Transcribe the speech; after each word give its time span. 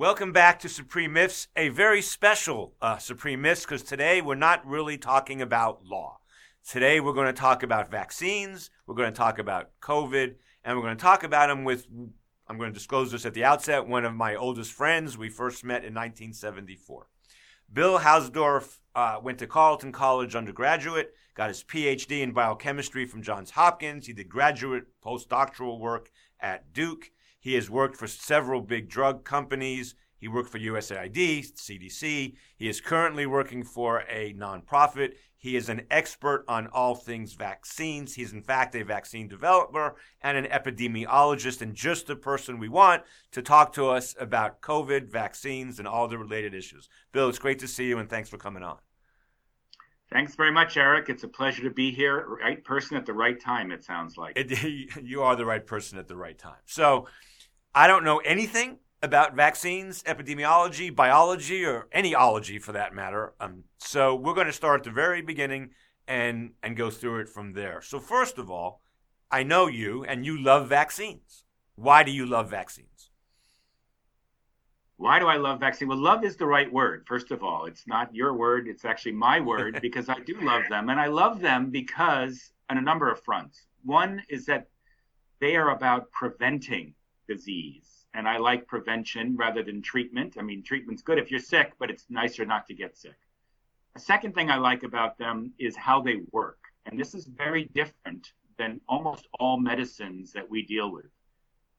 Welcome 0.00 0.32
back 0.32 0.58
to 0.60 0.68
Supreme 0.70 1.12
Myths, 1.12 1.48
a 1.54 1.68
very 1.68 2.00
special 2.00 2.72
uh, 2.80 2.96
Supreme 2.96 3.42
Myths 3.42 3.66
because 3.66 3.82
today 3.82 4.22
we're 4.22 4.34
not 4.34 4.66
really 4.66 4.96
talking 4.96 5.42
about 5.42 5.84
law. 5.84 6.20
Today 6.66 7.00
we're 7.00 7.12
going 7.12 7.26
to 7.26 7.34
talk 7.34 7.62
about 7.62 7.90
vaccines, 7.90 8.70
we're 8.86 8.94
going 8.94 9.12
to 9.12 9.16
talk 9.18 9.38
about 9.38 9.72
COVID, 9.82 10.36
and 10.64 10.74
we're 10.74 10.84
going 10.84 10.96
to 10.96 11.02
talk 11.02 11.22
about 11.22 11.48
them 11.48 11.64
with, 11.64 11.86
I'm 12.48 12.56
going 12.56 12.70
to 12.70 12.78
disclose 12.78 13.12
this 13.12 13.26
at 13.26 13.34
the 13.34 13.44
outset, 13.44 13.86
one 13.86 14.06
of 14.06 14.14
my 14.14 14.36
oldest 14.36 14.72
friends. 14.72 15.18
We 15.18 15.28
first 15.28 15.64
met 15.64 15.84
in 15.84 15.92
1974. 15.92 17.06
Bill 17.70 17.98
Hausdorff 17.98 18.78
uh, 18.94 19.18
went 19.22 19.38
to 19.40 19.46
Carleton 19.46 19.92
College 19.92 20.34
undergraduate, 20.34 21.12
got 21.34 21.48
his 21.48 21.62
PhD 21.62 22.22
in 22.22 22.32
biochemistry 22.32 23.04
from 23.04 23.20
Johns 23.20 23.50
Hopkins. 23.50 24.06
He 24.06 24.14
did 24.14 24.30
graduate 24.30 24.84
postdoctoral 25.04 25.78
work 25.78 26.10
at 26.40 26.72
Duke. 26.72 27.10
He 27.40 27.54
has 27.54 27.70
worked 27.70 27.96
for 27.96 28.06
several 28.06 28.60
big 28.60 28.88
drug 28.88 29.24
companies. 29.24 29.94
He 30.18 30.28
worked 30.28 30.50
for 30.50 30.58
USAID, 30.58 31.54
CDC. 31.54 32.34
He 32.56 32.68
is 32.68 32.82
currently 32.82 33.24
working 33.24 33.64
for 33.64 34.04
a 34.08 34.34
nonprofit. 34.34 35.14
He 35.38 35.56
is 35.56 35.70
an 35.70 35.86
expert 35.90 36.44
on 36.46 36.66
all 36.66 36.94
things 36.94 37.32
vaccines. 37.32 38.14
He's, 38.14 38.34
in 38.34 38.42
fact, 38.42 38.74
a 38.74 38.84
vaccine 38.84 39.26
developer 39.26 39.96
and 40.20 40.36
an 40.36 40.44
epidemiologist, 40.44 41.62
and 41.62 41.74
just 41.74 42.06
the 42.06 42.16
person 42.16 42.58
we 42.58 42.68
want 42.68 43.04
to 43.32 43.40
talk 43.40 43.72
to 43.72 43.88
us 43.88 44.14
about 44.20 44.60
COVID, 44.60 45.10
vaccines, 45.10 45.78
and 45.78 45.88
all 45.88 46.06
the 46.08 46.18
related 46.18 46.52
issues. 46.52 46.90
Bill, 47.12 47.30
it's 47.30 47.38
great 47.38 47.58
to 47.60 47.68
see 47.68 47.88
you, 47.88 47.98
and 47.98 48.10
thanks 48.10 48.28
for 48.28 48.36
coming 48.36 48.62
on. 48.62 48.76
Thanks 50.12 50.34
very 50.34 50.50
much, 50.50 50.76
Eric. 50.76 51.08
It's 51.08 51.22
a 51.22 51.28
pleasure 51.28 51.62
to 51.62 51.70
be 51.70 51.90
here. 51.90 52.26
Right 52.42 52.62
person 52.62 52.98
at 52.98 53.06
the 53.06 53.14
right 53.14 53.40
time, 53.40 53.70
it 53.70 53.82
sounds 53.82 54.18
like. 54.18 54.32
It, 54.36 55.02
you 55.02 55.22
are 55.22 55.36
the 55.36 55.46
right 55.46 55.64
person 55.64 55.98
at 55.98 56.08
the 56.08 56.16
right 56.16 56.36
time. 56.36 56.60
So, 56.66 57.06
I 57.74 57.86
don't 57.86 58.04
know 58.04 58.18
anything 58.18 58.78
about 59.02 59.36
vaccines, 59.36 60.02
epidemiology, 60.02 60.94
biology, 60.94 61.64
or 61.64 61.86
any 61.92 62.14
ology 62.14 62.58
for 62.58 62.72
that 62.72 62.94
matter. 62.94 63.32
Um, 63.40 63.64
so 63.78 64.14
we're 64.14 64.34
going 64.34 64.48
to 64.48 64.52
start 64.52 64.80
at 64.80 64.84
the 64.84 64.90
very 64.90 65.22
beginning 65.22 65.70
and 66.08 66.50
and 66.62 66.76
go 66.76 66.90
through 66.90 67.20
it 67.20 67.28
from 67.28 67.52
there. 67.52 67.80
So 67.80 68.00
first 68.00 68.38
of 68.38 68.50
all, 68.50 68.82
I 69.30 69.44
know 69.44 69.68
you 69.68 70.04
and 70.04 70.26
you 70.26 70.42
love 70.42 70.68
vaccines. 70.68 71.44
Why 71.76 72.02
do 72.02 72.10
you 72.10 72.26
love 72.26 72.50
vaccines? 72.50 73.10
Why 74.96 75.18
do 75.20 75.28
I 75.28 75.36
love 75.36 75.60
vaccines? 75.60 75.88
Well, 75.88 75.98
love 75.98 76.24
is 76.24 76.36
the 76.36 76.46
right 76.46 76.70
word. 76.70 77.04
First 77.06 77.30
of 77.30 77.42
all, 77.42 77.66
it's 77.66 77.86
not 77.86 78.14
your 78.14 78.34
word; 78.34 78.66
it's 78.66 78.84
actually 78.84 79.12
my 79.12 79.40
word 79.40 79.78
because 79.82 80.08
I 80.08 80.18
do 80.18 80.38
love 80.40 80.64
them, 80.68 80.90
and 80.90 81.00
I 81.00 81.06
love 81.06 81.40
them 81.40 81.70
because 81.70 82.50
on 82.68 82.78
a 82.78 82.82
number 82.82 83.10
of 83.10 83.22
fronts. 83.22 83.66
One 83.84 84.22
is 84.28 84.44
that 84.46 84.68
they 85.40 85.56
are 85.56 85.70
about 85.70 86.10
preventing 86.10 86.94
disease. 87.30 88.06
And 88.12 88.28
I 88.28 88.38
like 88.38 88.66
prevention 88.66 89.36
rather 89.36 89.62
than 89.62 89.80
treatment. 89.82 90.36
I 90.38 90.42
mean, 90.42 90.62
treatment's 90.62 91.02
good 91.02 91.18
if 91.18 91.30
you're 91.30 91.38
sick, 91.54 91.74
but 91.78 91.90
it's 91.90 92.06
nicer 92.10 92.44
not 92.44 92.66
to 92.66 92.74
get 92.74 92.96
sick. 92.96 93.18
A 93.94 94.00
second 94.00 94.34
thing 94.34 94.50
I 94.50 94.56
like 94.56 94.82
about 94.82 95.16
them 95.16 95.52
is 95.58 95.76
how 95.76 96.02
they 96.02 96.16
work. 96.32 96.58
And 96.86 96.98
this 96.98 97.14
is 97.14 97.26
very 97.26 97.64
different 97.72 98.32
than 98.58 98.80
almost 98.88 99.28
all 99.38 99.58
medicines 99.58 100.32
that 100.32 100.50
we 100.50 100.62
deal 100.62 100.90
with 100.90 101.10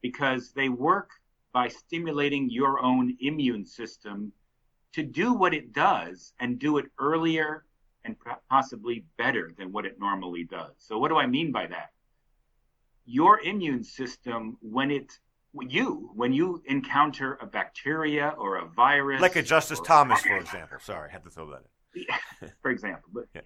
because 0.02 0.52
they 0.52 0.70
work 0.70 1.10
by 1.54 1.68
stimulating 1.68 2.50
your 2.50 2.82
own 2.82 3.18
immune 3.20 3.66
system 3.66 4.32
to 4.94 5.04
do 5.04 5.34
what 5.34 5.54
it 5.54 5.74
does 5.74 6.34
and 6.40 6.60
do 6.60 6.78
it 6.78 6.86
earlier 6.98 7.66
and 8.04 8.16
possibly 8.50 9.06
better 9.18 9.52
than 9.58 9.72
what 9.72 9.86
it 9.86 10.00
normally 10.00 10.44
does. 10.44 10.74
So, 10.78 10.98
what 10.98 11.10
do 11.10 11.18
I 11.18 11.28
mean 11.28 11.52
by 11.52 11.68
that? 11.68 11.92
Your 13.06 13.42
immune 13.42 13.84
system, 13.84 14.58
when 14.62 14.90
it 14.92 15.20
you 15.68 16.12
when 16.16 16.34
you 16.34 16.62
encounter 16.66 17.38
a 17.42 17.46
bacteria 17.46 18.34
or 18.38 18.58
a 18.58 18.66
virus, 18.66 19.22
like 19.22 19.36
a 19.36 19.44
Justice 19.44 19.80
Thomas, 19.86 20.22
for 20.22 20.38
example. 20.38 20.78
Sorry, 20.82 21.10
I 21.10 21.12
had 21.12 21.24
to 21.24 21.30
throw 21.30 21.50
that 21.52 21.64
in. 21.96 22.50
for 22.62 22.72
example, 22.72 23.10
but 23.14 23.26
yeah. 23.36 23.42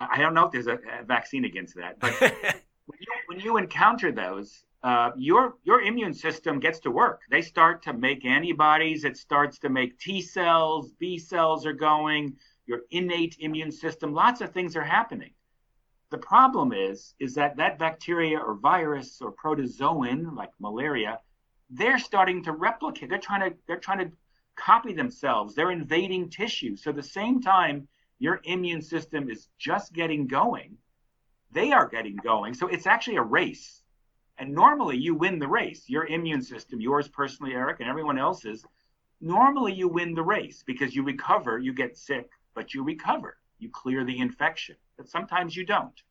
I 0.00 0.18
don't 0.18 0.34
know 0.34 0.46
if 0.46 0.52
there's 0.52 0.68
a, 0.68 0.78
a 1.00 1.04
vaccine 1.04 1.44
against 1.44 1.74
that. 1.76 1.98
But 1.98 2.12
when, 2.20 2.98
you, 3.00 3.12
when 3.26 3.40
you 3.40 3.56
encounter 3.56 4.12
those, 4.12 4.64
uh, 4.82 5.10
your 5.16 5.54
your 5.64 5.82
immune 5.82 6.14
system 6.14 6.60
gets 6.60 6.78
to 6.80 6.90
work. 6.90 7.22
They 7.30 7.42
start 7.42 7.82
to 7.82 7.92
make 7.92 8.24
antibodies. 8.24 9.04
It 9.04 9.16
starts 9.16 9.58
to 9.60 9.68
make 9.68 9.98
T 9.98 10.22
cells. 10.22 10.92
B 11.00 11.18
cells 11.18 11.66
are 11.66 11.72
going. 11.72 12.36
Your 12.66 12.82
innate 12.90 13.36
immune 13.40 13.72
system. 13.72 14.12
Lots 14.12 14.40
of 14.40 14.52
things 14.52 14.76
are 14.76 14.84
happening. 14.84 15.32
The 16.10 16.18
problem 16.18 16.72
is, 16.72 17.14
is 17.18 17.34
that 17.34 17.56
that 17.56 17.78
bacteria 17.78 18.38
or 18.38 18.54
virus 18.54 19.20
or 19.20 19.32
protozoan, 19.32 20.34
like 20.34 20.50
malaria, 20.58 21.20
they're 21.70 21.98
starting 21.98 22.42
to 22.44 22.52
replicate. 22.52 23.10
They're 23.10 23.18
trying 23.18 23.50
to, 23.50 23.56
they're 23.66 23.78
trying 23.78 23.98
to 23.98 24.16
copy 24.56 24.94
themselves. 24.94 25.54
They're 25.54 25.70
invading 25.70 26.30
tissue. 26.30 26.76
So 26.76 26.92
the 26.92 27.02
same 27.02 27.40
time 27.40 27.88
your 28.18 28.40
immune 28.44 28.82
system 28.82 29.28
is 29.30 29.48
just 29.58 29.92
getting 29.92 30.26
going, 30.26 30.78
they 31.52 31.72
are 31.72 31.86
getting 31.86 32.16
going. 32.16 32.54
So 32.54 32.68
it's 32.68 32.86
actually 32.86 33.16
a 33.16 33.22
race. 33.22 33.82
And 34.38 34.54
normally 34.54 34.96
you 34.96 35.14
win 35.14 35.38
the 35.38 35.48
race. 35.48 35.88
Your 35.88 36.06
immune 36.06 36.42
system, 36.42 36.80
yours 36.80 37.08
personally, 37.08 37.54
Eric, 37.54 37.80
and 37.80 37.88
everyone 37.88 38.18
else's, 38.18 38.64
normally 39.20 39.72
you 39.72 39.88
win 39.88 40.14
the 40.14 40.22
race 40.22 40.62
because 40.66 40.94
you 40.94 41.02
recover, 41.02 41.58
you 41.58 41.72
get 41.72 41.96
sick, 41.96 42.30
but 42.54 42.72
you 42.72 42.82
recover 42.82 43.36
you 43.58 43.68
clear 43.70 44.04
the 44.04 44.18
infection, 44.18 44.76
but 44.98 45.08
sometimes 45.08 45.56
you 45.56 45.64
don't. 45.64 46.02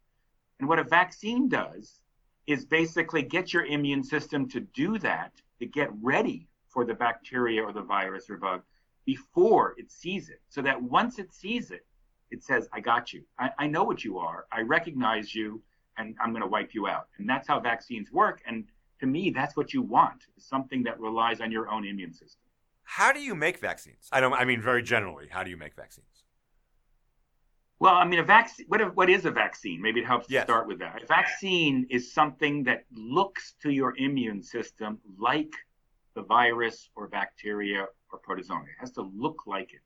And 0.60 0.68
what 0.68 0.80
a 0.80 0.84
vaccine 0.84 1.48
does 1.48 2.02
is 2.48 2.66
basically 2.66 3.22
get 3.22 3.54
your 3.54 3.66
immune 3.66 4.04
system 4.04 4.50
to 4.50 4.62
do 4.62 4.98
that, 5.00 5.34
to 5.60 5.68
get 5.68 5.90
ready 6.02 6.48
for 6.68 6.86
the 6.86 6.96
bacteria 6.96 7.62
or 7.62 7.74
the 7.74 7.82
virus 7.82 8.30
or 8.30 8.38
bug 8.38 8.64
before 9.06 9.76
it 9.78 9.92
sees 9.92 10.30
it. 10.30 10.42
So 10.50 10.64
that 10.64 10.82
once 10.82 11.20
it 11.20 11.34
sees 11.34 11.70
it, 11.70 11.86
it 12.32 12.44
says, 12.44 12.68
I 12.74 12.80
got 12.80 13.14
you. 13.14 13.24
I, 13.38 13.52
I 13.60 13.68
know 13.68 13.84
what 13.84 14.04
you 14.04 14.18
are. 14.18 14.46
I 14.52 14.62
recognize 14.62 15.36
you 15.36 15.62
and 15.98 16.16
I'm 16.22 16.32
going 16.32 16.42
to 16.42 16.48
wipe 16.48 16.74
you 16.74 16.88
out. 16.88 17.08
And 17.18 17.30
that's 17.30 17.48
how 17.48 17.60
vaccines 17.60 18.12
work. 18.12 18.42
And 18.48 18.66
to 19.00 19.06
me, 19.06 19.30
that's 19.30 19.56
what 19.56 19.74
you 19.74 19.82
want—is 19.82 20.44
something 20.44 20.84
that 20.84 21.00
relies 21.00 21.40
on 21.40 21.52
your 21.52 21.70
own 21.70 21.86
immune 21.86 22.14
system. 22.14 22.42
How 22.84 23.12
do 23.12 23.20
you 23.20 23.36
make 23.36 23.60
vaccines? 23.60 24.10
I 24.12 24.20
don't, 24.20 24.34
I 24.34 24.44
mean, 24.44 24.62
very 24.62 24.82
generally, 24.82 25.28
how 25.30 25.44
do 25.44 25.50
you 25.50 25.58
make 25.58 25.76
vaccines? 25.76 26.08
Well, 27.80 27.94
I 27.94 28.06
mean, 28.06 28.20
a 28.20 28.24
vaccine. 28.24 28.66
What, 28.70 28.96
what 28.96 29.10
is 29.10 29.26
a 29.26 29.32
vaccine? 29.32 29.82
Maybe 29.82 30.00
it 30.00 30.08
helps 30.08 30.28
yes. 30.30 30.44
to 30.44 30.46
start 30.48 30.68
with 30.68 30.80
that. 30.80 31.04
A 31.04 31.06
vaccine 31.06 31.86
is 31.90 32.12
something 32.12 32.64
that 32.64 32.86
looks 32.92 33.54
to 33.62 33.70
your 33.70 33.96
immune 33.98 34.42
system 34.42 35.00
like 35.20 35.54
the 36.16 36.24
virus 36.24 36.90
or 36.96 37.08
bacteria 37.08 37.86
or 38.12 38.20
protozoa. 38.20 38.62
It 38.62 38.80
has 38.80 38.92
to 38.94 39.04
look 39.16 39.44
like 39.46 39.74
it. 39.74 39.82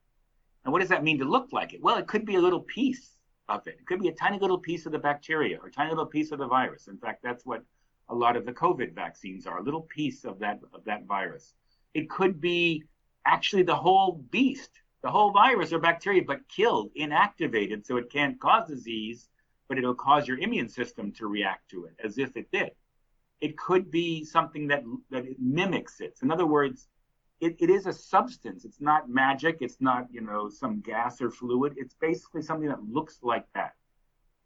And 0.64 0.72
what 0.72 0.80
does 0.80 0.90
that 0.90 1.04
mean 1.04 1.20
to 1.20 1.26
look 1.26 1.50
like 1.52 1.74
it? 1.74 1.82
Well, 1.82 1.98
it 1.98 2.08
could 2.08 2.26
be 2.26 2.36
a 2.36 2.40
little 2.40 2.62
piece 2.62 3.18
of 3.50 3.68
it. 3.68 3.76
It 3.80 3.86
could 3.86 4.00
be 4.00 4.08
a 4.08 4.14
tiny 4.14 4.40
little 4.40 4.60
piece 4.60 4.86
of 4.86 4.94
the 4.94 5.00
bacteria 5.00 5.58
or 5.62 5.68
a 5.68 5.72
tiny 5.72 5.90
little 5.90 6.06
piece 6.06 6.32
of 6.32 6.40
the 6.40 6.48
virus. 6.48 6.88
In 6.88 6.98
fact, 6.98 7.22
that's 7.24 7.46
what 7.46 7.64
a 8.08 8.16
lot 8.16 8.38
of 8.38 8.46
the 8.46 8.54
COVID 8.54 8.94
vaccines 8.94 9.46
are, 9.46 9.60
a 9.60 9.64
little 9.64 9.82
piece 9.82 10.24
of 10.24 10.40
that 10.40 10.60
of 10.74 10.84
that 10.86 11.06
virus. 11.06 11.54
It 11.94 12.10
could 12.10 12.40
be 12.40 12.84
actually 13.26 13.64
the 13.64 13.76
whole 13.76 14.24
beast 14.32 14.72
the 15.02 15.10
whole 15.10 15.32
virus 15.32 15.74
or 15.74 15.80
bacteria, 15.80 16.22
but 16.26 16.48
killed, 16.48 16.92
inactivated, 16.96 17.86
so 17.86 17.98
it 17.98 18.12
can't 18.12 18.40
cause 18.40 18.68
disease, 18.68 19.30
but 19.68 19.78
it'll 19.78 19.96
cause 19.96 20.28
your 20.28 20.38
immune 20.38 20.70
system 20.70 21.12
to 21.14 21.28
react 21.28 21.70
to 21.72 21.86
it 21.86 21.96
as 22.04 22.18
if 22.18 22.38
it 22.38 22.52
did. 22.52 22.72
It 23.40 23.58
could 23.58 23.90
be 23.90 24.24
something 24.24 24.68
that 24.68 24.84
that 25.10 25.26
mimics 25.40 26.00
it. 26.00 26.20
In 26.22 26.32
other 26.32 26.46
words, 26.46 26.88
it, 27.40 27.56
it 27.60 27.72
is 27.72 27.88
a 27.88 27.94
substance. 27.94 28.66
It's 28.66 28.80
not 28.80 29.10
magic. 29.10 29.58
It's 29.62 29.82
not 29.82 30.08
you 30.12 30.22
know 30.22 30.50
some 30.50 30.82
gas 30.82 31.22
or 31.22 31.32
fluid. 31.32 31.74
It's 31.78 31.96
basically 31.96 32.44
something 32.44 32.70
that 32.70 32.84
looks 32.84 33.20
like 33.24 33.48
that. 33.56 33.74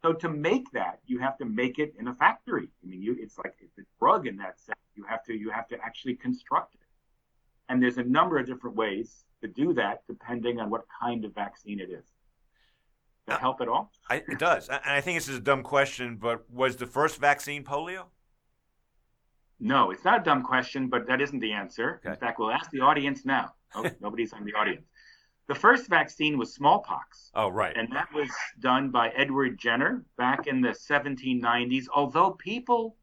So 0.00 0.14
to 0.14 0.28
make 0.28 0.70
that, 0.72 1.00
you 1.06 1.18
have 1.18 1.36
to 1.38 1.44
make 1.44 1.78
it 1.78 1.94
in 1.98 2.08
a 2.08 2.14
factory. 2.14 2.68
I 2.82 2.86
mean, 2.86 3.02
you, 3.02 3.16
it's 3.18 3.36
like 3.38 3.56
it's 3.60 3.76
a 3.78 3.82
drug 3.98 4.26
in 4.26 4.36
that 4.38 4.58
sense. 4.60 4.78
You 4.94 5.04
have 5.04 5.22
to 5.24 5.34
you 5.34 5.50
have 5.50 5.68
to 5.68 5.76
actually 5.84 6.14
construct 6.14 6.74
it. 6.74 6.80
And 7.68 7.82
there's 7.82 7.98
a 7.98 8.04
number 8.04 8.38
of 8.38 8.46
different 8.46 8.76
ways 8.76 9.24
to 9.42 9.48
do 9.48 9.72
that 9.74 10.02
depending 10.08 10.60
on 10.60 10.70
what 10.70 10.82
kind 11.00 11.24
of 11.24 11.34
vaccine 11.34 11.80
it 11.80 11.90
is. 11.90 12.04
Does 12.04 13.28
that 13.28 13.36
uh, 13.36 13.38
help 13.38 13.60
at 13.60 13.68
all? 13.68 13.90
I, 14.08 14.16
it 14.16 14.38
does. 14.38 14.68
And 14.68 14.80
I 14.84 15.00
think 15.00 15.18
this 15.18 15.28
is 15.28 15.38
a 15.38 15.40
dumb 15.40 15.62
question, 15.62 16.16
but 16.16 16.48
was 16.50 16.76
the 16.76 16.86
first 16.86 17.18
vaccine 17.18 17.64
polio? 17.64 18.04
No, 19.58 19.90
it's 19.90 20.04
not 20.04 20.20
a 20.20 20.22
dumb 20.22 20.42
question, 20.42 20.88
but 20.88 21.06
that 21.08 21.20
isn't 21.20 21.40
the 21.40 21.52
answer. 21.52 22.00
Okay. 22.04 22.12
In 22.12 22.20
fact, 22.20 22.38
we'll 22.38 22.50
ask 22.50 22.70
the 22.70 22.80
audience 22.80 23.24
now. 23.24 23.52
Oh, 23.74 23.88
nobody's 24.00 24.32
on 24.32 24.44
the 24.44 24.52
audience. 24.52 24.86
The 25.48 25.54
first 25.54 25.88
vaccine 25.88 26.38
was 26.38 26.54
smallpox. 26.54 27.30
Oh, 27.34 27.48
right. 27.48 27.76
And 27.76 27.88
that 27.92 28.08
was 28.12 28.28
done 28.60 28.90
by 28.90 29.10
Edward 29.10 29.58
Jenner 29.58 30.04
back 30.18 30.46
in 30.46 30.60
the 30.60 30.70
1790s. 30.70 31.84
Although 31.94 32.32
people 32.32 32.96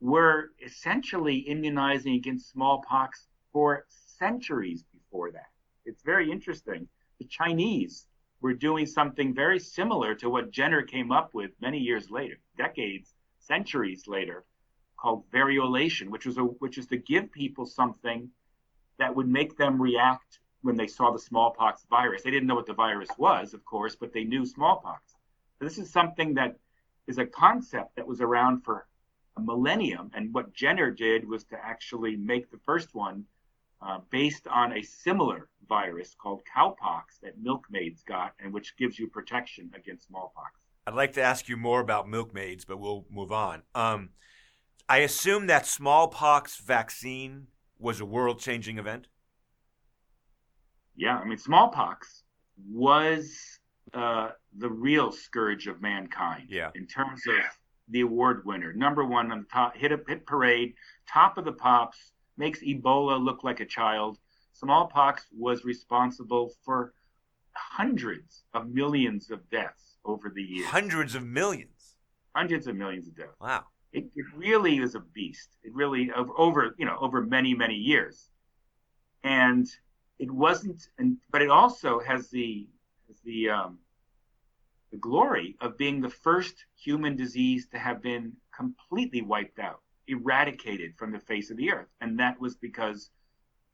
were 0.00 0.50
essentially 0.64 1.36
immunizing 1.48 2.14
against 2.14 2.50
smallpox 2.50 3.26
for 3.52 3.86
centuries 3.88 4.84
before 4.92 5.32
that 5.32 5.48
it's 5.88 6.02
very 6.02 6.30
interesting. 6.30 6.86
The 7.18 7.24
Chinese 7.24 8.06
were 8.40 8.54
doing 8.54 8.86
something 8.86 9.34
very 9.34 9.58
similar 9.58 10.14
to 10.16 10.30
what 10.30 10.50
Jenner 10.50 10.82
came 10.82 11.10
up 11.10 11.34
with 11.34 11.50
many 11.60 11.78
years 11.78 12.10
later, 12.10 12.38
decades, 12.56 13.14
centuries 13.40 14.06
later, 14.06 14.44
called 14.96 15.28
variolation, 15.30 16.08
which 16.10 16.26
was 16.26 16.36
a 16.38 16.42
which 16.42 16.78
is 16.78 16.86
to 16.88 16.96
give 16.96 17.32
people 17.32 17.66
something 17.66 18.30
that 18.98 19.14
would 19.14 19.28
make 19.28 19.56
them 19.56 19.80
react 19.80 20.40
when 20.62 20.76
they 20.76 20.86
saw 20.86 21.10
the 21.10 21.18
smallpox 21.18 21.84
virus. 21.88 22.22
They 22.22 22.30
didn't 22.30 22.48
know 22.48 22.54
what 22.56 22.66
the 22.66 22.74
virus 22.74 23.08
was, 23.16 23.54
of 23.54 23.64
course, 23.64 23.96
but 23.96 24.12
they 24.12 24.24
knew 24.24 24.44
smallpox. 24.44 25.14
So 25.58 25.64
this 25.64 25.78
is 25.78 25.90
something 25.90 26.34
that 26.34 26.56
is 27.06 27.18
a 27.18 27.26
concept 27.26 27.96
that 27.96 28.06
was 28.06 28.20
around 28.20 28.64
for 28.64 28.86
a 29.36 29.40
millennium. 29.40 30.10
And 30.14 30.34
what 30.34 30.52
Jenner 30.52 30.90
did 30.90 31.26
was 31.26 31.44
to 31.44 31.56
actually 31.56 32.16
make 32.16 32.50
the 32.50 32.58
first 32.66 32.94
one 32.94 33.24
uh, 33.80 33.98
based 34.10 34.46
on 34.48 34.72
a 34.72 34.82
similar 34.82 35.48
virus 35.68 36.14
called 36.20 36.42
cowpox 36.56 37.20
that 37.22 37.38
milkmaids 37.40 38.02
got 38.02 38.32
and 38.40 38.52
which 38.52 38.76
gives 38.76 38.98
you 38.98 39.08
protection 39.08 39.70
against 39.76 40.06
smallpox. 40.06 40.52
I'd 40.86 40.94
like 40.94 41.12
to 41.14 41.22
ask 41.22 41.48
you 41.48 41.56
more 41.56 41.80
about 41.80 42.08
milkmaids, 42.08 42.64
but 42.64 42.78
we'll 42.78 43.04
move 43.10 43.30
on. 43.30 43.62
Um, 43.74 44.10
I 44.88 44.98
assume 44.98 45.46
that 45.48 45.66
smallpox 45.66 46.56
vaccine 46.56 47.48
was 47.78 48.00
a 48.00 48.06
world 48.06 48.40
changing 48.40 48.78
event? 48.78 49.06
Yeah, 50.96 51.18
I 51.18 51.24
mean, 51.24 51.38
smallpox 51.38 52.24
was 52.68 53.36
uh, 53.94 54.30
the 54.56 54.68
real 54.68 55.12
scourge 55.12 55.66
of 55.66 55.80
mankind. 55.80 56.48
Yeah. 56.48 56.70
In 56.74 56.86
terms 56.86 57.22
of 57.28 57.36
the 57.88 58.00
award 58.00 58.42
winner, 58.44 58.72
number 58.72 59.04
one 59.04 59.30
on 59.30 59.40
the 59.40 59.46
top, 59.46 59.76
hit 59.76 59.92
a 59.92 60.00
hit 60.08 60.26
parade, 60.26 60.74
top 61.08 61.38
of 61.38 61.44
the 61.44 61.52
pops, 61.52 62.12
makes 62.38 62.60
Ebola 62.60 63.22
look 63.22 63.44
like 63.44 63.60
a 63.60 63.66
child. 63.66 64.18
Smallpox 64.52 65.26
was 65.36 65.64
responsible 65.64 66.52
for 66.64 66.92
hundreds 67.52 68.44
of 68.54 68.68
millions 68.68 69.30
of 69.30 69.48
deaths 69.50 69.96
over 70.04 70.30
the 70.34 70.42
years. 70.42 70.66
Hundreds 70.66 71.14
of 71.14 71.24
millions. 71.24 71.94
Hundreds 72.34 72.66
of 72.66 72.76
millions 72.76 73.08
of 73.08 73.16
deaths. 73.16 73.40
Wow. 73.40 73.64
It, 73.92 74.04
it 74.14 74.26
really 74.36 74.78
is 74.78 74.94
a 74.94 75.00
beast. 75.00 75.56
It 75.62 75.74
really 75.74 76.10
over, 76.12 76.32
over 76.36 76.74
you 76.78 76.84
know 76.84 76.98
over 77.00 77.22
many 77.22 77.54
many 77.54 77.74
years, 77.74 78.28
and 79.24 79.66
it 80.18 80.30
wasn't. 80.30 80.88
And 80.98 81.16
but 81.30 81.40
it 81.40 81.48
also 81.48 81.98
has 82.00 82.28
the 82.28 82.68
has 83.08 83.18
the 83.24 83.48
um, 83.48 83.78
the 84.90 84.98
glory 84.98 85.56
of 85.60 85.78
being 85.78 86.00
the 86.00 86.10
first 86.10 86.66
human 86.76 87.16
disease 87.16 87.66
to 87.72 87.78
have 87.78 88.02
been 88.02 88.32
completely 88.54 89.22
wiped 89.22 89.58
out, 89.58 89.80
eradicated 90.08 90.96
from 90.96 91.12
the 91.12 91.20
face 91.20 91.50
of 91.50 91.56
the 91.56 91.70
earth, 91.70 91.88
and 92.00 92.18
that 92.18 92.40
was 92.40 92.56
because 92.56 93.10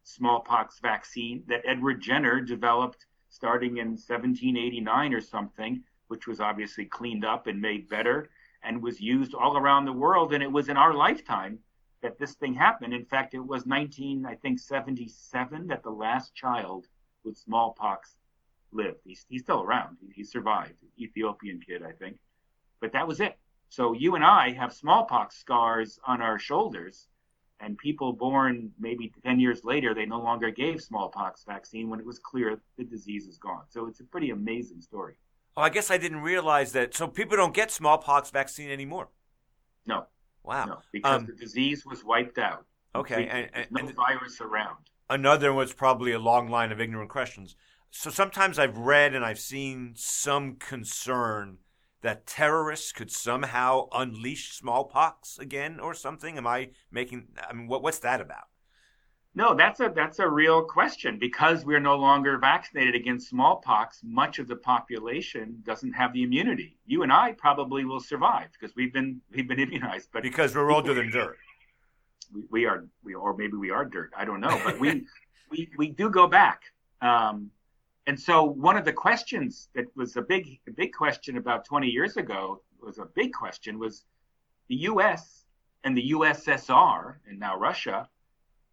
smallpox 0.02 0.80
vaccine 0.80 1.42
that 1.48 1.62
Edward 1.64 2.00
Jenner 2.00 2.40
developed 2.40 3.06
starting 3.28 3.78
in 3.78 3.88
1789 3.88 5.14
or 5.14 5.20
something, 5.20 5.82
which 6.08 6.26
was 6.26 6.40
obviously 6.40 6.84
cleaned 6.84 7.24
up 7.24 7.46
and 7.46 7.60
made 7.60 7.88
better 7.88 8.30
and 8.62 8.80
was 8.80 9.00
used 9.00 9.34
all 9.34 9.56
around 9.56 9.84
the 9.84 9.92
world. 9.92 10.32
And 10.32 10.42
it 10.42 10.52
was 10.52 10.68
in 10.68 10.76
our 10.76 10.94
lifetime 10.94 11.58
that 12.02 12.18
this 12.18 12.34
thing 12.34 12.54
happened. 12.54 12.94
In 12.94 13.04
fact, 13.04 13.34
it 13.34 13.40
was 13.40 13.66
19, 13.66 14.24
I 14.26 14.36
think, 14.36 14.58
77 14.60 15.66
that 15.66 15.82
the 15.82 15.90
last 15.90 16.34
child 16.34 16.86
with 17.24 17.36
smallpox 17.36 18.16
lived. 18.72 19.00
He's, 19.04 19.24
he's 19.28 19.42
still 19.42 19.62
around. 19.62 19.96
He, 20.00 20.12
he 20.14 20.24
survived. 20.24 20.74
Ethiopian 20.98 21.60
kid, 21.60 21.82
I 21.82 21.92
think. 21.92 22.18
But 22.80 22.92
that 22.92 23.08
was 23.08 23.20
it. 23.20 23.38
So 23.74 23.92
you 23.92 24.14
and 24.14 24.24
I 24.24 24.52
have 24.52 24.72
smallpox 24.72 25.36
scars 25.36 25.98
on 26.06 26.22
our 26.22 26.38
shoulders, 26.38 27.08
and 27.58 27.76
people 27.76 28.12
born 28.12 28.70
maybe 28.78 29.12
10 29.24 29.40
years 29.40 29.64
later, 29.64 29.92
they 29.92 30.06
no 30.06 30.20
longer 30.20 30.52
gave 30.52 30.80
smallpox 30.80 31.42
vaccine 31.42 31.88
when 31.90 31.98
it 31.98 32.06
was 32.06 32.20
clear 32.20 32.60
the 32.78 32.84
disease 32.84 33.26
is 33.26 33.36
gone. 33.36 33.62
So 33.68 33.88
it's 33.88 33.98
a 33.98 34.04
pretty 34.04 34.30
amazing 34.30 34.80
story. 34.80 35.14
Oh, 35.56 35.62
I 35.62 35.70
guess 35.70 35.90
I 35.90 35.98
didn't 35.98 36.20
realize 36.20 36.70
that. 36.70 36.94
So 36.94 37.08
people 37.08 37.36
don't 37.36 37.52
get 37.52 37.72
smallpox 37.72 38.30
vaccine 38.30 38.70
anymore. 38.70 39.08
No. 39.86 40.06
Wow. 40.44 40.66
No, 40.66 40.78
because 40.92 41.22
Um, 41.22 41.26
the 41.26 41.32
disease 41.32 41.84
was 41.84 42.04
wiped 42.04 42.38
out. 42.38 42.66
Okay, 42.94 43.26
and- 43.26 43.50
and- 43.54 43.72
no 43.72 43.80
and- 43.88 43.96
virus 43.96 44.40
around. 44.40 44.88
Another 45.10 45.52
was 45.52 45.74
probably 45.74 46.12
a 46.12 46.18
long 46.20 46.46
line 46.48 46.70
of 46.70 46.80
ignorant 46.80 47.10
questions. 47.10 47.56
So 47.90 48.08
sometimes 48.10 48.56
I've 48.56 48.78
read 48.78 49.14
and 49.16 49.24
I've 49.24 49.40
seen 49.40 49.94
some 49.96 50.54
concern 50.56 51.58
that 52.04 52.26
terrorists 52.26 52.92
could 52.92 53.10
somehow 53.10 53.88
unleash 53.90 54.52
smallpox 54.52 55.38
again 55.38 55.80
or 55.80 55.94
something. 55.94 56.36
Am 56.36 56.46
I 56.46 56.68
making? 56.92 57.28
I 57.48 57.54
mean, 57.54 57.66
what, 57.66 57.82
what's 57.82 57.98
that 58.00 58.20
about? 58.20 58.44
No, 59.34 59.54
that's 59.54 59.80
a 59.80 59.90
that's 59.92 60.18
a 60.18 60.28
real 60.28 60.62
question 60.62 61.18
because 61.18 61.64
we're 61.64 61.80
no 61.80 61.96
longer 61.96 62.36
vaccinated 62.38 62.94
against 62.94 63.30
smallpox. 63.30 64.00
Much 64.04 64.38
of 64.38 64.46
the 64.46 64.54
population 64.56 65.62
doesn't 65.64 65.92
have 65.94 66.12
the 66.12 66.22
immunity. 66.22 66.76
You 66.84 67.02
and 67.04 67.12
I 67.12 67.32
probably 67.32 67.86
will 67.86 68.00
survive 68.00 68.48
because 68.52 68.76
we've 68.76 68.92
been 68.92 69.22
we've 69.34 69.48
been 69.48 69.58
immunized, 69.58 70.10
but 70.12 70.22
Because 70.22 70.54
we're 70.54 70.70
older 70.70 70.92
than 70.92 71.10
dirt. 71.10 71.38
we, 72.34 72.42
we 72.50 72.66
are 72.66 72.84
we 73.02 73.14
or 73.14 73.34
maybe 73.34 73.56
we 73.56 73.70
are 73.70 73.86
dirt. 73.86 74.12
I 74.16 74.26
don't 74.26 74.40
know, 74.40 74.60
but 74.62 74.78
we 74.78 75.06
we 75.50 75.70
we 75.78 75.88
do 75.88 76.10
go 76.10 76.26
back. 76.28 76.60
Um, 77.00 77.50
and 78.06 78.18
so 78.20 78.44
one 78.44 78.76
of 78.76 78.84
the 78.84 78.92
questions 78.92 79.68
that 79.74 79.86
was 79.96 80.16
a 80.16 80.22
big 80.22 80.58
a 80.68 80.72
big 80.72 80.92
question 80.92 81.36
about 81.36 81.64
20 81.64 81.88
years 81.88 82.16
ago 82.16 82.62
was 82.80 82.98
a 82.98 83.06
big 83.14 83.32
question 83.32 83.78
was 83.78 84.04
the 84.68 84.76
U.S. 84.92 85.44
and 85.84 85.96
the 85.96 86.10
USSR 86.12 87.16
and 87.28 87.38
now 87.38 87.56
Russia 87.58 88.08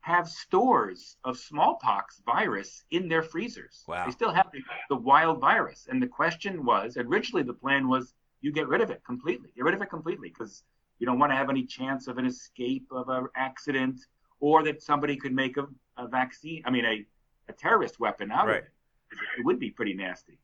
have 0.02 0.28
stores 0.28 1.18
of 1.24 1.38
smallpox 1.38 2.22
virus 2.26 2.84
in 2.92 3.08
their 3.08 3.22
freezers. 3.22 3.84
Wow. 3.88 4.06
They 4.06 4.12
still 4.12 4.32
have 4.34 4.48
the, 4.52 4.62
the 4.90 4.96
wild 4.96 5.40
virus. 5.40 5.88
And 5.90 6.02
the 6.02 6.08
question 6.08 6.66
was 6.66 6.98
originally 6.98 7.44
the 7.44 7.54
plan 7.54 7.88
was 7.88 8.14
you 8.42 8.52
get 8.52 8.68
rid 8.68 8.82
of 8.82 8.90
it 8.90 9.04
completely. 9.06 9.50
Get 9.56 9.64
rid 9.64 9.76
of 9.76 9.82
it 9.82 9.90
completely 9.92 10.30
because 10.30 10.64
you 10.98 11.06
don't 11.06 11.20
want 11.20 11.32
to 11.32 11.36
have 11.36 11.50
any 11.52 11.66
chance 11.66 12.08
of 12.08 12.18
an 12.18 12.26
escape 12.26 12.88
of 12.92 13.10
an 13.10 13.28
accident 13.36 14.00
or 14.40 14.64
that 14.64 14.82
somebody 14.82 15.16
could 15.16 15.34
make 15.34 15.58
a, 15.58 15.68
a 15.98 16.08
vaccine, 16.08 16.64
I 16.66 16.72
mean, 16.72 16.86
a, 16.86 17.06
a 17.48 17.54
terrorist 17.54 18.00
weapon 18.00 18.32
out 18.32 18.48
Right. 18.48 18.58
of 18.58 18.64
it. 18.66 18.72
It 19.38 19.46
would 19.46 19.60
be 19.60 19.70
pretty 19.70 19.94
nasty. 19.94 20.40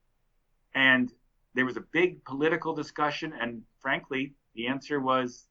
And 0.75 1.11
there 1.53 1.65
was 1.65 1.77
a 1.77 1.83
big 1.91 2.23
political 2.25 2.73
discussion. 2.73 3.33
And 3.39 3.63
frankly, 3.79 4.33
the 4.55 4.67
answer 4.67 4.99
was, 4.99 5.47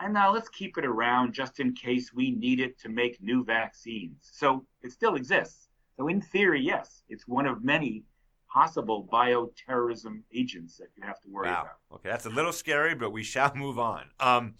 and 0.00 0.14
now 0.14 0.32
let's 0.32 0.48
keep 0.48 0.78
it 0.78 0.84
around 0.84 1.32
just 1.32 1.60
in 1.60 1.74
case 1.74 2.12
we 2.12 2.30
need 2.30 2.60
it 2.60 2.78
to 2.80 2.88
make 2.88 3.20
new 3.20 3.44
vaccines. 3.44 4.16
So 4.32 4.64
it 4.82 4.92
still 4.92 5.16
exists. 5.16 5.68
So 5.96 6.08
in 6.08 6.20
theory, 6.20 6.60
yes, 6.60 7.02
it's 7.08 7.26
one 7.26 7.46
of 7.46 7.64
many 7.64 8.04
possible 8.52 9.08
bioterrorism 9.12 10.22
agents 10.32 10.76
that 10.78 10.88
you 10.96 11.02
have 11.02 11.20
to 11.20 11.28
worry 11.28 11.48
Wow. 11.48 11.62
about. 11.62 11.96
Okay, 11.96 12.08
that's 12.08 12.26
a 12.26 12.30
little 12.30 12.52
scary, 12.52 12.94
but 12.94 13.10
we 13.10 13.22
shall 13.22 13.54
move 13.54 13.78
on. 13.78 14.06
Um, 14.20 14.54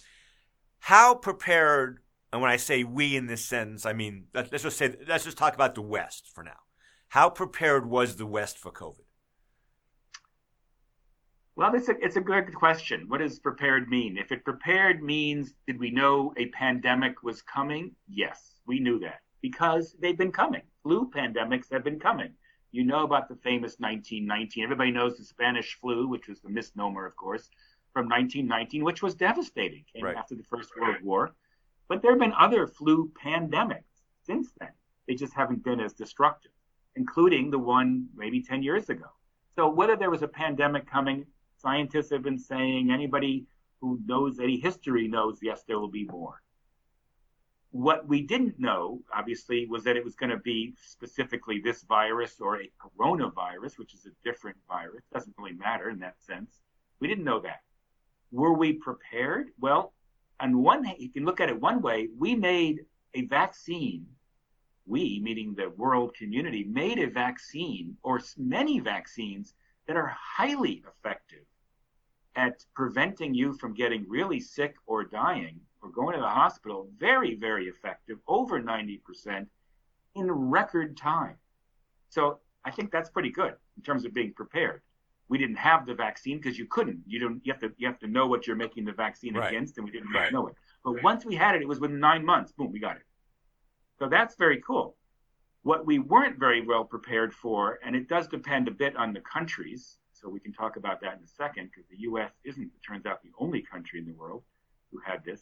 how 0.80 1.14
prepared? 1.14 2.00
And 2.32 2.42
when 2.42 2.50
I 2.50 2.56
say 2.56 2.84
we 2.84 3.16
in 3.16 3.26
this 3.26 3.44
sentence, 3.44 3.86
I 3.86 3.92
mean 3.94 4.26
let, 4.34 4.52
let's 4.52 4.64
just 4.64 4.76
say 4.76 4.94
let's 5.08 5.24
just 5.24 5.38
talk 5.38 5.54
about 5.54 5.74
the 5.74 5.82
West 5.82 6.28
for 6.34 6.44
now. 6.44 6.58
How 7.08 7.30
prepared 7.30 7.86
was 7.86 8.16
the 8.16 8.26
West 8.26 8.58
for 8.58 8.70
COVID? 8.70 9.04
Well, 11.56 11.74
it's 11.74 11.88
a 11.88 11.96
it's 12.04 12.16
a 12.16 12.20
good 12.20 12.54
question. 12.54 13.06
What 13.08 13.18
does 13.18 13.38
prepared 13.40 13.88
mean? 13.88 14.16
If 14.16 14.30
it 14.30 14.44
prepared 14.44 15.02
means 15.02 15.54
did 15.66 15.78
we 15.78 15.90
know 15.90 16.32
a 16.36 16.46
pandemic 16.46 17.22
was 17.22 17.42
coming? 17.42 17.92
Yes, 18.08 18.60
we 18.66 18.78
knew 18.78 19.00
that 19.00 19.20
because 19.40 19.96
they've 20.00 20.18
been 20.18 20.30
coming. 20.32 20.62
Flu 20.82 21.10
pandemics 21.10 21.72
have 21.72 21.82
been 21.82 21.98
coming. 21.98 22.32
You 22.70 22.84
know 22.84 23.02
about 23.02 23.28
the 23.28 23.36
famous 23.36 23.76
1919. 23.80 24.62
Everybody 24.62 24.90
knows 24.92 25.16
the 25.16 25.24
Spanish 25.24 25.74
flu, 25.80 26.06
which 26.06 26.28
was 26.28 26.40
the 26.40 26.50
misnomer, 26.50 27.06
of 27.06 27.16
course, 27.16 27.48
from 27.92 28.04
1919, 28.08 28.84
which 28.84 29.02
was 29.02 29.14
devastating. 29.14 29.84
Came 29.92 30.04
Right. 30.04 30.16
after 30.16 30.34
the 30.36 30.44
First 30.44 30.70
World 30.78 31.00
War. 31.02 31.34
But 31.88 32.02
there 32.02 32.10
have 32.12 32.20
been 32.20 32.34
other 32.34 32.66
flu 32.66 33.10
pandemics 33.24 34.04
since 34.22 34.52
then. 34.60 34.72
They 35.06 35.14
just 35.14 35.32
haven't 35.32 35.64
been 35.64 35.80
as 35.80 35.94
destructive, 35.94 36.52
including 36.96 37.50
the 37.50 37.58
one 37.58 38.08
maybe 38.16 38.42
10 38.42 38.62
years 38.62 38.88
ago. 38.88 39.06
So 39.54 39.68
whether 39.68 39.96
there 39.96 40.10
was 40.10 40.22
a 40.22 40.28
pandemic 40.28 40.88
coming, 40.88 41.26
scientists 41.56 42.10
have 42.10 42.22
been 42.22 42.38
saying 42.38 42.90
anybody 42.90 43.46
who 43.80 44.00
knows 44.06 44.40
any 44.40 44.58
history 44.58 45.08
knows 45.08 45.38
yes, 45.42 45.64
there 45.66 45.78
will 45.78 45.90
be 45.90 46.04
more. 46.04 46.42
What 47.70 48.08
we 48.08 48.22
didn't 48.22 48.58
know, 48.58 49.02
obviously, 49.14 49.66
was 49.66 49.84
that 49.84 49.96
it 49.96 50.04
was 50.04 50.14
going 50.14 50.30
to 50.30 50.38
be 50.38 50.74
specifically 50.82 51.60
this 51.60 51.82
virus 51.82 52.40
or 52.40 52.62
a 52.62 52.70
coronavirus, 52.80 53.78
which 53.78 53.94
is 53.94 54.06
a 54.06 54.10
different 54.24 54.56
virus. 54.66 55.04
Doesn't 55.12 55.34
really 55.36 55.52
matter 55.52 55.90
in 55.90 55.98
that 55.98 56.20
sense. 56.20 56.60
We 57.00 57.08
didn't 57.08 57.24
know 57.24 57.40
that. 57.40 57.60
Were 58.32 58.54
we 58.54 58.72
prepared? 58.72 59.50
Well, 59.60 59.92
on 60.40 60.62
one, 60.62 60.90
you 60.98 61.10
can 61.10 61.24
look 61.24 61.40
at 61.40 61.48
it 61.48 61.60
one 61.60 61.82
way. 61.82 62.08
We 62.16 62.34
made 62.34 62.86
a 63.14 63.26
vaccine. 63.26 64.06
We, 64.88 65.20
meaning 65.22 65.54
the 65.54 65.70
world 65.70 66.14
community, 66.14 66.64
made 66.64 66.98
a 66.98 67.06
vaccine 67.08 67.96
or 68.02 68.20
many 68.38 68.80
vaccines 68.80 69.54
that 69.86 69.96
are 69.96 70.16
highly 70.18 70.82
effective 70.88 71.44
at 72.36 72.64
preventing 72.74 73.34
you 73.34 73.52
from 73.54 73.74
getting 73.74 74.06
really 74.08 74.40
sick 74.40 74.74
or 74.86 75.04
dying 75.04 75.60
or 75.82 75.90
going 75.90 76.14
to 76.14 76.20
the 76.20 76.28
hospital. 76.28 76.88
Very, 76.98 77.34
very 77.34 77.66
effective, 77.66 78.18
over 78.26 78.60
90% 78.60 79.46
in 80.14 80.30
record 80.30 80.96
time. 80.96 81.36
So 82.08 82.40
I 82.64 82.70
think 82.70 82.90
that's 82.90 83.10
pretty 83.10 83.30
good 83.30 83.54
in 83.76 83.82
terms 83.82 84.04
of 84.04 84.14
being 84.14 84.32
prepared. 84.32 84.80
We 85.28 85.36
didn't 85.36 85.56
have 85.56 85.84
the 85.84 85.94
vaccine 85.94 86.38
because 86.38 86.58
you 86.58 86.66
couldn't. 86.66 87.02
You 87.06 87.18
don't. 87.20 87.40
You 87.44 87.52
have 87.52 87.60
to. 87.60 87.70
You 87.76 87.86
have 87.86 87.98
to 87.98 88.06
know 88.06 88.26
what 88.26 88.46
you're 88.46 88.56
making 88.56 88.86
the 88.86 88.92
vaccine 88.92 89.34
Right. 89.34 89.48
against, 89.48 89.76
and 89.76 89.84
we 89.84 89.90
didn't 89.90 90.10
Right. 90.10 90.32
know 90.32 90.46
it. 90.46 90.54
But 90.82 90.92
Right. 90.92 91.04
once 91.04 91.26
we 91.26 91.34
had 91.34 91.54
it, 91.54 91.60
it 91.60 91.68
was 91.68 91.80
within 91.80 92.00
nine 92.00 92.24
months. 92.24 92.50
Boom, 92.52 92.72
we 92.72 92.78
got 92.78 92.96
it. 92.96 93.02
So 93.98 94.08
that's 94.08 94.36
very 94.36 94.62
cool. 94.64 94.96
What 95.62 95.84
we 95.84 95.98
weren't 95.98 96.38
very 96.38 96.64
well 96.64 96.84
prepared 96.84 97.34
for, 97.34 97.78
and 97.84 97.96
it 97.96 98.08
does 98.08 98.28
depend 98.28 98.68
a 98.68 98.70
bit 98.70 98.96
on 98.96 99.12
the 99.12 99.20
countries, 99.20 99.98
so 100.12 100.28
we 100.28 100.40
can 100.40 100.52
talk 100.52 100.76
about 100.76 101.00
that 101.00 101.18
in 101.18 101.24
a 101.24 101.26
second, 101.26 101.70
because 101.70 101.88
the 101.90 101.98
U.S. 102.02 102.30
isn't, 102.44 102.62
it 102.62 102.86
turns 102.86 103.06
out, 103.06 103.22
the 103.22 103.30
only 103.38 103.62
country 103.62 103.98
in 103.98 104.06
the 104.06 104.12
world 104.12 104.42
who 104.92 105.00
had 105.04 105.24
this, 105.24 105.40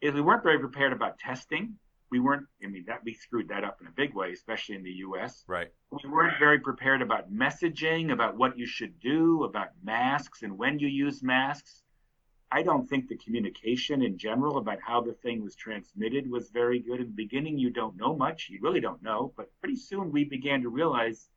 is 0.00 0.14
we 0.14 0.20
weren't 0.20 0.44
very 0.44 0.58
prepared 0.58 0.92
about 0.92 1.18
testing. 1.18 1.74
We 2.10 2.20
weren't, 2.20 2.46
I 2.64 2.68
mean, 2.68 2.84
that 2.86 3.04
we 3.04 3.12
screwed 3.12 3.48
that 3.48 3.64
up 3.64 3.80
in 3.80 3.86
a 3.86 3.90
big 3.90 4.14
way, 4.14 4.32
especially 4.32 4.76
in 4.76 4.82
the 4.82 4.90
U.S. 4.90 5.44
Right. 5.46 5.68
We 5.90 6.08
weren't 6.08 6.38
very 6.38 6.60
prepared 6.60 7.02
about 7.02 7.30
messaging, 7.30 8.12
about 8.12 8.36
what 8.36 8.56
you 8.56 8.64
should 8.64 8.98
do, 9.00 9.44
about 9.44 9.68
masks 9.82 10.42
and 10.42 10.56
when 10.56 10.78
you 10.78 10.88
use 10.88 11.22
masks. 11.22 11.82
I 12.50 12.62
don't 12.62 12.88
think 12.88 13.08
the 13.08 13.16
communication 13.16 14.02
in 14.02 14.16
general 14.16 14.56
about 14.56 14.78
how 14.80 15.00
the 15.02 15.12
thing 15.12 15.42
was 15.42 15.54
transmitted 15.54 16.30
was 16.30 16.48
very 16.48 16.78
good. 16.78 17.00
In 17.00 17.06
the 17.06 17.12
beginning, 17.12 17.58
you 17.58 17.70
don't 17.70 17.96
know 17.96 18.16
much. 18.16 18.48
You 18.50 18.58
really 18.62 18.80
don't 18.80 19.02
know. 19.02 19.32
But 19.36 19.50
pretty 19.60 19.76
soon 19.76 20.10
we 20.10 20.24
began 20.24 20.62
to 20.62 20.70
realize 20.70 21.28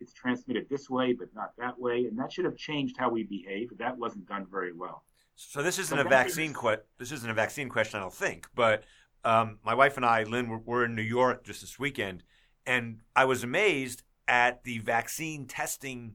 it's 0.00 0.12
transmitted 0.12 0.68
this 0.68 0.88
way, 0.88 1.12
but 1.12 1.28
not 1.34 1.52
that 1.58 1.78
way. 1.78 2.06
And 2.06 2.18
that 2.18 2.32
should 2.32 2.44
have 2.44 2.56
changed 2.56 2.96
how 2.96 3.10
we 3.10 3.24
behave. 3.24 3.76
That 3.78 3.96
wasn't 3.98 4.28
done 4.28 4.46
very 4.50 4.72
well. 4.72 5.04
So 5.34 5.62
this 5.62 5.78
isn't 5.78 5.98
a 5.98 6.04
vaccine 6.04 6.54
que- 6.54 6.82
This 6.98 7.10
isn't 7.10 7.28
a 7.28 7.34
vaccine 7.34 7.68
question, 7.68 7.98
I 7.98 8.02
don't 8.02 8.14
think. 8.14 8.48
But 8.54 8.84
um, 9.24 9.58
my 9.64 9.74
wife 9.74 9.96
and 9.96 10.06
I, 10.06 10.22
Lynn, 10.24 10.48
were, 10.48 10.58
were 10.58 10.84
in 10.84 10.94
New 10.94 11.02
York 11.02 11.44
just 11.44 11.60
this 11.60 11.78
weekend, 11.78 12.22
and 12.66 13.00
I 13.16 13.24
was 13.24 13.42
amazed 13.42 14.02
at 14.28 14.62
the 14.64 14.78
vaccine 14.78 15.46
testing 15.46 16.14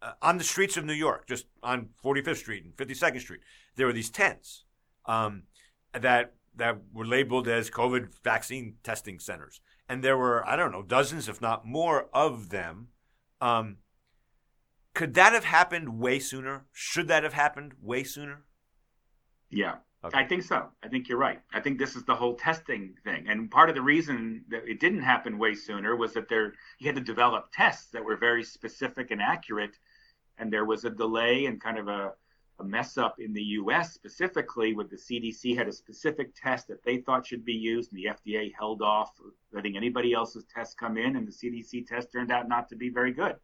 uh, 0.00 0.12
on 0.22 0.38
the 0.38 0.44
streets 0.44 0.76
of 0.76 0.84
New 0.84 0.92
York, 0.92 1.26
just 1.26 1.46
on 1.62 1.88
45th 2.04 2.36
Street 2.36 2.64
and 2.64 2.76
52nd 2.76 3.20
Street, 3.20 3.40
there 3.76 3.86
were 3.86 3.92
these 3.92 4.10
tents 4.10 4.64
um, 5.06 5.44
that 5.92 6.34
that 6.56 6.76
were 6.92 7.06
labeled 7.06 7.46
as 7.46 7.70
COVID 7.70 8.08
vaccine 8.22 8.74
testing 8.82 9.18
centers, 9.20 9.60
and 9.88 10.02
there 10.02 10.16
were 10.16 10.46
I 10.46 10.56
don't 10.56 10.72
know 10.72 10.82
dozens, 10.82 11.28
if 11.28 11.40
not 11.40 11.66
more, 11.66 12.08
of 12.12 12.50
them. 12.50 12.88
Um, 13.40 13.78
could 14.94 15.14
that 15.14 15.32
have 15.32 15.44
happened 15.44 16.00
way 16.00 16.18
sooner? 16.18 16.66
Should 16.72 17.08
that 17.08 17.22
have 17.22 17.32
happened 17.32 17.74
way 17.80 18.02
sooner? 18.02 18.42
Yeah, 19.50 19.76
okay. 20.04 20.18
I 20.18 20.26
think 20.26 20.42
so. 20.42 20.68
I 20.82 20.88
think 20.88 21.08
you're 21.08 21.18
right. 21.18 21.40
I 21.54 21.60
think 21.60 21.78
this 21.78 21.96
is 21.96 22.04
the 22.04 22.16
whole 22.16 22.34
testing 22.34 22.94
thing, 23.04 23.28
and 23.28 23.50
part 23.50 23.68
of 23.68 23.76
the 23.76 23.82
reason 23.82 24.44
that 24.50 24.68
it 24.68 24.80
didn't 24.80 25.02
happen 25.02 25.38
way 25.38 25.54
sooner 25.54 25.96
was 25.96 26.12
that 26.14 26.28
there 26.28 26.54
you 26.78 26.86
had 26.86 26.96
to 26.96 27.00
develop 27.00 27.50
tests 27.52 27.90
that 27.92 28.04
were 28.04 28.16
very 28.16 28.44
specific 28.44 29.10
and 29.10 29.22
accurate 29.22 29.78
and 30.38 30.52
there 30.52 30.64
was 30.64 30.84
a 30.84 30.90
delay 30.90 31.46
and 31.46 31.60
kind 31.60 31.78
of 31.78 31.88
a, 31.88 32.12
a 32.60 32.64
mess 32.64 32.98
up 32.98 33.20
in 33.20 33.32
the 33.32 33.42
U.S. 33.42 33.94
specifically, 33.94 34.74
with 34.74 34.90
the 34.90 34.96
CDC 34.96 35.56
had 35.56 35.68
a 35.68 35.72
specific 35.72 36.34
test 36.34 36.68
that 36.68 36.82
they 36.84 36.98
thought 36.98 37.26
should 37.26 37.44
be 37.44 37.52
used, 37.52 37.92
and 37.92 37.98
the 38.00 38.10
FDA 38.10 38.52
held 38.58 38.82
off 38.82 39.12
letting 39.52 39.76
anybody 39.76 40.12
else's 40.12 40.44
test 40.52 40.76
come 40.76 40.96
in, 40.96 41.16
and 41.16 41.26
the 41.26 41.32
CDC 41.32 41.86
test 41.86 42.12
turned 42.12 42.32
out 42.32 42.48
not 42.48 42.68
to 42.68 42.76
be 42.76 42.88
very 42.88 43.12
good. 43.12 43.36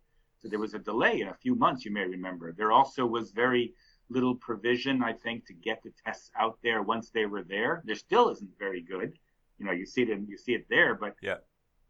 So 0.42 0.48
there 0.48 0.58
was 0.58 0.74
a 0.74 0.78
delay 0.78 1.20
in 1.20 1.28
a 1.28 1.34
few 1.34 1.54
months, 1.54 1.84
you 1.84 1.90
may 1.90 2.04
remember. 2.04 2.52
There 2.52 2.72
also 2.72 3.06
was 3.06 3.30
very 3.30 3.72
little 4.10 4.34
provision, 4.34 5.02
I 5.02 5.12
think, 5.12 5.46
to 5.46 5.54
get 5.54 5.82
the 5.82 5.92
tests 6.04 6.30
out 6.38 6.58
there 6.62 6.82
once 6.82 7.10
they 7.10 7.26
were 7.26 7.42
there. 7.42 7.82
There 7.84 7.94
still 7.94 8.28
isn't 8.30 8.58
very 8.58 8.82
good. 8.82 9.14
You 9.58 9.66
know, 9.66 9.72
you 9.72 9.86
see 9.86 10.02
it, 10.02 10.10
in, 10.10 10.26
you 10.26 10.36
see 10.36 10.52
it 10.52 10.66
there, 10.68 10.94
but 10.94 11.14
yeah. 11.22 11.36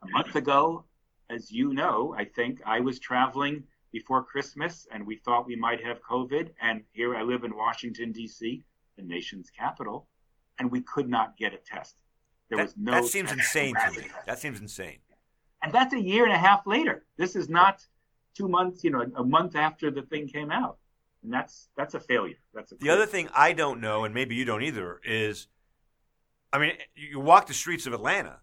a 0.03 0.09
month 0.11 0.37
ago, 0.37 0.85
as 1.31 1.51
you 1.51 1.73
know, 1.73 2.15
I 2.17 2.25
think 2.25 2.61
I 2.67 2.81
was 2.81 2.99
traveling 2.99 3.65
before 3.95 4.25
Christmas, 4.25 4.89
and 4.91 5.07
we 5.07 5.15
thought 5.15 5.47
we 5.47 5.55
might 5.55 5.83
have 5.83 6.03
COVID. 6.03 6.51
And 6.61 6.83
here 6.91 7.15
I 7.15 7.23
live 7.23 7.45
in 7.45 7.57
Washington, 7.57 8.11
D.C., 8.11 8.65
the 8.97 9.03
nation's 9.03 9.51
capital, 9.51 10.09
and 10.59 10.69
we 10.69 10.81
could 10.81 11.09
not 11.09 11.37
get 11.37 11.55
a 11.55 11.59
test. 11.59 11.95
There 12.49 12.59
that, 12.59 12.65
was 12.65 12.75
no. 12.77 12.91
That 12.91 13.05
seems 13.05 13.31
insane 13.31 13.77
to 13.77 14.01
me. 14.01 14.09
That 14.27 14.41
seems 14.41 14.61
insane. 14.61 14.99
And 15.63 15.73
that's 15.73 15.95
a 15.95 16.01
year 16.01 16.25
and 16.25 16.33
a 16.33 16.39
half 16.39 16.67
later. 16.67 17.07
This 17.17 17.37
is 17.37 17.49
not 17.49 17.87
two 18.37 18.49
months, 18.49 18.83
you 18.83 18.91
know, 18.91 19.07
a 19.17 19.23
month 19.23 19.55
after 19.55 19.93
the 19.93 20.03
thing 20.03 20.27
came 20.27 20.51
out, 20.51 20.79
and 21.23 21.33
that's 21.33 21.69
that's 21.77 21.95
a 21.95 22.01
failure. 22.01 22.41
That's 22.53 22.73
a 22.73 22.75
the 22.75 22.91
other 22.91 23.07
thing 23.07 23.29
I 23.33 23.53
don't 23.53 23.81
know, 23.81 24.05
and 24.05 24.13
maybe 24.13 24.35
you 24.35 24.45
don't 24.45 24.65
either, 24.65 25.01
is, 25.05 25.47
I 26.53 26.59
mean, 26.59 26.73
you 26.97 27.21
walk 27.21 27.47
the 27.47 27.55
streets 27.55 27.87
of 27.87 27.93
Atlanta, 27.93 28.41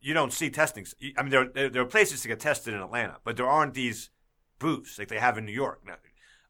you 0.00 0.14
don't 0.14 0.32
see 0.32 0.48
testing. 0.48 0.86
I 1.18 1.22
mean, 1.24 1.30
there 1.30 1.68
there 1.70 1.82
are 1.82 1.86
places 1.86 2.22
to 2.22 2.28
get 2.28 2.38
tested 2.38 2.72
in 2.72 2.80
Atlanta, 2.80 3.16
but 3.24 3.36
there 3.36 3.48
aren't 3.48 3.74
these 3.74 4.10
booths 4.60 4.96
like 4.98 5.08
they 5.08 5.18
have 5.18 5.36
in 5.36 5.44
New 5.44 5.52
York. 5.52 5.80
Now, 5.84 5.96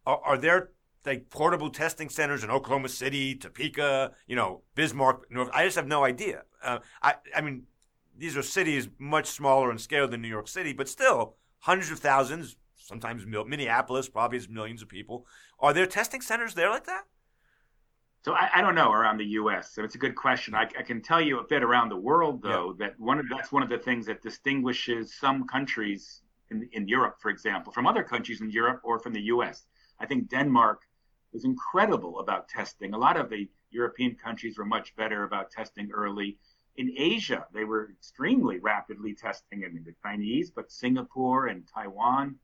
are, 0.04 0.20
are, 0.22 0.38
there 0.38 0.70
like 1.06 1.30
portable 1.30 1.70
testing 1.70 2.10
centers 2.10 2.44
in 2.44 2.50
Oklahoma 2.50 2.90
City, 2.90 3.34
Topeka, 3.34 4.12
you 4.26 4.36
know, 4.36 4.60
Bismarck? 4.74 5.30
North? 5.30 5.48
I 5.54 5.64
just 5.64 5.76
have 5.76 5.86
no 5.86 6.04
idea. 6.04 6.42
Uh, 6.62 6.80
I, 7.02 7.14
I 7.34 7.40
mean, 7.40 7.62
these 8.18 8.36
are 8.36 8.42
cities 8.42 8.88
much 8.98 9.26
smaller 9.26 9.70
in 9.70 9.78
scale 9.78 10.06
than 10.06 10.20
New 10.20 10.28
York 10.28 10.48
City, 10.48 10.74
but 10.74 10.88
still 10.88 11.36
hundreds 11.60 11.90
of 11.90 12.00
thousands, 12.00 12.56
sometimes 12.76 13.24
mil- 13.24 13.46
Minneapolis 13.46 14.10
probably 14.10 14.36
has 14.36 14.48
millions 14.48 14.82
of 14.82 14.88
people. 14.88 15.26
Are 15.58 15.72
there 15.72 15.86
testing 15.86 16.20
centers 16.20 16.54
there 16.54 16.68
like 16.68 16.84
that? 16.84 17.04
So 18.22 18.34
I, 18.34 18.50
I, 18.56 18.60
don't 18.60 18.74
know 18.74 18.92
around 18.92 19.16
the 19.16 19.24
U.S. 19.24 19.72
So 19.74 19.82
it's 19.82 19.94
a 19.94 19.98
good 19.98 20.14
question. 20.14 20.54
I, 20.54 20.64
I, 20.78 20.82
can 20.82 21.00
tell 21.00 21.22
you 21.22 21.38
a 21.38 21.44
bit 21.44 21.62
around 21.62 21.88
the 21.88 21.96
world, 21.96 22.42
though, 22.42 22.76
yeah. 22.78 22.88
that 22.88 23.00
one 23.00 23.18
of 23.18 23.24
that's 23.30 23.50
one 23.50 23.62
of 23.62 23.70
the 23.70 23.78
things 23.78 24.04
that 24.06 24.20
distinguishes 24.20 25.14
some 25.14 25.46
countries 25.46 26.20
in, 26.50 26.68
in 26.72 26.88
Europe, 26.88 27.16
for 27.20 27.30
example, 27.30 27.72
from 27.72 27.86
other 27.86 28.02
countries 28.02 28.40
in 28.40 28.50
Europe 28.50 28.80
or 28.82 28.98
from 28.98 29.12
the 29.12 29.22
US. 29.22 29.66
I 29.98 30.06
think 30.06 30.28
Denmark 30.28 30.82
was 31.32 31.44
incredible 31.44 32.20
about 32.20 32.48
testing. 32.48 32.92
A 32.92 32.98
lot 32.98 33.16
of 33.16 33.30
the 33.30 33.48
European 33.70 34.16
countries 34.16 34.58
were 34.58 34.64
much 34.64 34.94
better 34.96 35.24
about 35.24 35.50
testing 35.50 35.90
early. 35.92 36.38
In 36.76 36.92
Asia, 36.96 37.46
they 37.52 37.64
were 37.64 37.90
extremely 37.90 38.58
rapidly 38.58 39.14
testing. 39.14 39.64
I 39.64 39.68
mean, 39.68 39.84
the 39.84 39.94
Chinese, 40.02 40.50
but 40.50 40.72
Singapore 40.72 41.46
and 41.46 41.68
Taiwan. 41.72 42.36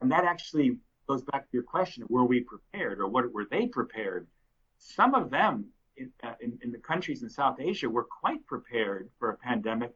And 0.00 0.10
that 0.12 0.24
actually 0.24 0.76
goes 1.08 1.22
back 1.22 1.42
to 1.42 1.52
your 1.52 1.62
question 1.62 2.04
were 2.08 2.24
we 2.24 2.40
prepared 2.40 3.00
or 3.00 3.08
what 3.08 3.32
were 3.32 3.46
they 3.50 3.66
prepared? 3.66 4.26
Some 4.78 5.14
of 5.14 5.30
them 5.30 5.66
in, 5.96 6.12
uh, 6.22 6.34
in, 6.40 6.58
in 6.62 6.72
the 6.72 6.78
countries 6.78 7.22
in 7.22 7.28
South 7.28 7.58
Asia 7.60 7.88
were 7.88 8.04
quite 8.04 8.46
prepared 8.46 9.10
for 9.18 9.30
a 9.30 9.36
pandemic 9.36 9.92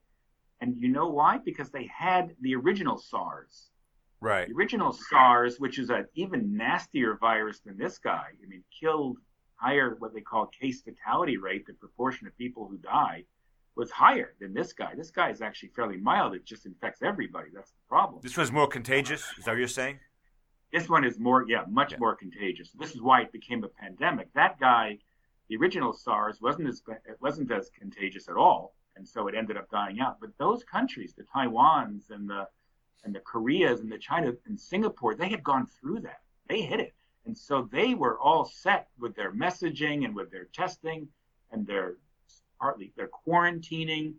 and 0.65 0.81
you 0.81 0.89
know 0.89 1.09
why? 1.09 1.39
Because 1.45 1.71
they 1.71 1.87
had 1.95 2.35
the 2.41 2.55
original 2.55 2.97
SARS. 2.97 3.69
Right. 4.21 4.49
The 4.49 4.55
original 4.55 4.93
SARS, 5.11 5.57
which 5.59 5.79
is 5.79 5.91
an 5.91 6.07
even 6.15 6.57
nastier 6.57 7.19
virus 7.21 7.61
than 7.61 7.77
this 7.77 7.99
guy, 7.99 8.29
I 8.43 8.49
mean, 8.49 8.65
killed 8.81 9.19
higher 9.57 9.97
what 9.99 10.15
they 10.15 10.23
call 10.23 10.47
case 10.47 10.81
fatality 10.81 11.37
rate, 11.37 11.67
the 11.67 11.75
proportion 11.75 12.27
of 12.27 12.37
people 12.39 12.67
who 12.67 12.79
die 12.79 13.25
was 13.77 13.91
higher 13.91 14.35
than 14.41 14.55
this 14.55 14.73
guy. 14.73 14.95
This 14.97 15.11
guy 15.11 15.31
is 15.31 15.43
actually 15.43 15.69
fairly 15.77 15.99
mild. 15.99 16.35
It 16.35 16.47
just 16.47 16.65
infects 16.65 17.03
everybody. 17.03 17.51
That's 17.53 17.73
the 17.73 17.87
problem. 17.87 18.21
This 18.23 18.39
one's 18.39 18.53
more 18.53 18.67
contagious. 18.67 19.23
Is 19.39 19.45
that 19.45 19.51
what 19.53 19.59
you're 19.59 19.69
saying? 19.69 19.99
This 20.73 20.89
one 20.89 21.05
is 21.05 21.19
more, 21.19 21.45
yeah, 21.47 21.65
much 21.69 21.93
yeah. 21.93 21.99
more 21.99 22.17
contagious. 22.17 22.71
This 22.71 22.95
is 22.95 23.03
why 23.03 23.21
it 23.21 23.33
became 23.33 23.63
a 23.65 23.69
pandemic. 23.69 24.33
That 24.33 24.59
guy, 24.59 24.99
the 25.51 25.57
original 25.57 25.93
SARS, 25.93 26.41
wasn't 26.41 26.69
as 26.69 26.81
it 26.89 27.19
wasn't 27.21 27.53
as 27.53 27.71
contagious 27.79 28.29
at 28.29 28.37
all 28.37 28.75
and 28.97 29.07
so 29.07 29.29
it 29.29 29.35
ended 29.35 29.57
up 29.57 29.71
dying 29.71 30.01
out. 30.01 30.19
But 30.21 30.31
those 30.39 30.65
countries, 30.65 31.15
the 31.15 31.25
Taiwans 31.25 32.11
and 32.11 32.29
the 32.29 32.49
and 33.05 33.15
the 33.15 33.21
Koreas 33.21 33.81
and 33.81 33.93
the 33.93 33.99
China 33.99 34.33
and 34.47 34.59
Singapore, 34.59 35.15
they 35.15 35.29
had 35.29 35.45
gone 35.45 35.67
through 35.67 36.01
that. 36.01 36.23
They 36.49 36.63
hit 36.63 36.81
it, 36.81 36.95
and 37.27 37.37
so 37.37 37.69
they 37.71 37.95
were 37.95 38.19
all 38.19 38.45
set 38.45 38.89
with 38.99 39.15
their 39.15 39.33
messaging 39.33 40.05
and 40.05 40.15
with 40.15 40.31
their 40.31 40.47
testing 40.53 41.09
and 41.51 41.67
their 41.67 41.97
partly 42.61 42.93
their 42.97 43.09
quarantining, 43.27 44.15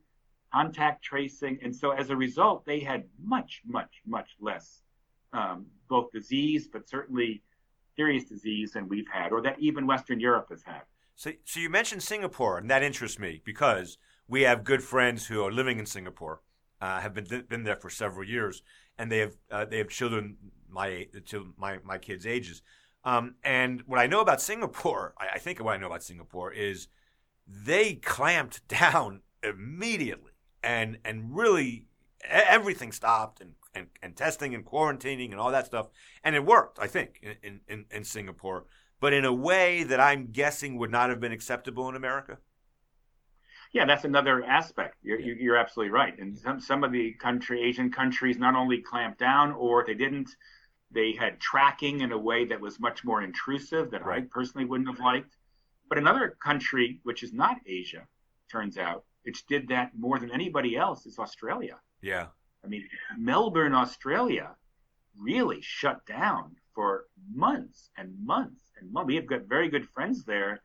contact 0.54 1.04
tracing, 1.04 1.60
and 1.64 1.76
so 1.76 1.92
as 1.92 2.10
a 2.10 2.16
result, 2.16 2.66
they 2.66 2.80
had 2.80 3.06
much, 3.22 3.62
much, 3.66 4.02
much 4.06 4.36
less 4.40 4.82
um, 5.34 5.66
both 5.90 6.12
disease, 6.12 6.68
but 6.72 6.88
certainly 6.88 7.42
serious 7.96 8.26
disease 8.26 8.72
than 8.74 8.88
we've 8.88 9.08
had, 9.12 9.32
or 9.32 9.42
that 9.42 9.60
even 9.60 9.88
Western 9.88 10.20
Europe 10.20 10.48
has 10.50 10.64
had. 10.64 10.82
So, 11.16 11.32
so 11.46 11.60
you 11.60 11.70
mentioned 11.70 12.04
Singapore, 12.04 12.58
and 12.58 12.70
that 12.70 12.84
interests 12.84 13.20
me 13.20 13.42
because 13.44 13.98
we 14.28 14.44
have 14.44 14.64
good 14.64 14.84
friends 14.84 15.28
who 15.28 15.44
are 15.44 15.52
living 15.52 15.80
in 15.80 15.86
Singapore, 15.86 16.42
uh, 16.82 17.00
have 17.00 17.14
been 17.14 17.46
been 17.48 17.64
there 17.64 17.76
for 17.76 17.90
several 17.90 18.28
years, 18.28 18.64
and 18.98 19.12
they 19.12 19.20
have 19.20 19.36
uh, 19.52 19.66
they 19.66 19.78
have 19.78 19.90
children 19.90 20.38
my 20.70 21.08
to 21.28 21.54
my 21.58 21.80
my 21.84 21.98
kids' 21.98 22.26
ages. 22.26 22.62
Um, 23.04 23.36
and 23.44 23.82
what 23.86 24.00
I 24.00 24.08
know 24.08 24.22
about 24.22 24.42
Singapore, 24.42 25.14
I, 25.20 25.36
I 25.36 25.38
think 25.40 25.64
what 25.64 25.74
I 25.74 25.78
know 25.78 25.88
about 25.88 26.04
Singapore 26.04 26.52
is 26.52 26.88
they 27.48 27.96
clamped 27.96 28.68
down 28.68 29.22
immediately 29.44 30.32
and 30.64 30.98
and 31.06 31.36
really 31.36 31.86
everything 32.28 32.92
stopped 32.92 33.40
and, 33.40 33.54
and, 33.76 33.88
and 34.02 34.16
testing 34.16 34.56
and 34.56 34.66
quarantining 34.66 35.32
and 35.32 35.40
all 35.40 35.52
that 35.52 35.68
stuff 35.68 35.88
and 36.24 36.36
it 36.36 36.44
worked 36.44 36.80
i 36.80 36.88
think 36.88 37.22
in, 37.44 37.60
in, 37.68 37.86
in 37.92 38.04
singapore 38.04 38.66
but 39.00 39.14
in 39.14 39.24
a 39.24 39.34
way 39.34 39.84
that 39.84 40.00
i'm 40.00 40.32
guessing 40.32 40.78
would 40.78 40.90
not 40.90 41.10
have 41.10 41.20
been 41.20 41.32
acceptable 41.32 41.88
in 41.88 41.96
america 41.96 42.40
yeah, 43.76 43.84
that's 43.84 44.06
another 44.06 44.42
aspect. 44.46 44.96
You're, 45.04 45.20
yeah. 45.20 45.34
you're 45.38 45.58
absolutely 45.58 45.92
right. 45.92 46.18
And 46.18 46.38
some, 46.38 46.62
some 46.62 46.86
of 46.86 46.94
the 46.94 47.12
country, 47.12 47.62
Asian 47.62 47.92
countries 47.92 48.38
not 48.38 48.56
only 48.56 48.78
clamped 48.82 49.20
down 49.20 49.52
or 49.52 49.84
they 49.86 49.94
didn't, 49.94 50.30
they 50.92 51.12
had 51.12 51.42
tracking 51.42 52.00
in 52.00 52.14
a 52.14 52.18
way 52.18 52.46
that 52.46 52.62
was 52.62 52.80
much 52.80 53.04
more 53.04 53.22
intrusive 53.22 53.92
that 53.92 54.06
right. 54.06 54.24
I 54.24 54.28
personally 54.32 54.64
wouldn't 54.64 54.88
have 54.88 55.02
liked. 55.02 55.36
But 55.90 55.98
another 55.98 56.38
country, 56.42 57.02
which 57.04 57.22
is 57.22 57.34
not 57.34 57.58
Asia, 57.68 58.08
turns 58.50 58.78
out, 58.78 59.04
which 59.24 59.46
did 59.46 59.68
that 59.68 59.92
more 59.94 60.20
than 60.20 60.32
anybody 60.32 60.78
else, 60.78 61.06
is 61.06 61.20
Australia. 61.20 61.76
Yeah. 62.02 62.28
I 62.64 62.68
mean, 62.68 62.88
Melbourne, 63.18 63.76
Australia, 63.76 64.56
really 65.20 65.60
shut 65.62 66.06
down 66.06 66.56
for 66.74 67.08
months 67.34 67.90
and 67.98 68.16
months 68.24 68.72
and 68.80 68.90
months. 68.94 69.08
We 69.08 69.16
have 69.16 69.28
got 69.28 69.50
very 69.50 69.68
good 69.68 69.90
friends 69.90 70.24
there, 70.24 70.62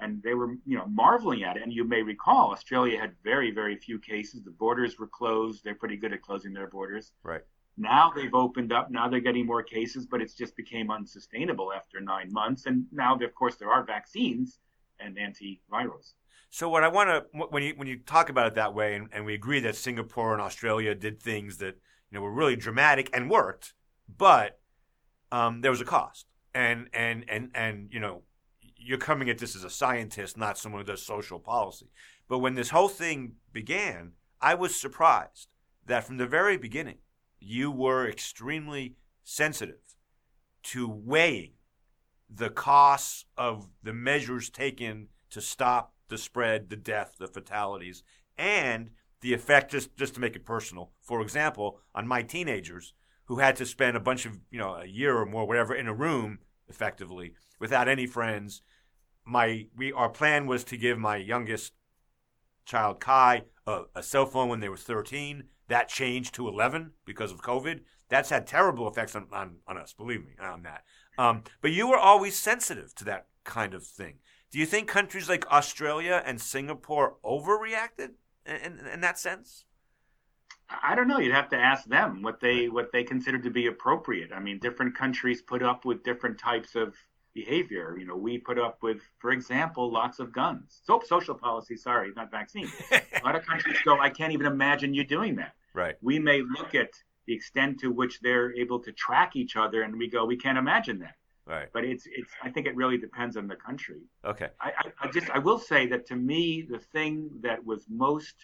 and 0.00 0.22
they 0.22 0.34
were, 0.34 0.54
you 0.64 0.76
know, 0.76 0.86
marveling 0.86 1.42
at 1.42 1.56
it. 1.56 1.62
And 1.62 1.72
you 1.72 1.84
may 1.84 2.02
recall, 2.02 2.52
Australia 2.52 2.98
had 2.98 3.14
very, 3.24 3.50
very 3.50 3.76
few 3.76 3.98
cases. 3.98 4.42
The 4.42 4.50
borders 4.50 4.98
were 4.98 5.08
closed. 5.08 5.64
They're 5.64 5.74
pretty 5.74 5.96
good 5.96 6.12
at 6.12 6.22
closing 6.22 6.52
their 6.52 6.68
borders. 6.68 7.12
Right. 7.22 7.42
Now 7.76 8.12
they've 8.14 8.34
opened 8.34 8.72
up. 8.72 8.90
Now 8.90 9.08
they're 9.08 9.20
getting 9.20 9.46
more 9.46 9.62
cases, 9.62 10.06
but 10.06 10.20
it's 10.20 10.34
just 10.34 10.56
became 10.56 10.90
unsustainable 10.90 11.72
after 11.72 12.00
nine 12.00 12.32
months. 12.32 12.66
And 12.66 12.86
now, 12.92 13.14
of 13.14 13.34
course, 13.34 13.56
there 13.56 13.70
are 13.70 13.84
vaccines 13.84 14.58
and 15.00 15.16
antivirals. 15.16 16.14
So 16.50 16.68
what 16.68 16.82
I 16.82 16.88
want 16.88 17.10
to 17.10 17.38
when 17.50 17.62
you 17.62 17.74
when 17.76 17.86
you 17.86 17.98
talk 17.98 18.30
about 18.30 18.46
it 18.46 18.54
that 18.54 18.74
way, 18.74 18.94
and, 18.94 19.08
and 19.12 19.24
we 19.24 19.34
agree 19.34 19.60
that 19.60 19.76
Singapore 19.76 20.32
and 20.32 20.40
Australia 20.42 20.94
did 20.94 21.22
things 21.22 21.58
that 21.58 21.76
you 22.10 22.18
know 22.18 22.20
were 22.20 22.32
really 22.32 22.56
dramatic 22.56 23.10
and 23.12 23.30
worked, 23.30 23.74
but 24.16 24.58
um, 25.30 25.60
there 25.60 25.70
was 25.70 25.80
a 25.80 25.84
cost, 25.84 26.26
and 26.54 26.88
and 26.92 27.26
and 27.28 27.50
and 27.54 27.92
you 27.92 28.00
know 28.00 28.22
you're 28.78 28.98
coming 28.98 29.28
at 29.28 29.38
this 29.38 29.56
as 29.56 29.64
a 29.64 29.70
scientist, 29.70 30.36
not 30.36 30.56
someone 30.56 30.82
who 30.82 30.86
does 30.86 31.02
social 31.02 31.38
policy. 31.38 31.90
But 32.28 32.38
when 32.38 32.54
this 32.54 32.70
whole 32.70 32.88
thing 32.88 33.32
began, 33.52 34.12
I 34.40 34.54
was 34.54 34.78
surprised 34.78 35.48
that 35.86 36.04
from 36.04 36.16
the 36.16 36.26
very 36.26 36.56
beginning 36.56 36.98
you 37.40 37.70
were 37.70 38.08
extremely 38.08 38.96
sensitive 39.24 39.96
to 40.62 40.88
weighing 40.88 41.52
the 42.28 42.50
costs 42.50 43.24
of 43.36 43.68
the 43.82 43.92
measures 43.92 44.50
taken 44.50 45.08
to 45.30 45.40
stop 45.40 45.94
the 46.08 46.18
spread, 46.18 46.68
the 46.68 46.76
death, 46.76 47.16
the 47.18 47.26
fatalities, 47.26 48.02
and 48.36 48.90
the 49.20 49.34
effect, 49.34 49.70
just, 49.70 49.96
just 49.96 50.14
to 50.14 50.20
make 50.20 50.36
it 50.36 50.44
personal, 50.44 50.92
for 51.00 51.20
example, 51.20 51.80
on 51.94 52.06
my 52.06 52.22
teenagers 52.22 52.94
who 53.24 53.38
had 53.38 53.56
to 53.56 53.66
spend 53.66 53.96
a 53.96 54.00
bunch 54.00 54.24
of, 54.24 54.38
you 54.50 54.58
know, 54.58 54.74
a 54.74 54.86
year 54.86 55.16
or 55.18 55.26
more, 55.26 55.46
whatever, 55.46 55.74
in 55.74 55.88
a 55.88 55.94
room 55.94 56.38
effectively 56.68 57.34
without 57.58 57.88
any 57.88 58.06
friends. 58.06 58.62
My, 59.24 59.66
we, 59.76 59.92
our 59.92 60.08
plan 60.08 60.46
was 60.46 60.64
to 60.64 60.76
give 60.76 60.98
my 60.98 61.16
youngest 61.16 61.72
child, 62.64 63.00
Kai, 63.00 63.44
a, 63.66 63.82
a 63.94 64.02
cell 64.02 64.26
phone 64.26 64.48
when 64.48 64.60
they 64.60 64.68
were 64.68 64.76
13. 64.76 65.44
That 65.68 65.88
changed 65.88 66.34
to 66.34 66.48
11 66.48 66.92
because 67.04 67.32
of 67.32 67.42
COVID. 67.42 67.80
That's 68.08 68.30
had 68.30 68.46
terrible 68.46 68.88
effects 68.88 69.14
on, 69.14 69.26
on, 69.32 69.56
on 69.66 69.76
us, 69.76 69.92
believe 69.92 70.24
me, 70.24 70.32
on 70.40 70.62
that. 70.62 70.84
Um, 71.18 71.42
but 71.60 71.72
you 71.72 71.88
were 71.88 71.98
always 71.98 72.38
sensitive 72.38 72.94
to 72.96 73.04
that 73.04 73.26
kind 73.44 73.74
of 73.74 73.84
thing. 73.84 74.18
Do 74.50 74.58
you 74.58 74.66
think 74.66 74.88
countries 74.88 75.28
like 75.28 75.50
Australia 75.50 76.22
and 76.24 76.40
Singapore 76.40 77.16
overreacted 77.24 78.12
in, 78.46 78.56
in, 78.56 78.86
in 78.86 79.00
that 79.02 79.18
sense? 79.18 79.64
I 80.82 80.94
don't 80.94 81.08
know. 81.08 81.18
You'd 81.18 81.34
have 81.34 81.48
to 81.50 81.56
ask 81.56 81.86
them 81.86 82.22
what 82.22 82.40
they 82.40 82.68
what 82.68 82.92
they 82.92 83.02
consider 83.02 83.38
to 83.38 83.50
be 83.50 83.66
appropriate. 83.66 84.30
I 84.34 84.40
mean, 84.40 84.58
different 84.58 84.94
countries 84.94 85.40
put 85.40 85.62
up 85.62 85.84
with 85.84 86.04
different 86.04 86.38
types 86.38 86.74
of 86.74 86.94
behavior. 87.34 87.96
You 87.98 88.06
know, 88.06 88.16
we 88.16 88.38
put 88.38 88.58
up 88.58 88.78
with, 88.82 89.00
for 89.18 89.30
example, 89.30 89.92
lots 89.92 90.18
of 90.18 90.32
guns. 90.32 90.80
So 90.84 91.00
social 91.06 91.34
policy, 91.34 91.76
sorry, 91.76 92.10
not 92.16 92.30
vaccines. 92.30 92.72
a 92.90 93.02
lot 93.24 93.36
of 93.36 93.44
countries 93.46 93.76
go, 93.84 93.98
I 93.98 94.10
can't 94.10 94.32
even 94.32 94.46
imagine 94.46 94.94
you 94.94 95.04
doing 95.04 95.36
that. 95.36 95.52
Right. 95.74 95.96
We 96.00 96.18
may 96.18 96.42
look 96.42 96.74
at 96.74 96.90
the 97.26 97.34
extent 97.34 97.80
to 97.80 97.90
which 97.90 98.20
they're 98.20 98.54
able 98.54 98.80
to 98.80 98.92
track 98.92 99.36
each 99.36 99.56
other, 99.56 99.82
and 99.82 99.96
we 99.96 100.08
go, 100.08 100.24
we 100.24 100.36
can't 100.36 100.58
imagine 100.58 100.98
that. 101.00 101.14
Right. 101.46 101.68
But 101.72 101.84
it's 101.84 102.06
it's. 102.06 102.30
I 102.42 102.50
think 102.50 102.66
it 102.66 102.76
really 102.76 102.98
depends 102.98 103.36
on 103.38 103.46
the 103.46 103.56
country. 103.56 104.02
Okay. 104.22 104.48
I, 104.60 104.70
I, 104.78 105.06
I 105.06 105.10
just 105.10 105.30
I 105.30 105.38
will 105.38 105.58
say 105.58 105.86
that 105.86 106.06
to 106.08 106.16
me 106.16 106.66
the 106.68 106.78
thing 106.78 107.30
that 107.40 107.64
was 107.64 107.86
most 107.88 108.34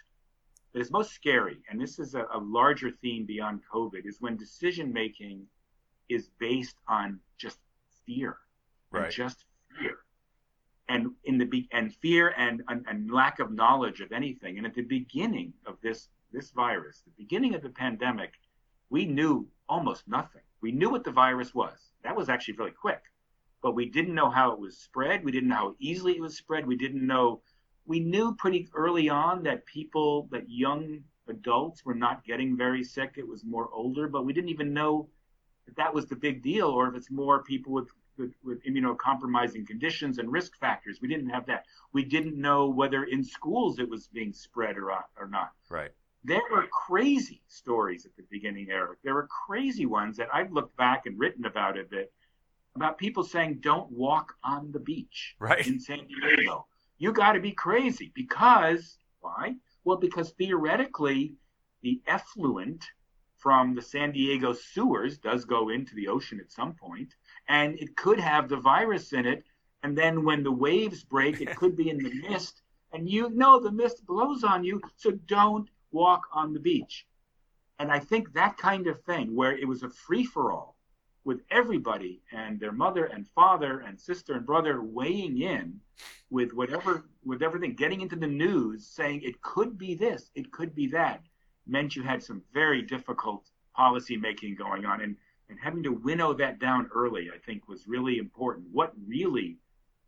that 0.72 0.80
is 0.80 0.90
most 0.90 1.12
scary, 1.12 1.58
and 1.68 1.78
this 1.78 1.98
is 1.98 2.14
a, 2.14 2.26
a 2.32 2.38
larger 2.38 2.90
theme 2.90 3.26
beyond 3.26 3.60
COVID, 3.72 4.06
is 4.06 4.20
when 4.20 4.36
decision 4.36 4.90
making 4.92 5.46
is 6.08 6.30
based 6.38 6.76
on 6.88 7.20
just 7.38 7.58
fear, 8.06 8.38
right. 9.02 9.11
just 9.11 9.45
fear, 9.78 9.97
and 10.89 11.13
in 11.25 11.39
the 11.39 11.45
be- 11.45 11.69
and 11.73 11.95
fear 11.95 12.35
and, 12.37 12.63
and 12.69 12.85
and 12.89 13.11
lack 13.11 13.39
of 13.39 13.52
knowledge 13.52 14.00
of 14.00 14.13
anything. 14.13 14.59
And 14.59 14.67
at 14.67 14.75
the 14.75 14.83
beginning 14.83 15.52
of 15.67 15.76
this 15.83 16.09
this 16.33 16.50
virus, 16.50 17.02
the 17.04 17.13
beginning 17.17 17.54
of 17.54 17.63
the 17.63 17.71
pandemic, 17.71 18.33
we 18.91 19.07
knew 19.07 19.49
almost 19.69 20.07
nothing. 20.09 20.43
We 20.61 20.73
knew 20.73 20.91
what 20.91 21.04
the 21.04 21.11
virus 21.11 21.54
was. 21.54 21.78
That 22.02 22.17
was 22.17 22.28
actually 22.28 22.54
really 22.54 22.71
quick. 22.73 23.02
But 23.63 23.75
we 23.75 23.87
didn't 23.87 24.15
know 24.15 24.30
how 24.30 24.52
it 24.52 24.59
was 24.59 24.76
spread. 24.76 25.25
We 25.25 25.33
didn't 25.33 25.49
know 25.49 25.54
how 25.57 25.75
easily 25.78 26.13
it 26.13 26.21
was 26.21 26.37
spread. 26.37 26.67
We 26.67 26.76
didn't 26.76 27.07
know. 27.07 27.41
We 27.87 28.00
knew 28.00 28.35
pretty 28.35 28.69
early 28.75 29.09
on 29.09 29.43
that 29.45 29.67
people, 29.67 30.28
that 30.30 30.49
young 30.49 31.02
adults 31.28 31.85
were 31.85 31.95
not 31.95 32.25
getting 32.25 32.57
very 32.57 32.83
sick. 32.83 33.15
It 33.17 33.26
was 33.26 33.45
more 33.45 33.69
older, 33.73 34.09
but 34.09 34.25
we 34.25 34.33
didn't 34.33 34.50
even 34.50 34.73
know 34.73 35.09
that 35.67 35.76
that 35.76 35.95
was 35.95 36.07
the 36.07 36.17
big 36.17 36.43
deal 36.43 36.69
or 36.69 36.89
if 36.89 36.95
it's 36.95 37.11
more 37.11 37.43
people 37.43 37.73
with, 37.73 37.89
with, 38.18 38.32
with 38.42 38.62
immunocompromising 38.64 39.66
conditions 39.66 40.18
and 40.18 40.30
risk 40.30 40.58
factors. 40.58 40.98
We 41.00 41.08
didn't 41.08 41.30
have 41.30 41.46
that. 41.46 41.64
We 41.92 42.04
didn't 42.04 42.36
know 42.36 42.68
whether 42.68 43.04
in 43.04 43.24
schools 43.24 43.78
it 43.78 43.88
was 43.88 44.08
being 44.08 44.32
spread 44.32 44.76
or, 44.76 44.92
or 45.18 45.28
not. 45.28 45.52
Right 45.68 45.90
there 46.24 46.40
were 46.50 46.66
crazy 46.68 47.42
stories 47.48 48.06
at 48.06 48.16
the 48.16 48.24
beginning, 48.30 48.68
Eric. 48.70 48.98
There 49.04 49.14
were 49.14 49.28
crazy 49.46 49.84
ones 49.84 50.16
that 50.16 50.28
I've 50.32 50.52
looked 50.52 50.74
back 50.76 51.04
and 51.04 51.18
written 51.18 51.44
about 51.44 51.78
a 51.78 51.84
bit 51.84 52.12
about 52.74 52.98
people 52.98 53.22
saying, 53.22 53.58
don't 53.60 53.90
walk 53.92 54.34
on 54.42 54.72
the 54.72 54.80
beach 54.80 55.36
right. 55.38 55.64
in 55.64 55.78
San 55.78 56.06
Diego. 56.06 56.66
You 56.98 57.12
got 57.12 57.32
to 57.32 57.40
be 57.40 57.52
crazy 57.52 58.10
because, 58.14 58.98
why? 59.20 59.54
Well, 59.84 59.98
because 59.98 60.30
theoretically, 60.30 61.34
the 61.82 62.00
effluent 62.06 62.84
from 63.36 63.74
the 63.74 63.82
San 63.82 64.10
Diego 64.10 64.54
sewers 64.54 65.18
does 65.18 65.44
go 65.44 65.68
into 65.68 65.94
the 65.94 66.08
ocean 66.08 66.40
at 66.40 66.50
some 66.50 66.72
point, 66.72 67.14
and 67.49 67.78
it 67.78 67.97
could 67.97 68.21
have 68.21 68.49
the 68.49 68.57
virus 68.57 69.13
in 69.13 69.26
it. 69.26 69.45
And 69.83 69.97
then 69.97 70.25
when 70.25 70.43
the 70.43 70.52
waves 70.52 71.04
break, 71.04 71.41
it 71.41 71.57
could 71.57 71.76
be 71.76 71.91
in 71.91 71.99
the 71.99 72.13
mist. 72.28 72.63
And 72.93 73.09
you 73.09 73.30
know 73.30 73.61
the 73.61 73.73
mist 73.73 74.07
blows 74.07 74.45
on 74.45 74.65
you, 74.65 74.80
so 74.97 75.11
don't 75.11 75.69
walk 75.91 76.23
on 76.33 76.52
the 76.52 76.61
beach. 76.61 77.07
And 77.78 77.91
I 77.91 77.99
think 77.99 78.33
that 78.33 78.57
kind 78.57 78.87
of 78.87 79.02
thing, 79.02 79.35
where 79.35 79.57
it 79.57 79.67
was 79.67 79.83
a 79.83 79.91
free 79.91 80.25
for 80.25 80.52
all 80.52 80.76
with 81.25 81.41
everybody 81.50 82.21
and 82.33 82.61
their 82.61 82.73
mother 82.73 83.07
and 83.07 83.26
father 83.28 83.80
and 83.80 83.99
sister 83.99 84.35
and 84.35 84.47
brother 84.47 84.83
weighing 84.83 85.41
in 85.41 85.80
with 86.30 86.52
whatever, 86.52 87.04
with 87.25 87.43
everything, 87.43 87.75
getting 87.75 88.02
into 88.02 88.17
the 88.17 88.26
news, 88.26 88.87
saying 88.87 89.23
it 89.23 89.41
could 89.41 89.78
be 89.78 89.95
this, 89.95 90.30
it 90.35 90.52
could 90.52 90.75
be 90.75 90.87
that, 90.87 91.23
meant 91.67 91.97
you 91.97 92.02
had 92.02 92.23
some 92.23 92.43
very 92.52 92.83
difficult 92.83 93.49
policy 93.75 94.17
making 94.17 94.54
going 94.54 94.85
on. 94.85 95.00
And, 95.00 95.17
and 95.54 95.62
having 95.62 95.84
to 95.84 95.93
winnow 95.93 96.34
that 96.34 96.58
down 96.58 96.88
early, 96.93 97.30
I 97.32 97.38
think, 97.38 97.69
was 97.69 97.86
really 97.86 98.19
important. 98.19 98.67
What 98.73 98.93
really 99.06 99.58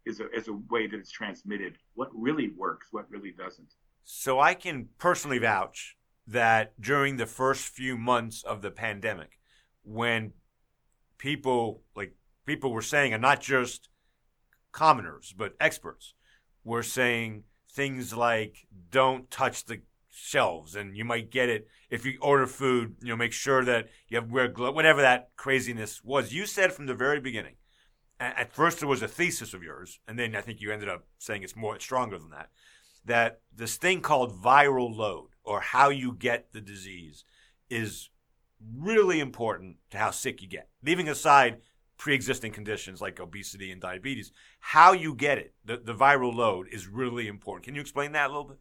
is 0.04 0.18
a, 0.18 0.28
is 0.32 0.48
a 0.48 0.54
way 0.54 0.88
that 0.88 0.98
it's 0.98 1.12
transmitted? 1.12 1.78
What 1.94 2.10
really 2.12 2.50
works? 2.56 2.88
What 2.90 3.08
really 3.08 3.30
doesn't? 3.30 3.74
So 4.02 4.40
I 4.40 4.54
can 4.54 4.88
personally 4.98 5.38
vouch 5.38 5.96
that 6.26 6.80
during 6.80 7.16
the 7.16 7.26
first 7.26 7.64
few 7.64 7.96
months 7.96 8.42
of 8.42 8.60
the 8.60 8.72
pandemic, 8.72 9.38
when 9.84 10.32
people 11.16 11.82
like 11.94 12.16
people 12.44 12.72
were 12.72 12.82
saying, 12.82 13.12
and 13.12 13.22
not 13.22 13.40
just 13.40 13.88
commoners 14.72 15.32
but 15.36 15.54
experts, 15.60 16.14
were 16.64 16.82
saying 16.82 17.44
things 17.70 18.12
like, 18.12 18.66
"Don't 18.90 19.30
touch 19.30 19.64
the 19.64 19.82
shelves," 20.16 20.74
and 20.74 20.96
you 20.96 21.04
might 21.04 21.30
get 21.30 21.48
it 21.48 21.68
if 21.90 22.04
you 22.04 22.18
order 22.20 22.46
food. 22.46 22.96
You 23.00 23.08
know, 23.08 23.16
make 23.16 23.32
sure 23.32 23.64
that 23.64 23.88
you 24.08 24.16
have 24.16 24.30
wear 24.30 24.48
gloves. 24.48 24.74
Whatever 24.74 25.02
that 25.02 25.30
craziness 25.36 26.02
was, 26.02 26.32
you 26.32 26.46
said 26.46 26.72
from 26.72 26.86
the 26.86 26.94
very 26.94 27.20
beginning. 27.20 27.56
At 28.18 28.54
first, 28.54 28.82
it 28.82 28.86
was 28.86 29.02
a 29.02 29.08
thesis 29.08 29.52
of 29.52 29.62
yours, 29.62 30.00
and 30.08 30.18
then 30.18 30.34
I 30.34 30.40
think 30.40 30.62
you 30.62 30.72
ended 30.72 30.88
up 30.88 31.06
saying 31.18 31.42
it's 31.42 31.54
more 31.54 31.78
stronger 31.78 32.18
than 32.18 32.30
that 32.30 32.48
that 33.06 33.40
this 33.54 33.76
thing 33.76 34.00
called 34.00 34.42
viral 34.42 34.94
load 34.94 35.28
or 35.44 35.60
how 35.60 35.88
you 35.88 36.12
get 36.12 36.52
the 36.52 36.60
disease 36.60 37.24
is 37.70 38.10
really 38.76 39.20
important 39.20 39.76
to 39.90 39.98
how 39.98 40.10
sick 40.10 40.42
you 40.42 40.48
get. 40.48 40.68
Leaving 40.82 41.08
aside 41.08 41.58
pre-existing 41.96 42.52
conditions 42.52 43.00
like 43.00 43.20
obesity 43.20 43.70
and 43.70 43.80
diabetes, 43.80 44.32
how 44.60 44.92
you 44.92 45.14
get 45.14 45.38
it, 45.38 45.54
the, 45.64 45.78
the 45.78 45.94
viral 45.94 46.34
load 46.34 46.66
is 46.70 46.86
really 46.86 47.26
important. 47.28 47.64
Can 47.64 47.74
you 47.74 47.80
explain 47.80 48.12
that 48.12 48.26
a 48.26 48.32
little 48.32 48.44
bit? 48.44 48.58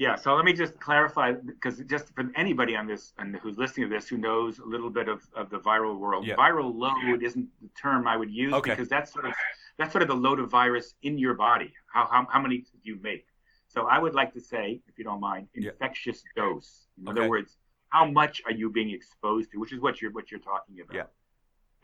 Yeah, 0.00 0.16
so 0.16 0.34
let 0.34 0.46
me 0.46 0.54
just 0.54 0.80
clarify 0.80 1.32
because 1.32 1.78
just 1.80 2.14
for 2.14 2.24
anybody 2.34 2.74
on 2.74 2.86
this 2.86 3.12
and 3.18 3.36
who's 3.36 3.58
listening 3.58 3.90
to 3.90 3.94
this 3.94 4.08
who 4.08 4.16
knows 4.16 4.58
a 4.58 4.64
little 4.64 4.88
bit 4.88 5.08
of, 5.08 5.20
of 5.36 5.50
the 5.50 5.58
viral 5.58 5.98
world, 5.98 6.26
yeah. 6.26 6.36
viral 6.36 6.74
load 6.74 7.22
isn't 7.22 7.46
the 7.60 7.68
term 7.78 8.08
I 8.08 8.16
would 8.16 8.30
use 8.30 8.54
okay. 8.54 8.70
because 8.70 8.88
that's 8.88 9.12
sort 9.12 9.26
of 9.26 9.34
that's 9.76 9.92
sort 9.92 10.00
of 10.00 10.08
the 10.08 10.14
load 10.14 10.40
of 10.40 10.50
virus 10.50 10.94
in 11.02 11.18
your 11.18 11.34
body. 11.34 11.74
How 11.92 12.08
how, 12.10 12.26
how 12.30 12.40
many 12.40 12.60
do 12.60 12.78
you 12.82 12.98
make? 13.02 13.26
So 13.68 13.88
I 13.88 13.98
would 13.98 14.14
like 14.14 14.32
to 14.32 14.40
say, 14.40 14.80
if 14.88 14.96
you 14.96 15.04
don't 15.04 15.20
mind, 15.20 15.48
infectious 15.54 16.22
yeah. 16.34 16.44
dose. 16.44 16.86
In 16.98 17.06
okay. 17.06 17.20
other 17.20 17.28
words, 17.28 17.58
how 17.90 18.06
much 18.06 18.40
are 18.46 18.52
you 18.52 18.70
being 18.70 18.88
exposed 18.92 19.50
to, 19.52 19.58
which 19.58 19.74
is 19.74 19.80
what 19.80 20.00
you're 20.00 20.12
what 20.12 20.30
you're 20.30 20.40
talking 20.40 20.80
about. 20.80 20.96
Yeah. 20.96 21.08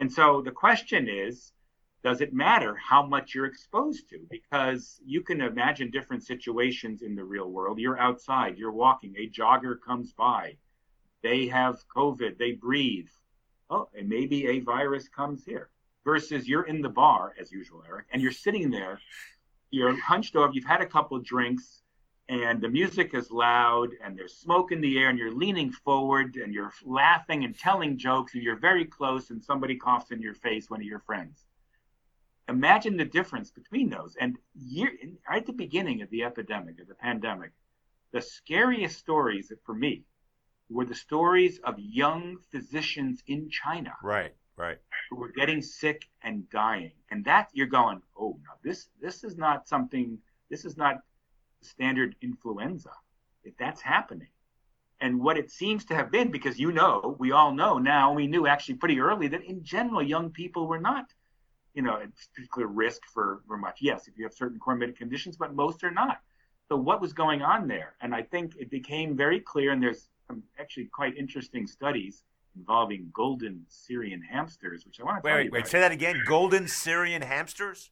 And 0.00 0.10
so 0.10 0.40
the 0.40 0.52
question 0.52 1.06
is, 1.06 1.52
does 2.06 2.20
it 2.20 2.32
matter 2.32 2.76
how 2.76 3.04
much 3.04 3.34
you're 3.34 3.46
exposed 3.46 4.08
to? 4.08 4.20
Because 4.30 5.00
you 5.04 5.22
can 5.22 5.40
imagine 5.40 5.90
different 5.90 6.22
situations 6.22 7.02
in 7.02 7.16
the 7.16 7.24
real 7.24 7.50
world. 7.50 7.80
You're 7.80 7.98
outside, 7.98 8.56
you're 8.56 8.70
walking, 8.70 9.12
a 9.18 9.28
jogger 9.28 9.74
comes 9.84 10.12
by. 10.12 10.56
They 11.24 11.48
have 11.48 11.82
COVID. 11.88 12.38
They 12.38 12.52
breathe. 12.52 13.08
Oh, 13.70 13.88
and 13.98 14.08
maybe 14.08 14.46
a 14.46 14.60
virus 14.60 15.08
comes 15.08 15.44
here. 15.44 15.68
Versus 16.04 16.46
you're 16.46 16.68
in 16.68 16.80
the 16.80 16.88
bar 16.88 17.34
as 17.40 17.50
usual, 17.50 17.82
Eric, 17.88 18.06
and 18.12 18.22
you're 18.22 18.30
sitting 18.30 18.70
there. 18.70 19.00
You're 19.72 20.00
hunched 20.00 20.36
over. 20.36 20.52
You've 20.52 20.64
had 20.64 20.82
a 20.82 20.86
couple 20.86 21.18
drinks, 21.18 21.82
and 22.28 22.60
the 22.60 22.68
music 22.68 23.14
is 23.14 23.32
loud, 23.32 23.90
and 24.00 24.16
there's 24.16 24.36
smoke 24.36 24.70
in 24.70 24.80
the 24.80 24.96
air, 24.96 25.08
and 25.08 25.18
you're 25.18 25.34
leaning 25.34 25.72
forward, 25.72 26.36
and 26.36 26.54
you're 26.54 26.72
laughing 26.84 27.42
and 27.42 27.58
telling 27.58 27.98
jokes, 27.98 28.34
and 28.34 28.44
you're 28.44 28.60
very 28.60 28.84
close, 28.84 29.30
and 29.30 29.42
somebody 29.42 29.74
coughs 29.74 30.12
in 30.12 30.22
your 30.22 30.34
face, 30.34 30.70
one 30.70 30.80
of 30.80 30.86
your 30.86 31.00
friends 31.00 31.45
imagine 32.48 32.96
the 32.96 33.04
difference 33.04 33.50
between 33.50 33.90
those. 33.90 34.16
And 34.20 34.36
year, 34.54 34.90
right 35.28 35.40
at 35.40 35.46
the 35.46 35.52
beginning 35.52 36.02
of 36.02 36.10
the 36.10 36.24
epidemic, 36.24 36.80
of 36.80 36.88
the 36.88 36.94
pandemic, 36.94 37.52
the 38.12 38.20
scariest 38.20 38.98
stories 38.98 39.52
for 39.64 39.74
me 39.74 40.04
were 40.68 40.84
the 40.84 40.94
stories 40.94 41.58
of 41.64 41.78
young 41.78 42.38
physicians 42.50 43.22
in 43.26 43.48
China. 43.50 43.92
Right, 44.02 44.34
right. 44.56 44.78
Who 45.10 45.16
were 45.16 45.32
getting 45.32 45.62
sick 45.62 46.08
and 46.22 46.48
dying. 46.50 46.92
And 47.10 47.24
that 47.24 47.50
you're 47.52 47.66
going, 47.66 48.02
oh 48.18 48.38
no, 48.44 48.52
this 48.62 48.88
this 49.00 49.24
is 49.24 49.36
not 49.36 49.68
something 49.68 50.18
this 50.50 50.64
is 50.64 50.76
not 50.76 50.96
standard 51.62 52.16
influenza. 52.22 52.92
If 53.44 53.56
that's 53.58 53.80
happening. 53.80 54.28
And 55.00 55.20
what 55.20 55.36
it 55.36 55.50
seems 55.50 55.84
to 55.86 55.94
have 55.94 56.10
been, 56.10 56.30
because 56.30 56.58
you 56.58 56.72
know, 56.72 57.16
we 57.18 57.30
all 57.30 57.52
know 57.52 57.78
now, 57.78 58.14
we 58.14 58.26
knew 58.26 58.46
actually 58.46 58.76
pretty 58.76 58.98
early 58.98 59.28
that 59.28 59.44
in 59.44 59.62
general 59.62 60.02
young 60.02 60.30
people 60.30 60.66
were 60.66 60.80
not 60.80 61.12
you 61.76 61.82
know, 61.82 61.96
a 61.96 62.06
particular 62.34 62.66
risk 62.66 63.02
for, 63.12 63.42
for 63.46 63.58
much. 63.58 63.78
Yes, 63.80 64.08
if 64.08 64.16
you 64.16 64.24
have 64.24 64.32
certain 64.32 64.58
comorbid 64.58 64.96
conditions, 64.96 65.36
but 65.36 65.54
most 65.54 65.84
are 65.84 65.90
not. 65.90 66.20
So 66.68 66.76
what 66.76 67.00
was 67.00 67.12
going 67.12 67.42
on 67.42 67.68
there? 67.68 67.94
And 68.00 68.14
I 68.14 68.22
think 68.22 68.54
it 68.58 68.70
became 68.70 69.14
very 69.14 69.38
clear, 69.38 69.72
and 69.72 69.80
there's 69.80 70.08
some 70.26 70.42
actually 70.58 70.86
quite 70.86 71.16
interesting 71.16 71.66
studies 71.66 72.24
involving 72.56 73.10
golden 73.12 73.64
Syrian 73.68 74.22
hamsters, 74.22 74.86
which 74.86 74.98
I 74.98 75.04
want 75.04 75.22
to 75.22 75.26
wait, 75.26 75.30
tell 75.30 75.36
wait, 75.38 75.44
you 75.44 75.50
wait. 75.52 75.58
about. 75.60 75.70
Say 75.70 75.80
that 75.80 75.92
again. 75.92 76.22
Golden 76.26 76.66
Syrian 76.66 77.20
hamsters. 77.20 77.90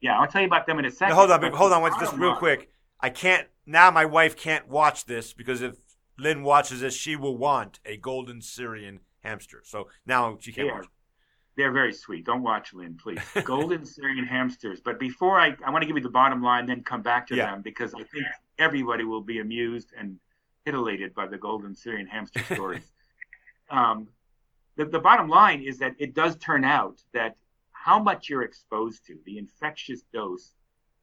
Yeah, 0.00 0.18
I'll 0.18 0.28
tell 0.28 0.40
you 0.40 0.46
about 0.46 0.66
them 0.66 0.78
in 0.78 0.84
a 0.84 0.90
second. 0.90 1.10
No, 1.10 1.16
hold 1.16 1.32
on, 1.32 1.40
but 1.40 1.52
hold 1.52 1.72
on, 1.72 1.90
just 2.00 2.16
real 2.16 2.36
quick. 2.36 2.70
I 3.00 3.10
can't 3.10 3.48
now. 3.66 3.90
My 3.90 4.04
wife 4.04 4.36
can't 4.36 4.68
watch 4.68 5.06
this 5.06 5.32
because 5.32 5.60
if 5.60 5.74
Lynn 6.16 6.44
watches 6.44 6.80
this, 6.80 6.94
she 6.94 7.16
will 7.16 7.36
want 7.36 7.80
a 7.84 7.96
golden 7.96 8.40
Syrian 8.40 9.00
hamster. 9.24 9.62
So 9.64 9.88
now 10.06 10.38
she 10.40 10.52
can't 10.52 10.68
Yeah. 10.68 10.74
watch. 10.74 10.86
They're 11.56 11.70
very 11.72 11.92
sweet. 11.92 12.24
Don't 12.26 12.42
watch 12.42 12.74
Lynn, 12.74 12.96
please. 13.00 13.20
Golden 13.44 13.84
Syrian 13.84 14.24
hamsters. 14.24 14.80
But 14.80 14.98
before 14.98 15.38
I, 15.38 15.56
I 15.64 15.70
want 15.70 15.82
to 15.82 15.86
give 15.86 15.96
you 15.96 16.02
the 16.02 16.08
bottom 16.08 16.42
line, 16.42 16.66
then 16.66 16.82
come 16.82 17.02
back 17.02 17.26
to 17.28 17.36
Yeah. 17.36 17.52
them 17.52 17.62
because 17.62 17.94
I 17.94 18.02
think 18.02 18.26
everybody 18.58 19.04
will 19.04 19.20
be 19.20 19.38
amused 19.38 19.92
and 19.96 20.18
titillated 20.64 21.14
by 21.14 21.26
the 21.26 21.36
golden 21.38 21.74
Syrian 21.74 22.06
hamster 22.06 22.42
stories. 22.54 22.90
um, 23.70 24.08
the, 24.76 24.84
the 24.86 24.98
bottom 24.98 25.28
line 25.28 25.62
is 25.62 25.78
that 25.78 25.94
it 25.98 26.14
does 26.14 26.36
turn 26.36 26.64
out 26.64 27.00
that 27.12 27.36
how 27.72 27.98
much 28.02 28.28
you're 28.28 28.42
exposed 28.42 29.06
to, 29.06 29.16
the 29.24 29.38
infectious 29.38 30.02
dose, 30.12 30.54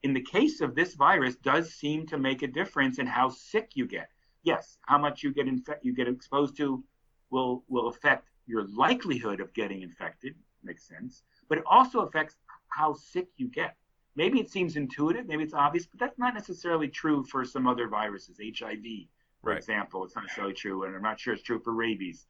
in 0.04 0.14
the 0.14 0.22
case 0.22 0.60
of 0.62 0.76
this 0.76 0.96
virus, 0.96 1.36
does 1.38 1.74
seem 1.74 2.06
to 2.08 2.18
make 2.18 2.42
a 2.42 2.48
difference 2.48 2.98
in 3.00 3.06
how 3.06 3.30
sick 3.30 3.72
you 3.76 3.86
get. 3.86 4.10
Yes, 4.44 4.78
how 4.82 4.98
much 4.98 5.22
you 5.24 5.32
get 5.32 5.46
infe- 5.46 5.78
you 5.84 5.94
get 5.94 6.08
exposed 6.10 6.58
to 6.58 6.84
will 7.30 7.64
will 7.70 7.88
affect 7.88 8.28
your 8.48 8.66
likelihood 8.76 9.40
of 9.40 9.54
getting 9.54 9.82
infected. 9.82 10.36
Makes 10.64 10.88
sense, 10.88 11.24
but 11.50 11.58
it 11.58 11.64
also 11.66 12.02
affects 12.02 12.36
how 12.68 12.94
sick 12.94 13.28
you 13.38 13.48
get. 13.48 13.76
Maybe 14.16 14.40
it 14.40 14.50
seems 14.50 14.76
intuitive, 14.76 15.26
maybe 15.28 15.44
it's 15.44 15.54
obvious, 15.54 15.88
but 15.88 16.00
that's 16.00 16.20
not 16.20 16.34
necessarily 16.34 16.88
true 16.88 17.24
for 17.24 17.44
some 17.46 17.66
other 17.68 17.88
viruses. 17.88 18.38
HIV, 18.40 19.08
for 19.42 19.50
Right. 19.50 19.58
example, 19.58 20.04
it's 20.06 20.16
not 20.16 20.26
necessarily 20.26 20.54
true, 20.54 20.84
and 20.84 20.96
I'm 20.96 21.02
not 21.02 21.20
sure 21.20 21.34
it's 21.34 21.42
true 21.44 21.60
for 21.60 21.74
rabies, 21.74 22.28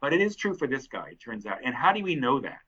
but 0.00 0.12
it 0.12 0.20
is 0.20 0.36
true 0.36 0.52
for 0.54 0.66
this 0.66 0.86
guy. 0.86 1.10
It 1.12 1.20
turns 1.20 1.46
out. 1.46 1.60
And 1.64 1.74
how 1.74 1.92
do 1.92 2.02
we 2.02 2.14
know 2.14 2.40
that? 2.40 2.58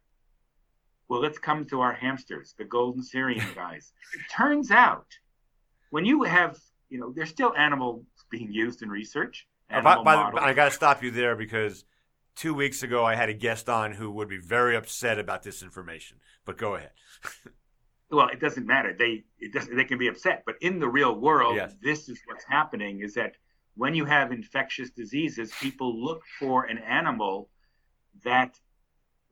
Well, 1.09 1.21
let's 1.21 1.39
come 1.39 1.67
to 1.67 1.81
our 1.83 1.93
hamsters, 1.93 2.55
the 2.57 2.65
golden 2.65 3.03
Syrian 3.03 3.45
guys. 3.55 3.93
It 4.15 4.21
turns 4.33 4.71
out 4.71 5.07
when 5.91 6.05
you 6.07 6.23
have, 6.23 6.59
you 6.89 6.99
know, 6.99 7.13
there's 7.13 7.29
still 7.31 7.55
animals 7.57 8.05
being 8.31 8.51
used 8.53 8.83
in 8.83 8.89
research. 8.89 9.47
Uh, 9.71 9.83
by, 9.83 10.03
by 10.03 10.31
the. 10.31 10.43
I 10.43 10.55
got 10.55 10.67
to 10.67 10.71
stop 10.71 11.03
you 11.03 11.11
there 11.11 11.37
because 11.37 11.85
two 12.35 12.55
weeks 12.55 12.83
ago 12.83 13.05
I 13.05 13.15
had 13.15 13.29
a 13.29 13.35
guest 13.35 13.69
on 13.69 13.93
who 13.93 14.11
would 14.13 14.29
be 14.29 14.39
very 14.39 14.77
upset 14.77 15.19
about 15.19 15.43
this 15.43 15.63
information. 15.63 16.19
But 16.45 16.59
go 16.59 16.75
ahead. 16.75 16.91
well, 18.11 18.29
it 18.29 18.41
doesn't 18.41 18.67
matter. 18.67 18.95
They 18.97 19.25
it 19.39 19.53
doesn't. 19.53 19.75
They 19.77 19.85
can 19.85 19.99
be 19.99 20.09
upset, 20.09 20.43
but 20.47 20.57
in 20.61 20.79
the 20.79 20.89
real 20.89 21.15
world, 21.19 21.57
Yes. 21.57 21.75
this 21.81 22.09
is 22.09 22.21
what's 22.27 22.45
happening: 22.45 23.01
is 23.01 23.15
that 23.15 23.37
when 23.77 23.95
you 23.95 24.05
have 24.05 24.31
infectious 24.33 24.91
diseases, 24.91 25.53
people 25.61 26.01
look 26.03 26.23
for 26.39 26.65
an 26.65 26.79
animal 26.79 27.49
that 28.23 28.59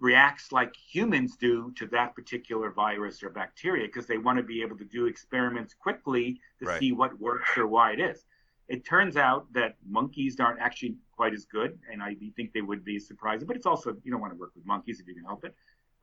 reacts 0.01 0.51
like 0.51 0.75
humans 0.75 1.37
do 1.37 1.71
to 1.77 1.87
that 1.87 2.13
particular 2.17 2.73
virus 2.73 3.23
or 3.23 3.31
bacteria 3.31 3.87
because 3.87 4.05
they 4.07 4.19
want 4.19 4.37
to 4.37 4.43
be 4.43 4.61
able 4.61 4.77
to 4.77 4.85
do 4.85 5.07
experiments 5.07 5.75
quickly 5.75 6.41
to 6.59 6.67
Right. 6.67 6.81
see 6.81 6.91
what 6.91 7.17
works 7.21 7.57
or 7.57 7.69
why 7.69 7.93
it 7.93 8.01
is. 8.01 8.25
It 8.69 8.85
turns 8.85 9.17
out 9.17 9.53
that 9.53 9.77
monkeys 9.87 10.41
aren't 10.41 10.61
actually 10.61 10.97
quite 11.13 11.35
as 11.35 11.45
good, 11.45 11.79
and 11.91 12.03
I 12.03 12.17
think 12.37 12.53
they 12.53 12.63
would 12.63 12.85
be 12.85 12.99
surprising. 12.99 13.47
But 13.47 13.57
it's 13.57 13.67
also 13.67 13.97
you 14.03 14.11
don't 14.11 14.21
want 14.21 14.33
to 14.33 14.39
work 14.39 14.53
with 14.55 14.65
monkeys 14.67 15.01
if 15.01 15.07
you 15.07 15.15
can 15.15 15.25
help 15.25 15.45
it. 15.45 15.55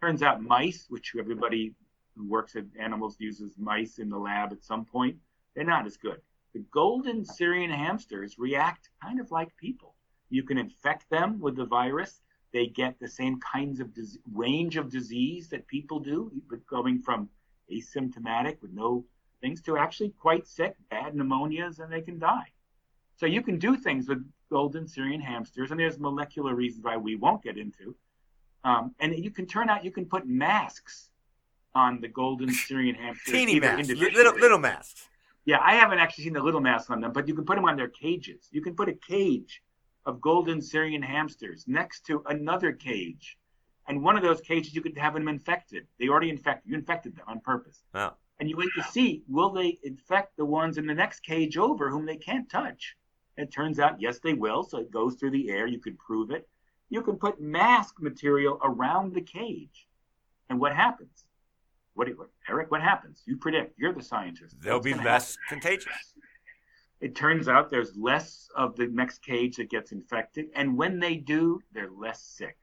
Turns 0.02 0.22
out 0.24 0.42
mice, 0.42 0.86
which 0.90 1.14
everybody 1.20 1.74
who 2.16 2.28
works 2.28 2.56
at 2.56 2.66
animals 2.80 3.16
uses 3.20 3.58
mice 3.58 4.00
in 4.00 4.10
the 4.10 4.18
lab 4.18 4.52
at 4.52 4.64
some 4.64 4.86
point, 4.86 5.18
they're 5.56 5.64
not 5.64 5.86
as 5.86 5.98
good. 5.98 6.22
The 6.54 6.64
golden 6.72 7.26
Syrian 7.26 7.72
hamsters 7.72 8.38
react 8.38 8.90
kind 9.04 9.20
of 9.20 9.32
like 9.32 9.56
people. 9.58 9.96
You 10.30 10.44
can 10.44 10.58
infect 10.58 11.10
them 11.10 11.40
with 11.40 11.56
the 11.56 11.66
virus. 11.66 12.22
They 12.54 12.68
get 12.68 13.00
the 13.00 13.08
same 13.08 13.40
kinds 13.40 13.80
of 13.80 13.90
range 14.34 14.76
of 14.78 14.90
disease 14.90 15.50
that 15.50 15.68
people 15.68 16.00
do, 16.00 16.32
going 16.68 17.02
from 17.02 17.30
asymptomatic 17.72 18.62
with 18.62 18.72
no 18.74 19.06
things 19.42 19.62
to 19.64 19.78
actually 19.78 20.10
quite 20.20 20.48
sick, 20.48 20.76
bad 20.90 21.14
pneumonias, 21.14 21.80
and 21.80 21.92
they 21.92 22.02
can 22.02 22.20
die. 22.20 22.52
So 23.16 23.26
you 23.26 23.42
can 23.42 23.60
do 23.60 23.76
things 23.76 24.08
with 24.08 24.26
golden 24.50 24.88
Syrian 24.88 25.22
hamsters, 25.22 25.72
and 25.72 25.80
there's 25.80 26.00
molecular 26.00 26.56
reasons 26.56 26.84
why 26.84 26.98
we 26.98 27.16
won't 27.16 27.44
get 27.44 27.58
into. 27.58 27.96
Um, 28.64 28.94
and 29.00 29.18
you 29.18 29.32
can 29.32 29.46
turn 29.46 29.70
out, 29.70 29.84
you 29.86 29.92
can 29.92 30.06
put 30.06 30.28
masks 30.28 31.10
on 31.76 32.02
the 32.02 32.08
golden 32.08 32.52
Syrian 32.52 32.96
hamsters. 32.96 33.34
Teeny 33.34 33.60
masks, 33.60 33.90
little 33.90 34.36
little 34.36 34.58
masks. 34.60 35.08
yeah, 35.46 35.60
I 35.62 35.76
haven't 35.76 36.00
actually 36.00 36.26
seen 36.26 36.34
the 36.34 36.44
little 36.44 36.62
masks 36.62 36.90
on 36.90 37.00
them, 37.02 37.12
but 37.14 37.28
you 37.28 37.36
can 37.36 37.46
put 37.46 37.56
them 37.56 37.66
on 37.66 37.76
their 37.78 37.88
cages. 37.88 38.48
You 38.52 38.62
can 38.62 38.76
put 38.76 38.90
a 38.90 38.94
cage 38.94 39.62
of 40.06 40.20
golden 40.22 40.62
Syrian 40.62 41.02
hamsters 41.02 41.66
next 41.68 42.06
to 42.08 42.24
another 42.28 42.72
cage. 42.72 43.38
And 43.88 44.04
one 44.04 44.16
of 44.16 44.24
those 44.24 44.42
cages, 44.42 44.74
you 44.76 44.82
could 44.82 44.98
have 44.98 45.14
them 45.14 45.28
infected. 45.28 45.88
They 46.00 46.10
already 46.10 46.30
infected. 46.30 46.70
You 46.70 46.78
infected 46.78 47.16
them 47.16 47.26
on 47.28 47.40
purpose. 47.40 47.82
Wow. 47.94 48.16
And 48.40 48.50
you 48.50 48.56
wait 48.56 48.70
to 48.76 48.84
see, 48.84 49.24
will 49.28 49.50
they 49.50 49.80
infect 49.84 50.38
the 50.38 50.46
ones 50.46 50.78
in 50.78 50.86
the 50.88 50.94
next 50.94 51.22
cage 51.22 51.58
over 51.58 51.90
whom 51.90 52.06
they 52.06 52.16
can't 52.16 52.50
touch? 52.50 52.96
It 53.38 53.52
turns 53.52 53.80
out, 53.80 54.02
yes, 54.02 54.20
they 54.20 54.34
will. 54.34 54.64
So 54.64 54.78
it 54.80 54.92
goes 54.92 55.16
through 55.16 55.32
the 55.32 55.50
air. 55.50 55.68
You 55.68 55.80
can 55.80 55.98
prove 55.98 56.32
it. 56.32 56.48
You 56.90 57.02
can 57.02 57.18
put 57.18 57.42
mask 57.42 57.96
material 58.02 58.60
around 58.64 59.14
the 59.14 59.22
cage. 59.22 59.88
And 60.50 60.60
what 60.60 60.74
happens? 60.76 61.26
What, 61.94 62.06
do 62.06 62.12
you- 62.14 62.30
Eric, 62.50 62.72
what 62.72 62.82
happens? 62.82 63.24
You 63.26 63.38
predict. 63.38 63.78
You're 63.78 63.94
the 63.94 64.02
scientist. 64.04 64.56
They'll 64.62 64.76
What's 64.76 64.86
be 64.86 64.94
less 64.94 65.36
happen? 65.50 65.62
contagious. 65.62 66.14
It 67.02 67.16
turns 67.16 67.48
out 67.48 67.70
there's 67.72 67.96
less 67.96 68.50
of 68.56 68.76
the 68.76 68.88
next 68.88 69.22
cage 69.22 69.56
that 69.58 69.70
gets 69.70 69.92
infected, 69.94 70.48
and 70.54 70.78
when 70.78 71.00
they 71.00 71.16
do, 71.16 71.62
they're 71.74 71.92
less 71.92 72.22
sick. 72.22 72.58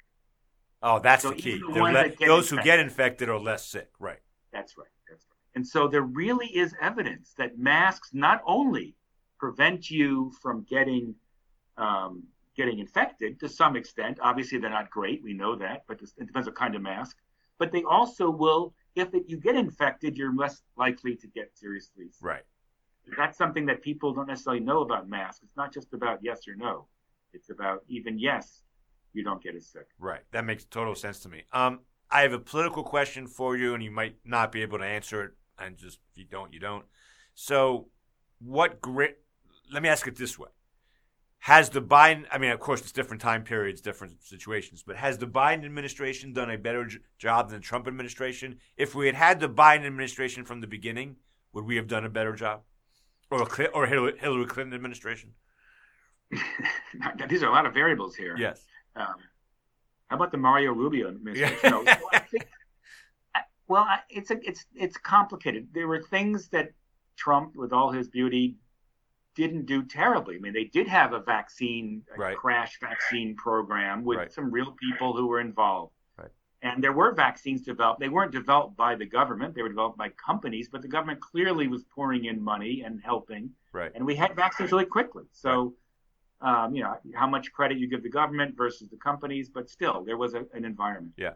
Oh, 0.83 0.99
that's 0.99 1.23
So 1.23 1.31
the 1.31 1.37
key. 1.37 1.59
the 1.59 1.67
le- 1.83 2.11
those 2.27 2.51
who 2.51 2.61
get 2.62 2.79
infected 2.79 3.31
are 3.31 3.39
less 3.39 3.65
sick. 3.67 3.89
Right. 3.99 4.19
That's 4.53 4.77
right. 4.77 4.89
And 5.57 5.66
so 5.66 5.88
there 5.88 6.03
really 6.03 6.47
is 6.49 6.75
evidence 6.81 7.33
that 7.38 7.59
masks 7.59 8.11
not 8.12 8.42
only 8.47 8.95
prevent 9.38 9.90
you 9.90 10.31
from 10.42 10.64
getting 10.69 11.14
um, 11.79 12.23
getting 12.57 12.79
infected 12.79 13.40
to 13.40 13.49
some 13.49 13.75
extent. 13.75 14.19
Obviously, 14.23 14.59
they're 14.59 14.71
not 14.71 14.90
great. 14.90 15.23
We 15.23 15.33
know 15.33 15.57
that, 15.57 15.85
but 15.88 16.01
it 16.01 16.27
depends 16.27 16.47
what 16.47 16.57
kind 16.57 16.75
of 16.75 16.83
mask. 16.83 17.16
But 17.59 17.73
they 17.73 17.85
also 17.85 18.31
will, 18.31 18.75
if 18.95 19.14
it, 19.14 19.25
you 19.27 19.38
get 19.38 19.57
infected, 19.57 20.16
you're 20.16 20.35
less 20.35 20.62
likely 20.77 21.16
to 21.16 21.27
get 21.27 21.51
seriously 21.55 22.07
sick. 22.11 22.23
Right. 22.23 22.42
that's 23.16 23.38
something 23.38 23.66
that 23.66 23.83
people 23.83 24.12
don't 24.12 24.27
necessarily 24.27 24.61
know 24.61 24.83
about 24.83 25.09
masks. 25.09 25.42
It's 25.42 25.57
not 25.57 25.73
just 25.73 25.92
about 25.95 26.19
yes 26.23 26.47
or 26.49 26.55
no. 26.55 26.87
It's 27.33 27.51
about 27.51 27.83
even 27.88 28.19
yes, 28.19 28.62
you 29.12 29.25
don't 29.25 29.42
get 29.42 29.55
as 29.55 29.66
sick. 29.66 29.87
Right. 29.99 30.23
That 30.33 30.45
makes 30.45 30.64
total 30.64 30.95
sense 30.95 31.19
to 31.21 31.29
me. 31.29 31.45
Um, 31.53 31.81
I 32.11 32.23
have 32.23 32.33
a 32.33 32.38
political 32.38 32.83
question 32.83 33.27
for 33.27 33.57
you, 33.57 33.75
and 33.75 33.83
you 33.83 33.90
might 33.90 34.16
not 34.25 34.53
be 34.53 34.62
able 34.62 34.79
to 34.79 34.85
answer 34.85 35.25
it. 35.25 35.33
And 35.59 35.77
just 35.77 35.99
if 36.12 36.19
you 36.19 36.25
don't, 36.25 36.53
you 36.53 36.61
don't. 36.61 36.85
So, 37.35 37.88
what 38.40 38.81
grit? 38.81 39.23
Let 39.73 39.83
me 39.83 39.88
ask 39.88 40.07
it 40.07 40.16
this 40.16 40.38
way: 40.38 40.49
Has 41.40 41.71
the 41.71 41.83
Biden? 41.83 42.25
I 42.31 42.38
mean, 42.38 42.51
of 42.51 42.61
course, 42.61 42.81
it's 42.81 42.92
different 42.92 43.23
time 43.23 43.42
periods, 43.42 43.81
different 43.81 44.23
situations, 44.23 44.83
but 44.87 44.97
has 44.97 45.19
the 45.19 45.27
Biden 45.27 45.64
administration 45.64 46.33
done 46.33 46.51
a 46.51 46.59
better 46.59 46.85
j- 46.85 46.99
job 47.19 47.51
than 47.51 47.61
the 47.61 47.64
Trump 47.64 47.87
administration? 47.87 48.59
If 48.77 48.95
we 48.95 49.07
had 49.07 49.14
had 49.14 49.40
the 49.40 49.49
Biden 49.49 49.87
administration 49.87 50.45
from 50.45 50.61
the 50.61 50.66
beginning, 50.66 51.16
would 51.53 51.64
we 51.64 51.77
have 51.77 51.88
done 51.88 52.05
a 52.05 52.11
better 52.11 52.35
job, 52.35 52.62
or 53.31 53.49
or 53.73 53.87
Hillary 53.87 54.47
Clinton 54.47 54.75
administration? 54.75 55.33
these 57.29 57.42
are 57.42 57.49
a 57.49 57.53
lot 57.53 57.66
of 57.66 57.75
variables 57.75 58.14
here. 58.14 58.37
Yes. 58.37 58.64
Um, 58.95 59.14
how 60.09 60.16
about 60.16 60.31
the 60.33 60.38
Marco 60.38 60.73
Rubio 60.73 61.09
administration? 61.09 61.59
Yeah. 61.64 61.99
well, 62.01 62.11
I 62.12 62.19
think, 62.21 62.47
well, 63.68 63.87
it's 64.09 64.31
a, 64.31 64.38
it's 64.46 64.64
it's 64.74 64.96
complicated. 64.96 65.68
There 65.72 65.88
were 65.88 66.02
things 66.02 66.48
that 66.48 66.72
Trump, 67.16 67.57
with 67.57 67.72
all 67.72 67.90
his 67.90 68.09
beauty, 68.09 68.57
didn't 69.35 69.66
do 69.66 69.85
terribly. 69.85 70.37
I 70.37 70.38
mean, 70.38 70.52
they 70.52 70.64
did 70.64 70.87
have 70.88 71.12
a 71.12 71.20
vaccine, 71.20 72.02
a 72.14 72.18
right. 72.18 72.37
crash 72.37 72.79
vaccine 72.81 73.35
program 73.37 74.05
with 74.05 74.18
right. 74.18 74.33
some 74.33 74.50
real 74.50 74.74
people 74.81 75.16
who 75.16 75.26
were 75.26 75.40
involved. 75.40 75.92
Right. 76.16 76.31
And 76.62 76.83
there 76.83 76.92
were 76.92 77.14
vaccines 77.14 77.62
developed. 77.62 78.00
They 78.00 78.09
weren't 78.09 78.33
developed 78.33 78.76
by 78.76 78.94
the 78.94 79.07
government. 79.07 79.55
They 79.55 79.62
were 79.62 79.68
developed 79.68 79.98
by 79.98 80.11
companies, 80.11 80.68
but 80.70 80.83
the 80.83 80.88
government 80.88 81.20
clearly 81.20 81.68
was 81.68 81.85
pouring 81.94 82.26
in 82.26 82.42
money 82.42 82.83
and 82.85 83.00
helping. 83.02 83.50
Right. 83.72 83.92
And 83.94 84.07
we 84.07 84.14
had 84.14 84.35
vaccines 84.37 84.72
really 84.72 84.87
quickly. 84.87 85.24
So 85.33 85.74
um, 86.40 86.74
you 86.74 86.83
know, 86.83 86.96
how 87.14 87.26
much 87.26 87.52
credit 87.52 87.79
you 87.79 87.88
give 87.88 88.02
the 88.02 88.11
government 88.11 88.57
versus 88.57 88.88
the 88.88 88.96
companies, 88.96 89.48
but 89.48 89.70
still, 89.70 90.05
there 90.05 90.16
was 90.16 90.35
a, 90.35 90.44
an 90.52 90.64
environment. 90.64 91.14
Yeah. 91.16 91.33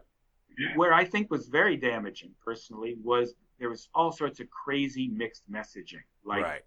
Where 0.75 0.93
I 0.93 1.05
think 1.05 1.31
was 1.31 1.47
very 1.47 1.77
damaging, 1.77 2.31
personally, 2.43 2.97
was 3.03 3.33
there 3.59 3.69
was 3.69 3.89
all 3.93 4.11
sorts 4.11 4.39
of 4.39 4.49
crazy 4.49 5.07
mixed 5.07 5.49
messaging. 5.51 6.03
Like, 6.25 6.43
right. 6.43 6.61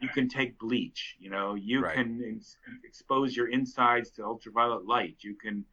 you 0.00 0.08
can 0.08 0.28
take 0.28 0.58
bleach, 0.58 1.16
you 1.18 1.30
know, 1.30 1.54
you 1.54 1.80
right. 1.82 1.94
can 1.94 2.22
in- 2.22 2.42
expose 2.84 3.36
your 3.36 3.48
insides 3.48 4.10
to 4.12 4.24
ultraviolet 4.24 4.86
light, 4.86 5.16
you 5.20 5.34
can 5.34 5.64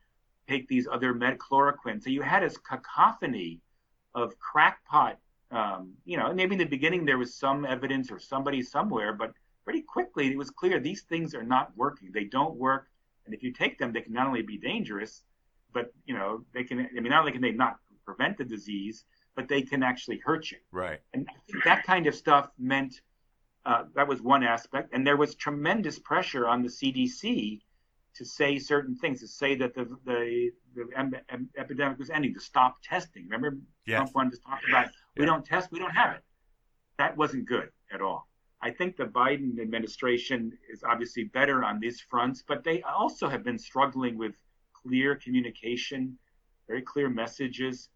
take 0.48 0.68
these 0.68 0.88
other 0.92 1.14
metchloroquine. 1.14 2.02
So 2.02 2.10
you 2.10 2.22
had 2.22 2.44
this 2.44 2.58
cacophony 2.58 3.62
of 4.16 4.38
crackpot. 4.40 5.18
Um, 5.52 5.94
you 6.06 6.18
know, 6.18 6.34
maybe 6.34 6.54
in 6.54 6.60
the 6.60 6.66
beginning 6.66 7.06
there 7.06 7.18
was 7.18 7.36
some 7.36 7.66
evidence 7.66 8.12
or 8.12 8.20
somebody 8.20 8.62
somewhere, 8.62 9.14
but 9.14 9.32
pretty 9.64 9.82
quickly 9.82 10.28
it 10.28 10.38
was 10.38 10.50
clear 10.50 10.80
these 10.80 11.04
things 11.04 11.34
are 11.36 11.44
not 11.44 11.72
working. 11.76 12.12
They 12.12 12.26
don't 12.26 12.56
work, 12.56 12.88
and 13.26 13.34
if 13.34 13.44
you 13.44 13.52
take 13.54 13.78
them, 13.78 13.94
they 13.94 14.02
can 14.02 14.14
not 14.14 14.28
only 14.28 14.42
be 14.42 14.58
dangerous, 14.58 15.24
but 15.74 15.94
you 16.06 16.16
know 16.16 16.44
they 16.54 16.64
can. 16.64 16.80
I 16.80 17.00
mean, 17.00 17.12
not 17.12 17.22
only 17.22 17.32
can 17.32 17.42
they 17.42 17.52
not 17.52 17.78
prevent 18.06 18.38
the 18.38 18.46
disease, 18.46 19.06
but 19.36 19.48
they 19.48 19.62
can 19.62 19.84
actually 19.84 20.20
hurt 20.24 20.50
you. 20.52 20.58
Right. 20.72 21.00
And 21.14 21.28
I 21.30 21.52
think 21.52 21.64
that 21.64 21.84
kind 21.84 22.08
of 22.08 22.16
stuff 22.16 22.50
meant 22.58 23.02
uh, 23.66 23.84
that 23.96 24.08
was 24.08 24.22
one 24.22 24.44
aspect, 24.44 24.94
and 24.94 25.06
there 25.06 25.18
was 25.18 25.36
tremendous 25.36 26.00
pressure 26.00 26.48
on 26.48 26.64
the 26.64 26.70
CDC 26.70 27.62
to 28.16 28.26
say 28.26 28.58
certain 28.58 28.96
things, 28.96 29.20
to 29.20 29.28
say 29.28 29.56
that 29.56 29.76
the 29.76 29.86
the, 30.06 30.52
the 30.76 30.88
em- 30.98 31.50
epidemic 31.58 32.00
was 32.00 32.10
ending, 32.10 32.34
to 32.34 32.40
stop 32.40 32.78
testing. 32.84 33.26
Remember, 33.26 33.58
yes. 33.86 33.98
Trump 33.98 34.16
wanted 34.16 34.32
to 34.34 34.40
talk 34.42 34.60
about 34.70 34.88
we 35.18 35.26
don't 35.26 35.46
test, 35.46 35.72
we 35.72 35.80
don't 35.80 35.92
have 35.92 36.16
it. 36.16 36.24
That 36.98 37.16
wasn't 37.16 37.46
good 37.46 37.70
at 37.92 38.02
all. 38.02 38.28
I 38.62 38.72
think 38.72 38.98
the 38.98 39.06
Biden 39.06 39.60
administration 39.62 40.58
is 40.72 40.84
obviously 40.84 41.26
better 41.26 41.64
on 41.64 41.80
these 41.80 42.02
fronts, 42.02 42.44
but 42.48 42.64
they 42.64 42.82
also 42.82 43.30
have 43.30 43.44
been 43.44 43.60
struggling 43.60 44.18
with 44.18 44.34
clear 44.88 45.16
communication, 45.16 46.18
very 46.68 46.82
clear 46.82 47.10
messages. 47.10 47.90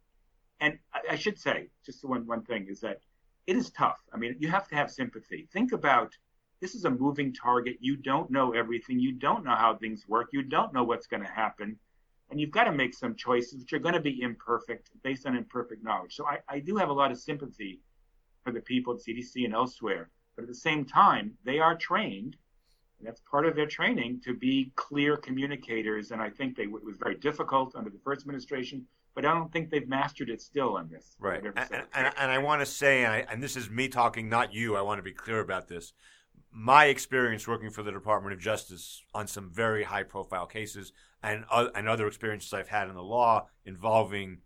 And 0.60 0.78
I, 1.10 1.16
should 1.16 1.40
say, 1.40 1.70
just 1.86 2.04
one, 2.04 2.28
one 2.28 2.44
thing 2.44 2.68
is 2.70 2.80
that 2.82 3.00
it 3.48 3.56
is 3.56 3.72
tough. 3.72 4.00
I 4.14 4.18
mean, 4.18 4.36
you 4.40 4.48
have 4.50 4.68
to 4.68 4.76
have 4.76 4.92
sympathy. 4.92 5.48
Think 5.52 5.72
about 5.72 6.16
this 6.62 6.76
is 6.76 6.86
a 6.86 6.90
moving 6.90 7.34
target. 7.34 7.78
You 7.80 7.96
don't 7.96 8.30
know 8.30 8.52
everything. 8.52 9.00
You 9.00 9.14
don't 9.14 9.44
know 9.44 9.56
how 9.56 9.76
things 9.76 10.06
work. 10.08 10.30
You 10.32 10.44
don't 10.44 10.74
know 10.74 10.84
what's 10.84 11.08
going 11.08 11.24
to 11.24 11.30
happen. 11.30 11.78
And 12.30 12.40
you've 12.40 12.52
got 12.52 12.66
to 12.66 12.72
make 12.72 12.94
some 12.94 13.16
choices 13.16 13.62
which 13.62 13.74
are 13.74 13.80
going 13.80 13.96
to 13.96 14.00
be 14.00 14.22
imperfect 14.22 14.92
based 15.04 15.26
on 15.26 15.36
imperfect 15.36 15.84
knowledge. 15.84 16.16
So 16.16 16.26
I, 16.28 16.38
I 16.48 16.60
do 16.60 16.78
have 16.78 16.90
a 16.90 16.94
lot 16.94 17.12
of 17.12 17.18
sympathy 17.18 17.82
for 18.44 18.52
the 18.52 18.62
people 18.62 18.94
at 18.94 19.02
CDC 19.02 19.44
and 19.46 19.54
elsewhere 19.54 20.10
but 20.36 20.44
at 20.44 20.48
the 20.48 20.56
same 20.56 20.86
time, 20.86 21.38
they 21.44 21.60
are 21.60 21.76
trained, 21.76 22.38
and 23.02 23.08
that's 23.08 23.22
part 23.22 23.48
of 23.48 23.56
their 23.56 23.66
training, 23.66 24.22
to 24.24 24.36
be 24.36 24.72
clear 24.76 25.18
communicators. 25.18 26.12
And 26.12 26.22
I 26.22 26.30
think 26.30 26.56
they, 26.56 26.64
it 26.64 26.72
was 26.72 26.96
very 27.00 27.16
difficult 27.16 27.76
under 27.76 27.90
the 27.90 27.98
first 28.04 28.22
administration, 28.22 28.86
but 29.16 29.26
I 29.26 29.34
don't 29.34 29.52
think 29.52 29.72
they've 29.72 29.88
mastered 29.88 30.30
it 30.30 30.40
still 30.40 30.78
on 30.78 30.88
this. 30.88 31.16
Right. 31.20 31.44
And, 31.44 31.84
and, 31.96 32.14
and, 32.16 32.32
I 32.32 32.38
want 32.38 32.62
to 32.62 32.66
say, 32.68 33.04
and, 33.04 33.12
I, 33.12 33.26
and 33.32 33.42
this 33.42 33.56
is 33.58 33.72
me 33.72 33.88
talking, 33.88 34.30
not 34.30 34.54
you, 34.54 34.76
I 34.76 34.82
want 34.82 35.00
to 35.00 35.04
be 35.04 35.14
clear 35.14 35.40
about 35.40 35.68
this. 35.68 35.94
My 36.52 36.86
experience 36.86 37.48
working 37.48 37.72
for 37.72 37.82
the 37.82 37.92
Department 37.92 38.34
of 38.34 38.40
Justice 38.40 39.02
on 39.16 39.26
some 39.26 39.50
very 39.52 39.84
high 39.84 40.04
profile 40.04 40.46
cases 40.46 40.94
and, 41.24 41.46
uh, 41.50 41.70
and 41.74 41.90
other 41.90 42.06
experiences 42.06 42.54
I've 42.54 42.68
had 42.68 42.88
in 42.88 42.94
the 42.94 43.02
law 43.02 43.48
involving 43.66 44.42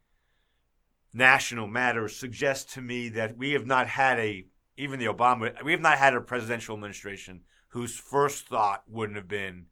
national 1.13 1.67
matters 1.67 2.15
suggests 2.15 2.73
to 2.75 2.81
me 2.81 3.09
that 3.09 3.37
we 3.37 3.51
have 3.51 3.65
not 3.65 3.87
had 3.87 4.17
a 4.19 4.45
even 4.77 4.99
the 4.99 5.05
Obama, 5.05 5.63
we 5.63 5.71
have 5.71 5.79
not 5.79 5.97
had 5.97 6.13
a 6.13 6.19
presidential 6.19 6.75
administration 6.75 7.39
whose 7.75 7.97
first 7.97 8.47
thought 8.47 8.83
wouldn't 8.87 9.17
have 9.17 9.27
been 9.27 9.65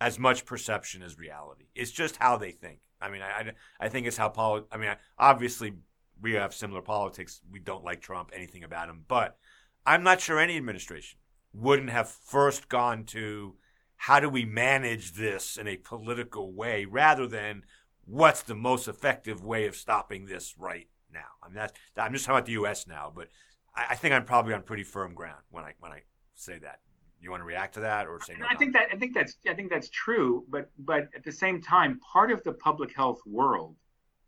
as 0.00 0.18
much 0.18 0.46
perception 0.46 1.02
as 1.02 1.18
reality. 1.18 1.66
It's 1.74 1.90
just 1.90 2.16
how 2.16 2.38
they 2.38 2.50
think. 2.50 2.78
I 2.98 3.10
mean, 3.10 3.20
I, 3.20 3.52
I 3.78 3.90
think 3.90 4.06
it's 4.06 4.16
how 4.16 4.30
poli- 4.30 4.64
I 4.72 4.78
mean, 4.78 4.88
obviously 5.18 5.74
we 6.22 6.32
have 6.32 6.54
similar 6.54 6.80
politics. 6.80 7.42
We 7.52 7.58
don't 7.58 7.84
like 7.84 8.00
Trump, 8.00 8.30
anything 8.34 8.64
about 8.64 8.88
him, 8.88 9.04
but 9.06 9.36
I'm 9.84 10.02
not 10.02 10.22
sure 10.22 10.40
any 10.40 10.56
administration 10.56 11.18
wouldn't 11.52 11.90
have 11.90 12.08
first 12.08 12.70
gone 12.70 13.04
to 13.04 13.56
how 13.96 14.18
do 14.18 14.30
we 14.30 14.46
manage 14.46 15.12
this 15.12 15.58
in 15.58 15.68
a 15.68 15.76
political 15.76 16.54
way 16.54 16.86
rather 16.86 17.26
than 17.26 17.64
what's 18.06 18.40
the 18.40 18.54
most 18.54 18.88
effective 18.88 19.44
way 19.44 19.66
of 19.66 19.76
stopping 19.76 20.24
this 20.24 20.54
right 20.58 20.88
now. 21.12 21.20
I 21.42 21.48
mean, 21.48 21.56
that's, 21.56 21.74
I'm 21.98 22.14
just 22.14 22.24
talking 22.24 22.38
about 22.38 22.46
the 22.46 22.52
U.S. 22.52 22.86
now, 22.86 23.12
but 23.14 23.28
I, 23.76 23.88
I, 23.90 23.94
think 23.94 24.14
I'm 24.14 24.24
probably 24.24 24.54
on 24.54 24.62
pretty 24.62 24.84
firm 24.84 25.12
ground 25.12 25.42
when 25.50 25.64
I 25.64 25.74
when 25.80 25.92
I 25.92 26.00
say 26.34 26.58
that. 26.60 26.80
You 27.24 27.30
want 27.30 27.40
to 27.40 27.46
react 27.46 27.72
to 27.74 27.80
that 27.80 28.06
or 28.06 28.20
say 28.20 28.36
no? 28.38 28.44
I 28.50 28.54
think 28.54 28.74
that 28.74 28.88
I 28.92 28.96
think 28.96 29.14
that's 29.14 29.38
I 29.48 29.54
think 29.54 29.70
that's 29.70 29.88
true, 29.88 30.44
but 30.50 30.68
but 30.78 31.08
at 31.16 31.24
the 31.24 31.32
same 31.32 31.62
time, 31.62 31.98
part 32.00 32.30
of 32.30 32.44
the 32.44 32.52
public 32.52 32.94
health 32.94 33.22
world 33.24 33.76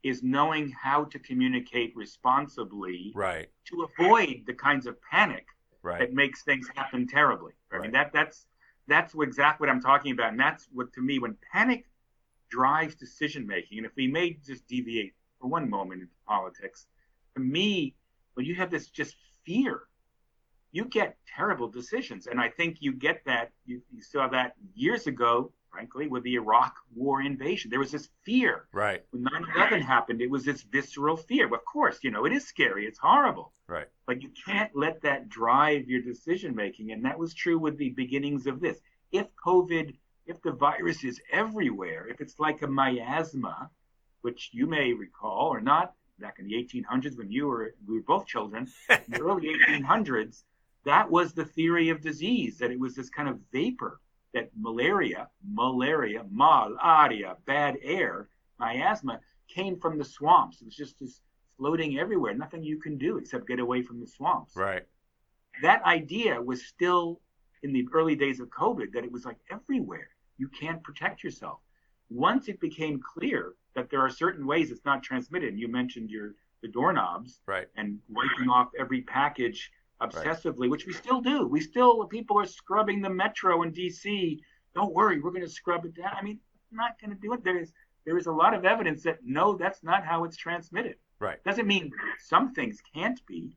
is 0.03 0.23
knowing 0.23 0.71
how 0.71 1.05
to 1.05 1.19
communicate 1.19 1.93
responsibly, 1.95 3.13
right, 3.15 3.49
to 3.67 3.87
avoid 3.87 4.45
the 4.47 4.55
kinds 4.55 4.87
of 4.87 4.97
panic 5.03 5.47
right. 5.83 5.99
that 5.99 6.15
makes 6.15 6.43
things 6.43 6.71
happen 6.75 7.07
terribly. 7.07 7.53
I 7.71 7.81
mean 7.81 7.93
that 7.93 8.15
that's 8.15 8.47
that's 8.89 9.15
exactly 9.15 9.67
what 9.67 9.75
I'm 9.75 9.83
talking 9.83 10.13
about, 10.13 10.31
and 10.31 10.41
that's 10.41 10.67
what 10.73 10.91
to 10.95 11.03
me 11.03 11.19
when 11.19 11.37
panic 11.53 11.85
drives 12.49 12.95
decision 12.95 13.47
making. 13.47 13.77
And 13.77 13.87
if 13.87 13.93
we 13.95 14.07
may 14.07 14.39
just 14.43 14.67
deviate 14.69 15.13
for 15.39 15.49
one 15.49 15.69
moment 15.69 16.01
into 16.01 16.15
politics, 16.27 16.87
to 17.35 17.43
me, 17.43 17.95
when 18.35 18.47
you 18.47 18.55
have 18.55 18.71
this 18.71 18.89
just 18.89 19.17
fear, 19.45 19.83
you 20.77 20.85
get 20.85 21.17
terrible 21.35 21.69
decisions. 21.69 22.27
And 22.27 22.39
I 22.39 22.51
think 22.51 22.77
you 22.81 22.93
get 22.93 23.25
that, 23.25 23.51
you, 23.65 23.81
you 23.91 24.03
saw 24.03 24.29
that 24.29 24.57
years 24.75 25.07
ago, 25.07 25.51
frankly, 25.73 26.07
with 26.07 26.23
the 26.23 26.35
Iraq 26.35 26.75
war 26.95 27.23
invasion. 27.23 27.71
There 27.71 27.81
was 27.81 27.91
this 27.91 28.11
fear. 28.25 28.67
Right. 28.73 29.03
When 29.11 29.23
9 29.23 29.47
11 29.57 29.81
happened, 29.81 30.21
it 30.21 30.31
was 30.31 30.45
this 30.45 30.61
visceral 30.61 31.17
fear. 31.17 31.47
Of 31.47 31.65
course, 31.65 32.01
you 32.03 32.11
know, 32.11 32.27
it 32.27 32.33
is 32.35 32.47
scary, 32.47 32.85
it's 32.85 32.99
horrible. 32.99 33.55
Right. 33.67 33.87
But 34.07 34.23
you 34.23 34.31
can't 34.45 34.71
let 34.77 35.01
that 35.01 35.31
drive 35.31 35.89
your 35.89 36.03
decision 36.03 36.55
making. 36.55 36.93
And 36.93 37.07
that 37.07 37.19
was 37.19 37.33
true 37.33 37.59
with 37.59 37.79
the 37.79 37.91
beginnings 37.91 38.47
of 38.47 38.61
this. 38.61 38.79
If 39.13 39.29
COVID, 39.47 39.95
if 40.27 40.43
the 40.43 40.53
virus 40.53 41.05
is 41.05 41.23
everywhere, 41.33 42.07
if 42.07 42.21
it's 42.21 42.39
like 42.39 42.61
a 42.61 42.69
miasma, 42.69 43.71
which 44.21 44.51
you 44.53 44.67
may 44.67 44.93
recall 44.93 45.49
or 45.49 45.63
not, 45.63 45.95
back 46.19 46.39
in 46.39 46.47
the 46.47 46.55
1800s 46.55 47.17
when 47.19 47.31
you 47.31 47.47
were 47.47 47.75
we 47.87 47.97
were 47.97 48.03
both 48.03 48.27
children 48.27 48.67
in 48.89 48.99
the 49.09 49.21
early 49.21 49.49
1800s 49.69 50.45
that 50.87 51.11
was 51.11 51.35
the 51.35 51.45
theory 51.45 51.91
of 51.91 52.01
disease 52.01 52.59
that 52.59 52.71
it 52.71 52.81
was 52.81 52.95
this 52.95 53.11
kind 53.11 53.29
of 53.29 53.39
vapor 53.53 54.01
that 54.33 54.51
malaria 54.59 55.29
malaria 55.45 56.25
malaria 56.31 57.37
bad 57.45 57.77
air 57.83 58.29
miasma 58.59 59.21
came 59.49 59.79
from 59.79 59.99
the 59.99 60.05
swamps. 60.05 60.61
It 60.61 60.67
was 60.67 60.77
just 60.77 60.99
this 61.01 61.21
floating 61.57 61.99
everywhere. 61.99 62.35
Nothing 62.35 62.63
you 62.63 62.79
can 62.79 62.99
do 62.99 63.19
except 63.19 63.49
get 63.49 63.61
away 63.61 63.83
from 63.83 64.01
the 64.01 64.07
swamps. 64.07 64.55
Right. 64.57 64.83
That 65.63 65.83
idea 65.85 66.41
was 66.41 66.67
still 66.67 67.21
in 67.63 67.73
the 67.73 67.87
early 67.93 68.15
days 68.15 68.41
of 68.41 68.49
covid 68.51 68.93
that 68.93 69.05
it 69.05 69.11
was 69.11 69.25
like 69.25 69.39
everywhere. 69.51 70.09
You 70.39 70.49
can't 70.49 70.83
protect 70.83 71.25
yourself. 71.25 71.61
Once 72.11 72.49
it 72.49 72.61
became 72.61 73.01
clear 73.01 73.55
that 73.75 73.91
there 73.91 74.01
are 74.01 74.11
certain 74.11 74.47
ways 74.47 74.71
it's 74.71 74.85
not 74.85 75.03
transmitted. 75.03 75.51
And 75.51 75.59
you 75.59 75.69
mentioned 75.69 76.11
your 76.11 76.35
the 76.63 76.69
doorknobs 76.69 77.41
right. 77.47 77.69
and 77.77 77.99
wiping 78.09 78.49
off 78.49 78.71
every 78.79 79.03
package 79.03 79.71
obsessively, 80.01 80.63
right. 80.63 80.71
which 80.71 80.87
we 80.87 80.93
still 80.93 81.21
do. 81.21 81.47
We 81.47 81.61
still 81.61 82.05
people 82.07 82.39
are 82.39 82.47
scrubbing 82.47 83.03
the 83.03 83.11
metro 83.11 83.63
in 83.63 83.73
DC. 83.73 84.39
Don't 84.75 84.95
worry, 84.95 85.21
we're 85.21 85.31
going 85.31 85.43
to 85.43 85.49
scrub 85.51 85.85
it 85.85 85.95
down. 85.95 86.13
I 86.19 86.23
mean, 86.23 86.39
not 86.71 87.01
going 87.01 87.11
to 87.11 87.21
do 87.21 87.33
it. 87.33 87.45
There 87.45 87.59
is 87.59 87.73
there 88.05 88.19
is 88.19 88.27
a 88.27 88.33
lot 88.33 88.55
of 88.55 88.65
evidence 88.65 89.03
that 89.05 89.19
no, 89.25 89.57
that's 89.57 89.83
not 89.83 90.05
how 90.05 90.25
it's 90.25 90.37
transmitted. 90.37 90.97
Right. 91.19 91.43
Doesn't 91.45 91.67
mean 91.67 91.91
some 92.21 92.53
things 92.53 92.81
can't 92.95 93.21
be. 93.27 93.57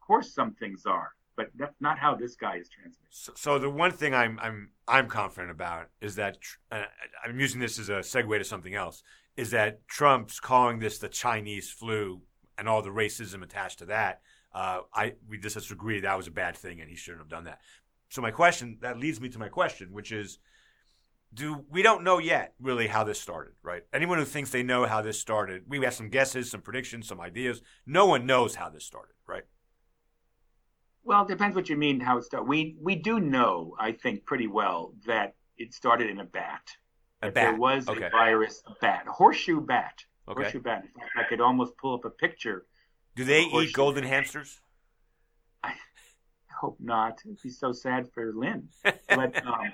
Of 0.00 0.06
course, 0.06 0.34
some 0.34 0.52
things 0.54 0.84
are 0.86 1.12
but 1.40 1.50
that's 1.56 1.80
not 1.80 1.98
how 1.98 2.14
this 2.14 2.36
guy 2.36 2.56
is 2.56 2.68
transmitted. 2.68 2.98
So, 3.08 3.32
so 3.34 3.58
the 3.58 3.70
one 3.70 3.92
thing 3.92 4.14
I'm 4.14 4.38
I'm 4.42 4.70
I'm 4.86 5.08
confident 5.08 5.50
about 5.50 5.88
is 6.00 6.16
that 6.16 6.36
uh, 6.70 6.82
I'm 7.24 7.40
using 7.40 7.60
this 7.60 7.78
as 7.78 7.88
a 7.88 8.00
segue 8.00 8.36
to 8.36 8.44
something 8.44 8.74
else. 8.74 9.02
Is 9.38 9.50
that 9.52 9.86
Trump's 9.88 10.38
calling 10.38 10.80
this 10.80 10.98
the 10.98 11.08
Chinese 11.08 11.70
flu 11.70 12.20
and 12.58 12.68
all 12.68 12.82
the 12.82 12.90
racism 12.90 13.42
attached 13.42 13.78
to 13.78 13.86
that? 13.86 14.20
Uh, 14.52 14.80
I 14.92 15.14
we 15.28 15.38
just 15.38 15.70
agree 15.70 16.00
that 16.00 16.16
was 16.16 16.26
a 16.26 16.32
bad 16.32 16.56
thing 16.56 16.80
and 16.80 16.90
he 16.90 16.96
shouldn't 16.96 17.20
have 17.20 17.28
done 17.28 17.44
that. 17.44 17.60
so 18.08 18.20
my 18.20 18.32
question 18.32 18.78
that 18.80 18.98
leads 18.98 19.20
me 19.20 19.28
to 19.28 19.38
my 19.38 19.48
question, 19.48 19.92
which 19.92 20.10
is, 20.10 20.38
do 21.32 21.64
we 21.70 21.82
don't 21.82 22.02
know 22.02 22.18
yet 22.18 22.54
really 22.60 22.88
how 22.88 23.04
this 23.04 23.20
started, 23.20 23.54
right? 23.62 23.82
Anyone 23.92 24.18
who 24.18 24.24
thinks 24.24 24.50
they 24.50 24.64
know 24.64 24.84
how 24.86 25.00
this 25.00 25.20
started, 25.20 25.62
we 25.68 25.80
have 25.84 25.94
some 25.94 26.08
guesses, 26.08 26.50
some 26.50 26.60
predictions, 26.60 27.06
some 27.06 27.20
ideas. 27.20 27.62
No 27.86 28.06
one 28.06 28.26
knows 28.26 28.56
how 28.56 28.68
this 28.68 28.84
started, 28.84 29.14
right? 29.28 29.44
Well, 31.04 31.22
it 31.22 31.28
depends 31.28 31.54
what 31.54 31.68
you 31.68 31.76
mean 31.76 32.00
how 32.00 32.18
it 32.18 32.24
started. 32.24 32.48
We 32.48 32.76
we 32.80 32.96
do 32.96 33.20
know, 33.20 33.74
I 33.78 33.92
think, 33.92 34.24
pretty 34.24 34.48
well 34.48 34.94
that 35.06 35.34
it 35.56 35.72
started 35.72 36.10
in 36.10 36.18
a 36.18 36.24
bat. 36.24 36.62
A 37.22 37.30
bat. 37.30 37.34
There 37.34 37.56
was 37.56 37.88
okay. 37.88 38.06
a 38.06 38.10
virus, 38.10 38.62
a 38.66 38.72
bat, 38.80 39.04
a 39.06 39.12
horseshoe 39.12 39.60
bat. 39.60 40.04
Okay. 40.28 40.42
Horseshoe 40.42 40.60
bat. 40.60 40.82
In 40.82 41.00
fact, 41.00 41.10
I 41.16 41.22
could 41.28 41.40
almost 41.40 41.76
pull 41.76 41.94
up 41.94 42.04
a 42.04 42.10
picture. 42.10 42.66
Do 43.20 43.26
they 43.26 43.42
eat 43.42 43.74
golden 43.74 44.04
hamsters? 44.04 44.62
I 45.62 45.74
hope 46.58 46.78
not. 46.80 47.20
It'd 47.26 47.42
be 47.42 47.50
so 47.50 47.70
sad 47.70 48.08
for 48.14 48.32
Lynn. 48.32 48.70
But 48.82 49.46
um, 49.46 49.70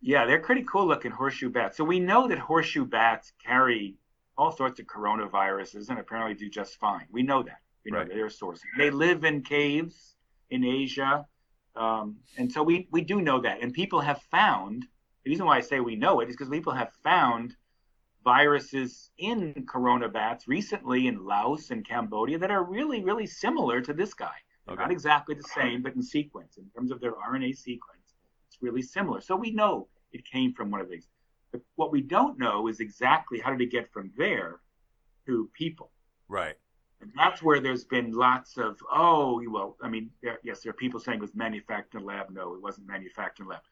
yeah, 0.00 0.26
they're 0.26 0.38
pretty 0.38 0.62
cool 0.62 0.86
looking 0.86 1.10
horseshoe 1.10 1.50
bats. 1.50 1.76
So 1.76 1.82
we 1.82 1.98
know 1.98 2.28
that 2.28 2.38
horseshoe 2.38 2.84
bats 2.84 3.32
carry 3.44 3.96
all 4.38 4.52
sorts 4.52 4.78
of 4.78 4.86
coronaviruses 4.86 5.88
and 5.88 5.98
apparently 5.98 6.34
do 6.34 6.48
just 6.48 6.78
fine. 6.78 7.06
We 7.10 7.24
know 7.24 7.42
that. 7.42 7.58
We 7.84 7.90
know 7.90 7.98
Right. 7.98 8.08
they're 8.08 8.26
a 8.26 8.30
source. 8.30 8.60
They 8.78 8.90
live 8.90 9.24
in 9.24 9.42
caves 9.42 10.14
in 10.50 10.62
Asia. 10.62 11.26
Um, 11.74 12.14
and 12.38 12.52
so 12.52 12.62
we, 12.62 12.86
we 12.92 13.00
do 13.00 13.20
know 13.20 13.40
that. 13.40 13.60
And 13.60 13.72
people 13.74 14.00
have 14.02 14.22
found, 14.30 14.86
the 15.24 15.30
reason 15.30 15.46
why 15.46 15.56
I 15.56 15.62
say 15.62 15.80
we 15.80 15.96
know 15.96 16.20
it 16.20 16.28
is 16.28 16.36
because 16.36 16.48
people 16.48 16.74
have 16.74 16.92
found 17.02 17.56
viruses 18.26 19.12
in 19.18 19.64
corona 19.68 20.08
bats 20.08 20.48
recently 20.48 21.06
in 21.06 21.24
Laos 21.24 21.70
and 21.70 21.86
Cambodia 21.86 22.36
that 22.36 22.50
are 22.50 22.64
really, 22.64 23.04
really 23.04 23.24
similar 23.24 23.80
to 23.80 23.92
this 23.92 24.14
guy. 24.14 24.34
Okay. 24.68 24.82
Not 24.82 24.90
exactly 24.90 25.36
the 25.36 25.48
same, 25.54 25.80
but 25.80 25.94
in 25.94 26.02
sequence, 26.02 26.56
in 26.56 26.64
terms 26.76 26.90
of 26.90 27.00
their 27.00 27.12
RNA 27.12 27.56
sequence, 27.56 28.16
it's 28.48 28.60
really 28.60 28.82
similar. 28.82 29.20
So 29.20 29.36
we 29.36 29.52
know 29.52 29.86
it 30.12 30.24
came 30.24 30.52
from 30.52 30.72
one 30.72 30.80
of 30.80 30.90
these. 30.90 31.06
But 31.52 31.60
what 31.76 31.92
we 31.92 32.00
don't 32.00 32.36
know 32.36 32.66
is 32.66 32.80
exactly 32.80 33.38
how 33.38 33.52
did 33.52 33.60
it 33.60 33.70
get 33.70 33.92
from 33.92 34.10
there 34.18 34.56
to 35.26 35.48
people. 35.56 35.92
Right. 36.28 36.56
And 37.00 37.12
that's 37.16 37.44
where 37.44 37.60
there's 37.60 37.84
been 37.84 38.10
lots 38.10 38.58
of, 38.58 38.76
oh, 38.90 39.40
well, 39.48 39.76
I 39.80 39.88
mean, 39.88 40.10
there, 40.20 40.40
yes, 40.42 40.62
there 40.62 40.70
are 40.70 40.82
people 40.82 40.98
saying 40.98 41.18
it 41.18 41.22
was 41.22 41.36
manufactured 41.36 41.98
in 41.98 42.02
a 42.02 42.06
lab. 42.06 42.30
No, 42.30 42.54
it 42.54 42.62
wasn't 42.62 42.88
manufactured 42.88 43.44
in 43.44 43.46
a 43.46 43.50
lab. 43.50 43.62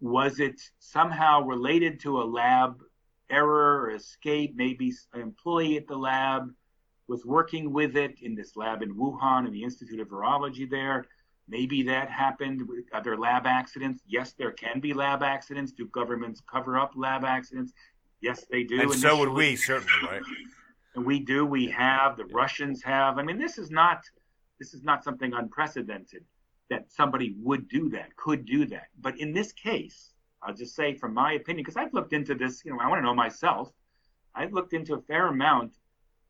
Was 0.00 0.40
it 0.40 0.60
somehow 0.80 1.42
related 1.42 2.00
to 2.00 2.20
a 2.20 2.24
lab 2.24 2.82
error 3.30 3.82
or 3.82 3.90
escape? 3.90 4.54
Maybe 4.56 4.92
an 5.14 5.20
employee 5.20 5.76
at 5.76 5.86
the 5.86 5.96
lab 5.96 6.50
was 7.08 7.24
working 7.24 7.72
with 7.72 7.96
it 7.96 8.14
in 8.22 8.34
this 8.34 8.56
lab 8.56 8.82
in 8.82 8.94
Wuhan 8.94 9.46
in 9.46 9.52
the 9.52 9.62
Institute 9.62 10.00
of 10.00 10.08
Virology 10.08 10.68
there. 10.68 11.06
Maybe 11.48 11.82
that 11.84 12.10
happened. 12.10 12.62
Are 12.92 13.02
there 13.02 13.16
lab 13.16 13.46
accidents? 13.46 14.02
Yes, 14.06 14.34
there 14.38 14.52
can 14.52 14.78
be 14.78 14.92
lab 14.92 15.22
accidents. 15.22 15.72
Do 15.72 15.86
governments 15.88 16.40
cover 16.50 16.78
up 16.78 16.92
lab 16.94 17.24
accidents? 17.24 17.72
Yes, 18.20 18.44
they 18.50 18.62
do. 18.62 18.80
and 18.80 18.92
so 18.92 19.16
would 19.18 19.30
we, 19.30 19.56
certainly, 19.56 19.92
right? 20.06 20.22
and 20.94 21.04
we 21.04 21.20
do 21.20 21.46
we 21.46 21.68
have 21.68 22.16
the 22.16 22.24
russians 22.26 22.82
have 22.82 23.18
i 23.18 23.22
mean 23.22 23.38
this 23.38 23.58
is 23.58 23.70
not 23.70 24.02
this 24.58 24.74
is 24.74 24.82
not 24.82 25.04
something 25.04 25.32
unprecedented 25.34 26.24
that 26.68 26.90
somebody 26.90 27.34
would 27.38 27.68
do 27.68 27.88
that 27.88 28.14
could 28.16 28.44
do 28.44 28.66
that 28.66 28.86
but 29.00 29.18
in 29.18 29.32
this 29.32 29.52
case 29.52 30.12
i'll 30.42 30.54
just 30.54 30.74
say 30.74 30.94
from 30.94 31.14
my 31.14 31.32
opinion 31.34 31.62
because 31.62 31.76
i've 31.76 31.92
looked 31.92 32.12
into 32.12 32.34
this 32.34 32.64
you 32.64 32.72
know 32.72 32.78
i 32.80 32.88
want 32.88 32.98
to 32.98 33.04
know 33.04 33.14
myself 33.14 33.72
i've 34.34 34.52
looked 34.52 34.72
into 34.72 34.94
a 34.94 35.00
fair 35.02 35.28
amount 35.28 35.72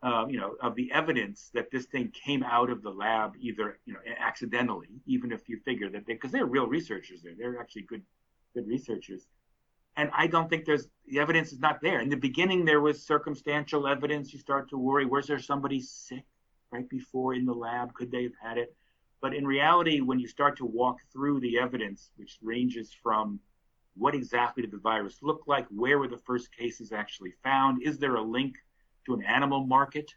uh, 0.02 0.24
you 0.28 0.38
know 0.38 0.54
of 0.62 0.74
the 0.76 0.90
evidence 0.92 1.50
that 1.52 1.70
this 1.70 1.84
thing 1.86 2.10
came 2.10 2.42
out 2.42 2.70
of 2.70 2.82
the 2.82 2.90
lab 2.90 3.34
either 3.38 3.78
you 3.84 3.92
know 3.92 4.00
accidentally 4.18 4.88
even 5.06 5.30
if 5.30 5.48
you 5.48 5.58
figure 5.64 5.90
that 5.90 6.06
they 6.06 6.14
because 6.14 6.32
they're 6.32 6.46
real 6.46 6.66
researchers 6.66 7.22
there 7.22 7.34
they're 7.38 7.60
actually 7.60 7.82
good 7.82 8.02
good 8.54 8.66
researchers 8.66 9.26
and 9.96 10.10
I 10.14 10.26
don't 10.26 10.48
think 10.48 10.64
there's 10.64 10.88
the 11.06 11.18
evidence 11.18 11.52
is 11.52 11.60
not 11.60 11.80
there. 11.82 12.00
In 12.00 12.08
the 12.08 12.16
beginning, 12.16 12.64
there 12.64 12.80
was 12.80 13.02
circumstantial 13.02 13.86
evidence. 13.86 14.32
You 14.32 14.38
start 14.38 14.70
to 14.70 14.78
worry: 14.78 15.04
was 15.04 15.26
there 15.26 15.38
somebody 15.38 15.80
sick 15.80 16.24
right 16.70 16.88
before 16.88 17.34
in 17.34 17.44
the 17.44 17.52
lab? 17.52 17.92
Could 17.94 18.10
they 18.10 18.22
have 18.22 18.38
had 18.40 18.58
it? 18.58 18.74
But 19.20 19.34
in 19.34 19.46
reality, 19.46 20.00
when 20.00 20.18
you 20.18 20.28
start 20.28 20.56
to 20.58 20.64
walk 20.64 20.98
through 21.12 21.40
the 21.40 21.58
evidence, 21.58 22.10
which 22.16 22.38
ranges 22.40 22.94
from 23.02 23.40
what 24.00 24.14
exactly 24.14 24.62
did 24.62 24.70
the 24.70 24.78
virus 24.78 25.18
look 25.20 25.42
like, 25.46 25.66
where 25.68 25.98
were 25.98 26.08
the 26.08 26.16
first 26.16 26.56
cases 26.56 26.90
actually 26.90 27.34
found, 27.44 27.82
is 27.82 27.98
there 27.98 28.14
a 28.14 28.22
link 28.22 28.54
to 29.04 29.12
an 29.12 29.22
animal 29.22 29.66
market, 29.66 30.10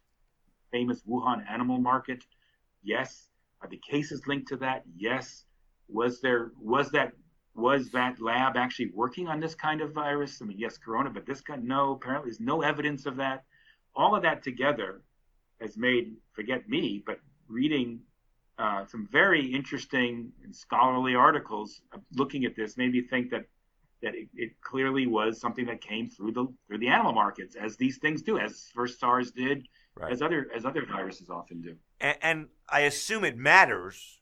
famous 0.72 1.02
Wuhan 1.04 1.44
animal 1.52 1.80
market? 1.80 2.24
Yes. 2.82 3.28
Are 3.62 3.68
the 3.68 3.82
cases 3.90 4.26
linked 4.26 4.48
to 4.48 4.58
that? 4.58 4.84
Yes. 4.96 5.44
Was 5.90 6.22
there 6.22 6.52
was 6.58 6.92
that 6.92 7.12
was 7.56 7.90
that 7.92 8.22
lab 8.22 8.56
actually 8.56 8.90
working 8.94 9.28
on 9.28 9.42
this 9.42 9.54
kind 9.54 9.82
of 9.82 9.92
virus? 9.92 10.42
I 10.42 10.46
mean, 10.46 10.58
yes, 10.58 10.78
corona, 10.78 11.10
but 11.10 11.26
this 11.26 11.42
kind, 11.42 11.66
no, 11.66 11.92
apparently 11.92 12.30
there's 12.30 12.40
no 12.40 12.62
evidence 12.62 13.06
of 13.06 13.18
that. 13.18 13.44
All 13.96 14.16
of 14.16 14.24
that 14.24 14.44
together 14.44 15.02
has 15.62 15.78
made, 15.78 16.16
forget 16.32 16.68
me, 16.68 17.04
but 17.06 17.20
reading 17.48 18.00
uh, 18.58 18.86
some 18.86 19.08
very 19.12 19.46
interesting 19.46 20.32
and 20.44 20.56
scholarly 20.56 21.16
articles 21.16 21.82
uh, 21.94 21.98
looking 22.16 22.46
at 22.46 22.56
this 22.56 22.78
made 22.78 22.92
me 22.92 23.02
think 23.02 23.30
that 23.30 23.46
that 24.04 24.14
it, 24.14 24.28
it 24.36 24.52
clearly 24.62 25.08
was 25.08 25.40
something 25.40 25.66
that 25.66 25.82
came 25.82 26.10
through 26.10 26.34
the 26.34 26.46
through 26.68 26.78
the 26.78 26.90
animal 26.90 27.14
markets, 27.14 27.56
as 27.56 27.76
these 27.78 27.98
things 27.98 28.22
do, 28.22 28.38
as 28.38 28.70
first 28.76 29.00
SARS 29.00 29.32
did, 29.32 29.68
Right. 29.96 30.12
as 30.12 30.24
other 30.24 30.50
as 30.56 30.66
other 30.66 30.86
viruses 30.86 31.30
often 31.30 31.62
do. 31.62 31.76
And, 32.02 32.18
and 32.22 32.48
I 32.68 32.82
assume 32.82 33.24
it 33.24 33.38
matters 33.38 34.22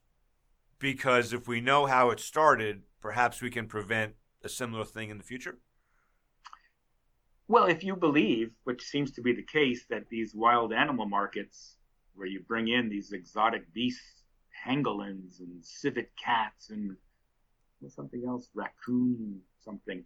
because 0.80 1.32
if 1.32 1.48
we 1.48 1.62
know 1.62 1.86
how 1.86 2.10
it 2.10 2.20
started, 2.20 2.82
perhaps 3.02 3.42
we 3.42 3.50
can 3.50 3.68
prevent 3.68 4.16
a 4.44 4.50
similar 4.50 4.84
thing 4.84 5.10
in 5.10 5.18
the 5.18 5.24
future. 5.24 5.60
Well, 7.48 7.66
if 7.66 7.86
you 7.86 7.96
believe, 7.96 8.52
which 8.66 8.82
seems 8.82 9.12
to 9.12 9.22
be 9.22 9.34
the 9.34 9.44
case, 9.44 9.86
that 9.90 10.10
these 10.10 10.36
wild 10.36 10.74
animal 10.74 11.06
markets, 11.06 11.78
where 12.16 12.28
you 12.28 12.42
bring 12.42 12.68
in 12.68 12.90
these 12.90 13.14
exotic 13.14 13.72
beasts, 13.74 14.24
pangolins 14.66 15.40
and 15.40 15.64
civet 15.64 16.12
cats 16.22 16.70
and 16.70 16.98
something 17.88 18.24
else, 18.28 18.50
raccoon 18.54 19.40
something, 19.64 20.04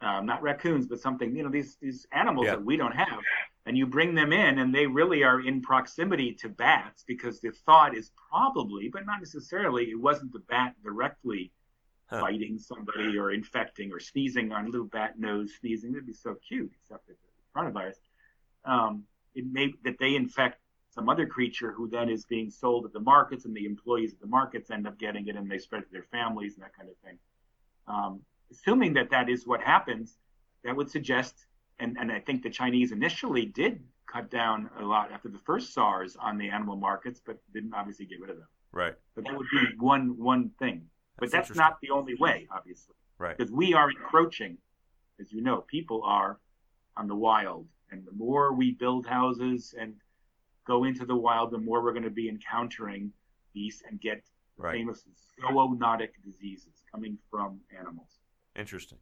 um, 0.00 0.26
not 0.26 0.42
raccoons, 0.42 0.86
but 0.86 1.00
something, 1.00 1.34
you 1.34 1.42
know, 1.42 1.50
these 1.50 1.76
these 1.80 2.06
animals 2.12 2.46
Yeah. 2.46 2.52
that 2.52 2.64
we 2.64 2.76
don't 2.76 2.94
have, 2.94 3.20
and 3.66 3.76
you 3.76 3.86
bring 3.86 4.14
them 4.14 4.32
in, 4.32 4.58
and 4.58 4.74
they 4.74 4.86
really 4.86 5.22
are 5.24 5.40
in 5.40 5.62
proximity 5.62 6.32
to 6.34 6.48
bats 6.48 7.04
because 7.06 7.40
the 7.40 7.50
thought 7.64 7.96
is 7.96 8.10
probably, 8.30 8.88
but 8.88 9.06
not 9.06 9.20
necessarily, 9.20 9.90
it 9.90 10.00
wasn't 10.00 10.32
the 10.32 10.40
bat 10.40 10.74
directly 10.82 11.52
Huh. 12.08 12.20
biting 12.20 12.56
somebody 12.56 13.18
or 13.18 13.32
infecting 13.32 13.90
or 13.92 13.98
sneezing 13.98 14.52
on 14.52 14.66
a 14.66 14.68
little 14.68 14.86
bat 14.86 15.18
nose 15.18 15.50
sneezing. 15.58 15.90
That'd 15.90 16.06
be 16.06 16.12
so 16.12 16.36
cute, 16.36 16.70
except 16.80 17.08
it's 17.08 17.20
the 17.20 17.60
coronavirus. 17.60 17.96
Um, 18.64 19.02
it 19.34 19.44
may 19.50 19.72
that 19.82 19.98
they 19.98 20.14
infect 20.14 20.60
some 20.90 21.08
other 21.08 21.26
creature 21.26 21.72
who 21.72 21.88
then 21.88 22.08
is 22.08 22.24
being 22.24 22.48
sold 22.48 22.84
at 22.86 22.92
the 22.92 23.00
markets, 23.00 23.44
and 23.44 23.54
the 23.56 23.66
employees 23.66 24.12
at 24.14 24.20
the 24.20 24.26
markets 24.28 24.70
end 24.70 24.86
up 24.86 24.98
getting 24.98 25.26
it, 25.26 25.34
and 25.34 25.50
they 25.50 25.58
spread 25.58 25.82
it 25.82 25.86
to 25.86 25.92
their 25.92 26.06
families 26.12 26.54
and 26.54 26.62
that 26.64 26.76
kind 26.76 26.88
of 26.88 26.96
thing. 26.98 27.18
Um, 27.88 28.20
assuming 28.50 28.94
that 28.94 29.10
that 29.10 29.28
is 29.28 29.46
what 29.46 29.60
happens, 29.60 30.18
that 30.64 30.74
would 30.76 30.90
suggest, 30.90 31.46
and, 31.78 31.96
and 31.98 32.10
I 32.10 32.20
think 32.20 32.42
the 32.42 32.50
Chinese 32.50 32.92
initially 32.92 33.46
did 33.46 33.82
cut 34.10 34.30
down 34.30 34.70
a 34.78 34.84
lot 34.84 35.10
after 35.12 35.28
the 35.28 35.38
first 35.38 35.72
SARS 35.74 36.16
on 36.16 36.38
the 36.38 36.48
animal 36.48 36.76
markets, 36.76 37.20
but 37.24 37.38
didn't 37.52 37.74
obviously 37.74 38.06
get 38.06 38.20
rid 38.20 38.30
of 38.30 38.36
them. 38.36 38.46
Right. 38.72 38.94
But 39.14 39.24
that 39.24 39.36
would 39.36 39.46
be 39.50 39.58
one 39.78 40.16
one 40.18 40.50
thing. 40.58 40.86
But 41.18 41.30
That's 41.30 41.48
that's 41.48 41.58
not 41.58 41.78
the 41.80 41.90
only 41.90 42.14
way, 42.14 42.46
obviously, 42.54 42.94
Right. 43.18 43.36
because 43.36 43.50
we 43.50 43.72
are 43.72 43.90
encroaching, 43.90 44.58
as 45.18 45.32
you 45.32 45.40
know, 45.40 45.62
people 45.62 46.02
are 46.04 46.38
on 46.96 47.08
the 47.08 47.14
wild, 47.14 47.66
and 47.90 48.04
the 48.04 48.12
more 48.12 48.52
we 48.52 48.72
build 48.72 49.06
houses 49.06 49.74
and 49.78 49.94
go 50.66 50.84
into 50.84 51.06
the 51.06 51.16
wild, 51.16 51.52
the 51.52 51.58
more 51.58 51.82
we're 51.82 51.92
going 51.92 52.02
to 52.02 52.10
be 52.10 52.28
encountering 52.28 53.12
these 53.54 53.82
and 53.88 54.00
get 54.00 54.22
Right. 54.58 54.72
famous 54.72 55.04
zoonotic 55.38 56.10
diseases 56.24 56.82
coming 56.90 57.18
from 57.30 57.60
animals. 57.78 58.15
Interesting. 58.56 58.98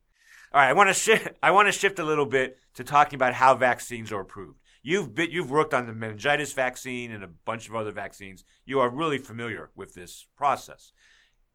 All 0.53 0.61
right, 0.61 0.69
I 0.69 0.73
want 0.73 0.89
to 0.89 0.95
shift. 0.95 1.29
I 1.43 1.51
want 1.51 1.69
to 1.69 1.73
shift 1.73 1.99
a 1.99 2.05
little 2.05 2.27
bit 2.27 2.59
to 2.75 2.85
talking 2.85 3.17
about 3.17 3.35
how 3.35 3.55
vaccines 3.55 4.13
are 4.13 4.21
approved. 4.21 4.59
You've 4.83 5.15
been, 5.15 5.31
you've 5.31 5.51
worked 5.51 5.73
on 5.73 5.87
the 5.87 5.95
meningitis 5.95 6.53
vaccine 6.53 7.11
and 7.11 7.25
a 7.25 7.29
bunch 7.29 7.69
of 7.69 7.75
other 7.75 7.91
vaccines. 7.91 8.45
You 8.67 8.81
are 8.81 8.91
really 8.91 9.19
familiar 9.19 9.71
with 9.75 9.95
this 9.95 10.27
process. 10.37 10.93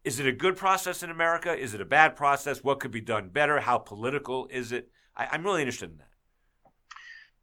Is 0.04 0.20
it 0.20 0.26
a 0.26 0.32
good 0.32 0.56
process 0.56 1.04
in 1.04 1.10
America? 1.10 1.56
Is 1.56 1.74
it 1.74 1.82
a 1.82 1.86
bad 1.86 2.16
process? 2.16 2.64
What 2.64 2.80
could 2.80 2.91
be 2.91 3.02
done 3.02 3.30
better? 3.30 3.60
How 3.60 3.78
political 3.78 4.47
is 4.47 4.72
it? 4.72 4.89
I, 5.16 5.28
I'm 5.32 5.43
really 5.43 5.62
interested 5.62 5.91
in 5.91 5.97
that. 5.97 6.08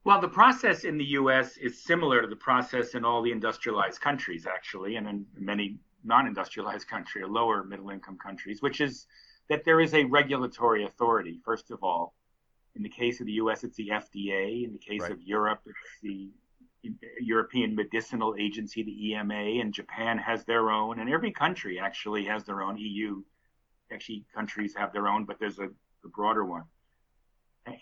Well, 0.05 0.21
the 0.21 0.29
process 0.29 0.85
in 0.85 0.99
the 0.99 1.05
U.S. 1.05 1.57
is 1.57 1.83
similar 1.83 2.23
to 2.23 2.29
the 2.29 2.37
process 2.37 2.95
in 2.95 3.05
all 3.05 3.23
the 3.23 3.33
industrialized 3.33 4.01
countries, 4.01 4.47
actually, 4.47 4.97
and 4.97 5.09
in 5.09 5.27
many 5.37 5.79
non-industrialized 6.05 6.87
countries 6.87 7.25
or 7.25 7.29
lower 7.29 7.65
middle-income 7.65 8.19
countries, 8.19 8.63
which 8.63 8.81
is 8.81 9.07
that 9.49 9.65
there 9.65 9.81
is 9.81 9.95
a 9.95 10.05
regulatory 10.05 10.85
authority. 10.85 11.41
First 11.45 11.71
of 11.71 11.83
all, 11.83 12.15
in 12.75 12.83
the 12.83 12.89
case 12.89 13.21
of 13.21 13.27
the 13.27 13.33
U.S., 13.33 13.65
it's 13.65 13.77
the 13.77 13.89
FDA. 13.89 14.65
In 14.65 14.73
the 14.73 14.79
case 14.79 15.03
Right. 15.03 15.13
of 15.13 15.23
Europe, 15.23 15.61
it's 15.67 16.01
the 16.03 16.31
European 17.21 17.75
Medicinal 17.75 18.37
Agency, 18.39 18.83
the 18.83 19.09
EMA, 19.11 19.61
and 19.61 19.73
Japan 19.73 20.19
has 20.19 20.45
their 20.45 20.71
own, 20.71 21.01
and 21.01 21.09
every 21.11 21.33
country 21.33 21.79
actually 21.81 22.25
has 22.27 22.45
their 22.45 22.63
own 22.63 22.77
EU 22.79 23.23
actually 23.93 24.25
countries 24.35 24.75
have 24.77 24.93
their 24.93 25.09
own, 25.09 25.25
but 25.25 25.39
there's 25.39 25.59
a, 25.59 25.69
a 26.05 26.09
broader 26.09 26.45
one, 26.45 26.65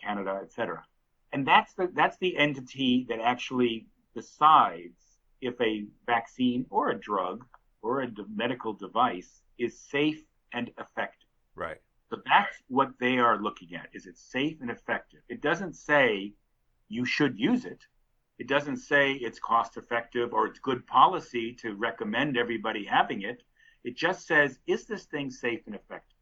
Canada, 0.03 0.41
et 0.43 0.53
cetera. 0.53 0.85
And 1.33 1.47
that's 1.47 1.75
the 1.75 1.91
that's 1.95 2.17
the 2.19 2.37
entity 2.37 3.07
that 3.09 3.21
actually 3.21 3.87
decides 4.15 4.99
if 5.41 5.61
a 5.61 5.85
vaccine 6.07 6.65
or 6.71 6.91
a 6.91 7.01
drug 7.01 7.45
or 7.83 8.03
a 8.03 8.09
medical 8.35 8.73
device 8.73 9.43
is 9.59 9.79
safe 9.79 10.23
and 10.53 10.71
effective. 10.79 11.24
Right. 11.55 11.79
So 12.11 12.17
that's 12.27 12.57
what 12.69 12.91
they 13.01 13.19
are 13.19 13.43
looking 13.43 13.75
at. 13.75 13.89
Is 13.93 14.07
it 14.07 14.19
safe 14.19 14.61
and 14.61 14.71
effective? 14.71 15.21
It 15.29 15.41
doesn't 15.41 15.75
say 15.75 16.35
you 16.89 17.05
should 17.05 17.39
use 17.39 17.65
it. 17.65 17.85
It 18.39 18.49
doesn't 18.49 18.79
say 18.79 19.13
it's 19.13 19.39
cost 19.39 19.77
effective 19.77 20.33
or 20.33 20.47
it's 20.47 20.59
good 20.59 20.87
policy 20.87 21.55
to 21.63 21.75
recommend 21.75 22.37
everybody 22.37 22.85
having 22.85 23.23
it. 23.23 23.43
It 23.85 23.97
just 23.97 24.27
says, 24.27 24.59
is 24.67 24.87
this 24.87 25.05
thing 25.05 25.31
safe 25.31 25.61
and 25.67 25.75
effective? 25.75 26.19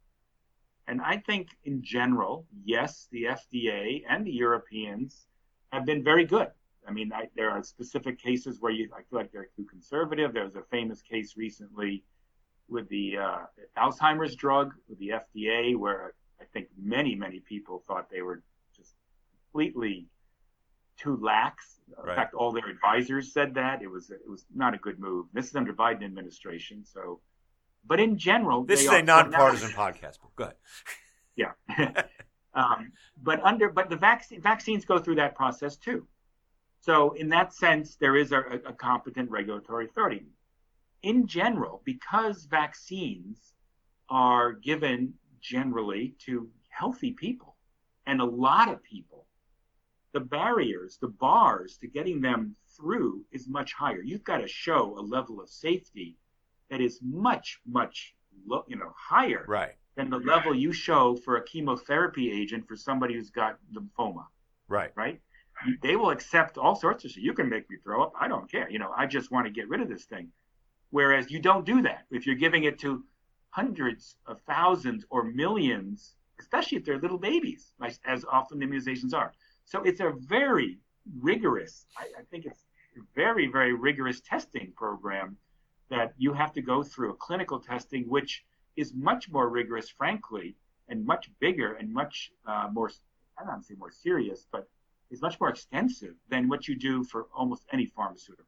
And 0.88 1.00
I 1.00 1.16
think 1.18 1.48
in 1.64 1.82
general, 1.82 2.46
yes, 2.64 3.08
the 3.10 3.24
FDA 3.24 4.02
and 4.08 4.26
the 4.26 4.32
Europeans 4.32 5.26
have 5.72 5.86
been 5.86 6.02
very 6.02 6.24
good. 6.24 6.48
I 6.86 6.90
mean, 6.90 7.12
I, 7.12 7.28
there 7.36 7.50
are 7.50 7.62
specific 7.62 8.18
cases 8.18 8.60
where 8.60 8.72
you, 8.72 8.90
I 8.92 9.02
feel 9.08 9.18
like 9.18 9.32
they're 9.32 9.48
too 9.56 9.64
conservative. 9.64 10.32
There 10.34 10.44
was 10.44 10.56
a 10.56 10.64
famous 10.70 11.00
case 11.00 11.36
recently 11.36 12.04
with 12.68 12.88
the 12.88 13.18
uh, 13.18 13.38
Alzheimer's 13.76 14.34
drug 14.34 14.72
with 14.88 14.98
the 14.98 15.10
FDA, 15.10 15.76
where 15.76 16.14
I 16.40 16.44
think 16.52 16.68
many, 16.80 17.14
many 17.14 17.40
people 17.40 17.84
thought 17.86 18.08
they 18.10 18.22
were 18.22 18.42
just 18.76 18.94
completely 19.52 20.08
too 20.96 21.18
lax. 21.22 21.80
In 21.98 22.04
right. 22.04 22.16
fact, 22.16 22.34
all 22.34 22.52
their 22.52 22.68
advisors 22.68 23.32
said 23.32 23.54
that 23.54 23.82
it 23.82 23.90
was 23.90 24.10
it 24.10 24.20
was 24.26 24.44
not 24.54 24.74
a 24.74 24.78
good 24.78 24.98
move. 24.98 25.26
This 25.32 25.48
is 25.48 25.56
under 25.56 25.72
Biden 25.72 26.04
administration, 26.04 26.84
so. 26.84 27.20
But 27.84 27.98
in 27.98 28.16
general, 28.16 28.62
this 28.62 28.82
is 28.82 28.88
a 28.88 29.02
nonpartisan 29.02 29.70
podcast. 29.70 30.18
Go 30.36 30.44
ahead. 30.44 30.56
Yeah. 31.34 31.52
um, 32.54 32.92
but 33.22 33.42
under 33.42 33.70
but 33.70 33.88
the 33.88 33.96
vaccine 33.96 34.42
vaccines 34.42 34.84
go 34.84 34.98
through 34.98 35.14
that 35.14 35.34
process 35.34 35.76
too. 35.76 36.06
So 36.80 37.12
in 37.12 37.30
that 37.30 37.54
sense, 37.54 37.96
there 37.96 38.16
is 38.16 38.32
a, 38.32 38.40
a 38.66 38.72
competent 38.74 39.30
regulatory 39.30 39.86
authority. 39.86 40.26
In 41.02 41.26
general, 41.26 41.82
because 41.84 42.44
vaccines 42.44 43.54
are 44.08 44.52
given 44.52 45.14
generally 45.40 46.14
to 46.26 46.48
healthy 46.68 47.12
people 47.12 47.56
and 48.06 48.20
a 48.20 48.24
lot 48.24 48.68
of 48.68 48.82
people, 48.82 49.26
the 50.12 50.20
barriers, 50.20 50.98
the 51.00 51.08
bars 51.08 51.76
to 51.78 51.88
getting 51.88 52.20
them 52.20 52.54
through 52.76 53.24
is 53.32 53.48
much 53.48 53.72
higher. 53.72 54.02
You've 54.02 54.24
got 54.24 54.38
to 54.38 54.48
show 54.48 54.98
a 54.98 55.00
level 55.00 55.40
of 55.40 55.48
safety 55.48 56.16
that 56.70 56.80
is 56.80 57.00
much, 57.02 57.60
much, 57.66 58.14
you 58.66 58.76
know, 58.76 58.92
higher 58.96 59.44
right. 59.48 59.72
than 59.96 60.10
the 60.10 60.18
level 60.18 60.54
you 60.54 60.72
show 60.72 61.16
for 61.16 61.36
a 61.36 61.44
chemotherapy 61.44 62.30
agent 62.30 62.66
for 62.66 62.76
somebody 62.76 63.14
who's 63.14 63.30
got 63.30 63.58
lymphoma. 63.74 64.24
Right. 64.68 64.92
Right. 64.96 65.20
They 65.82 65.96
will 65.96 66.10
accept 66.10 66.58
all 66.58 66.74
sorts 66.74 67.04
of 67.04 67.10
shit. 67.10 67.22
You 67.22 67.34
can 67.34 67.48
make 67.48 67.68
me 67.70 67.76
throw 67.82 68.02
up. 68.02 68.12
I 68.18 68.26
don't 68.26 68.50
care. 68.50 68.70
You 68.70 68.78
know, 68.78 68.92
I 68.96 69.06
just 69.06 69.30
want 69.30 69.46
to 69.46 69.52
get 69.52 69.68
rid 69.68 69.80
of 69.80 69.88
this 69.88 70.04
thing. 70.04 70.28
Whereas 70.92 71.30
you 71.30 71.40
don't 71.40 71.66
do 71.66 71.82
that 71.82 72.02
if 72.10 72.26
you're 72.26 72.42
giving 72.46 72.64
it 72.64 72.78
to 72.80 73.02
hundreds 73.50 74.16
of 74.26 74.40
thousands 74.42 75.04
or 75.10 75.24
millions, 75.24 76.14
especially 76.38 76.78
if 76.78 76.84
they're 76.84 77.00
little 77.00 77.18
babies, 77.18 77.72
as 78.06 78.24
often 78.30 78.60
immunizations 78.60 79.12
are. 79.14 79.32
So 79.64 79.82
it's 79.82 80.00
a 80.00 80.12
very 80.36 80.78
rigorous, 81.20 81.86
I, 81.96 82.04
I 82.20 82.22
think 82.30 82.46
it's 82.46 82.64
very, 83.14 83.46
very 83.46 83.72
rigorous 83.72 84.20
testing 84.20 84.72
program 84.76 85.36
that 85.88 86.12
you 86.18 86.32
have 86.32 86.52
to 86.52 86.62
go 86.62 86.82
through 86.82 87.10
a 87.12 87.16
clinical 87.16 87.58
testing, 87.58 88.04
which 88.08 88.44
is 88.76 88.92
much 88.94 89.30
more 89.30 89.48
rigorous, 89.48 89.88
frankly, 89.88 90.56
and 90.88 91.04
much 91.04 91.30
bigger 91.40 91.74
and 91.74 91.92
much 91.92 92.30
uh, 92.46 92.68
more, 92.72 92.90
I 93.38 93.42
don't 93.42 93.48
want 93.48 93.62
to 93.62 93.66
say 93.66 93.74
more 93.78 93.90
serious, 93.90 94.46
but 94.52 94.68
is 95.10 95.20
much 95.20 95.38
more 95.40 95.50
extensive 95.50 96.14
than 96.28 96.48
what 96.48 96.68
you 96.68 96.74
do 96.74 97.04
for 97.04 97.26
almost 97.34 97.64
any 97.72 97.86
pharmaceutical, 97.86 98.46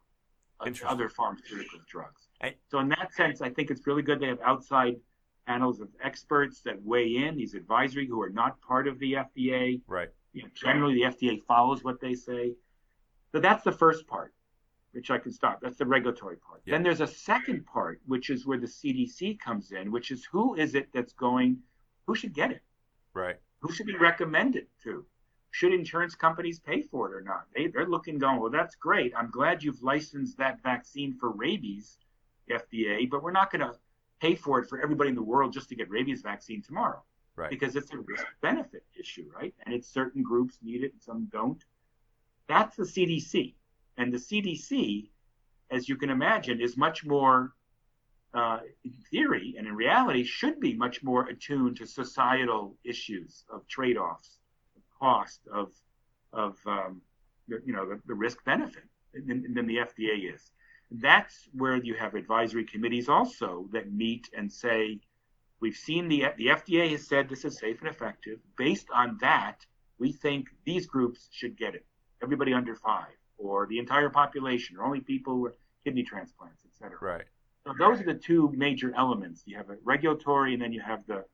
uh, 0.61 0.71
other 0.87 1.09
pharmaceutical 1.09 1.81
drugs. 1.89 2.29
So 2.71 2.79
in 2.79 2.89
that 2.91 3.13
sense, 3.15 3.41
I 3.41 3.51
think 3.51 3.71
it's 3.71 3.87
really 3.87 4.03
good 4.03 4.21
they 4.21 4.29
have 4.29 4.41
outside 4.45 4.97
panels 5.47 5.81
of 5.81 5.89
experts 6.03 6.63
that 6.63 6.83
weigh 6.83 7.17
in, 7.17 7.37
these 7.37 7.55
advisory 7.55 8.07
who 8.07 8.21
are 8.23 8.31
not 8.31 8.61
part 8.63 8.89
of 8.89 8.99
the 8.99 9.15
FDA. 9.15 9.81
Right 9.87 10.09
you 10.35 10.43
know, 10.43 10.49
generally 10.55 10.95
the 10.95 11.03
FDA 11.03 11.43
follows 11.47 11.83
what 11.83 12.01
they 12.01 12.15
say. 12.15 12.55
So 13.33 13.41
that's 13.41 13.65
the 13.65 13.73
first 13.73 14.07
part, 14.07 14.35
which 14.93 15.11
I 15.11 15.19
can 15.19 15.33
stop. 15.33 15.61
That's 15.63 15.79
the 15.79 15.87
regulatory 15.87 16.37
part. 16.37 16.63
Yeah. 16.67 16.75
Then 16.75 16.83
there's 16.83 17.01
a 17.01 17.07
second 17.07 17.65
part, 17.65 18.01
which 18.07 18.31
is 18.31 18.45
where 18.45 18.59
the 18.59 18.67
CDC 18.67 19.39
comes 19.39 19.73
in, 19.73 19.91
which 19.91 20.11
is 20.11 20.27
who 20.31 20.55
is 20.57 20.75
it 20.75 20.89
that's 20.93 21.13
going, 21.13 21.59
who 22.07 22.15
should 22.15 22.35
get 22.35 22.51
it? 22.51 22.63
Right. 23.15 23.37
Who 23.61 23.73
should 23.73 23.87
be 23.87 23.97
recommended 23.97 24.67
to? 24.83 25.07
Should 25.53 25.73
insurance 25.73 26.17
companies 26.17 26.59
pay 26.59 26.83
for 26.83 27.09
it 27.09 27.17
or 27.17 27.23
not? 27.23 27.47
They, 27.55 27.69
they're 27.69 27.89
looking, 27.89 28.19
going, 28.19 28.41
well, 28.41 28.51
that's 28.51 28.75
great. 28.75 29.13
I'm 29.17 29.31
glad 29.31 29.63
you've 29.63 29.83
licensed 29.83 30.37
that 30.39 30.61
vaccine 30.65 31.17
for 31.19 31.31
rabies, 31.31 31.97
FDA, 32.51 33.09
but 33.09 33.23
we're 33.23 33.33
not 33.33 33.51
going 33.51 33.61
to 33.61 33.75
pay 34.21 34.35
for 34.35 34.59
it 34.59 34.69
for 34.69 34.81
everybody 34.81 35.11
in 35.11 35.17
the 35.17 35.23
world 35.23 35.53
just 35.53 35.69
to 35.69 35.75
get 35.75 35.91
rabies 35.91 36.23
vaccine 36.23 36.63
tomorrow 36.63 37.03
right. 37.37 37.51
because 37.51 37.77
it's 37.77 37.93
a 37.93 37.99
risk 37.99 38.27
benefit 38.41 38.85
issue, 38.99 39.31
right? 39.35 39.55
And 39.65 39.75
it's 39.75 39.89
certain 39.89 40.23
groups 40.23 40.59
need 40.63 40.83
it 40.83 40.93
and 40.93 41.03
some 41.03 41.29
don't. 41.33 41.63
That's 42.49 42.77
the 42.77 42.85
CDC. 42.85 43.55
And 43.97 44.13
the 44.13 44.19
CDC, 44.19 45.09
as 45.71 45.89
you 45.89 45.97
can 45.97 46.11
imagine, 46.11 46.61
is 46.61 46.77
much 46.77 47.05
more, 47.05 47.55
uh, 48.35 48.61
in 48.85 48.93
theory 49.11 49.55
and 49.57 49.67
in 49.67 49.75
reality, 49.75 50.25
should 50.25 50.61
be 50.61 50.75
much 50.75 51.03
more 51.03 51.29
attuned 51.29 51.77
to 51.79 51.87
societal 51.87 52.77
issues 52.85 53.45
of 53.51 53.67
trade 53.69 53.97
offs, 53.97 54.39
of 54.77 54.83
cost, 54.99 55.41
of, 55.53 55.73
of 56.33 56.59
um, 56.67 57.01
you 57.49 57.73
know, 57.73 57.89
the, 57.89 58.01
the 58.07 58.15
risk 58.15 58.45
benefit 58.45 58.85
than, 59.27 59.55
than 59.55 59.67
the 59.67 59.77
FDA 59.77 60.35
is. 60.35 60.51
That's 61.01 61.49
where 61.53 61.77
you 61.77 61.95
have 61.95 62.15
advisory 62.15 62.65
committees 62.65 63.09
also 63.09 63.69
that 63.73 63.93
meet 63.93 64.29
and 64.37 64.53
say, 64.53 65.01
We've 65.61 65.75
seen 65.75 66.09
the, 66.09 66.27
the 66.37 66.49
FDA 66.49 66.91
has 66.91 67.07
said 67.07 67.27
this 67.27 67.45
is 67.45 67.59
safe 67.59 67.81
and 67.81 67.89
effective. 67.89 68.39
Based 68.59 68.87
on 68.95 69.17
that, 69.23 69.65
we 69.99 70.13
think 70.13 70.49
these 70.67 70.87
groups 70.87 71.29
should 71.33 71.57
get 71.57 71.75
it. 71.75 71.87
Everybody 72.23 72.53
under 72.53 72.75
five, 72.75 73.17
or 73.39 73.67
the 73.67 73.79
entire 73.79 74.11
population, 74.11 74.77
or 74.77 74.85
only 74.85 75.01
people 75.01 75.41
with 75.41 75.57
kidney 75.83 76.03
transplants, 76.03 76.65
et 76.67 76.77
cetera. 76.77 76.99
Right. 77.01 77.25
So 77.67 77.73
those 77.79 77.99
are 78.01 78.05
the 78.05 78.13
two 78.13 78.53
major 78.55 78.93
elements. 78.95 79.43
You 79.47 79.57
have 79.57 79.71
a 79.71 79.77
regulatory, 79.85 80.53
and 80.53 80.63
then 80.63 80.73
you 80.73 80.83
have 80.83 81.07
the, 81.07 81.25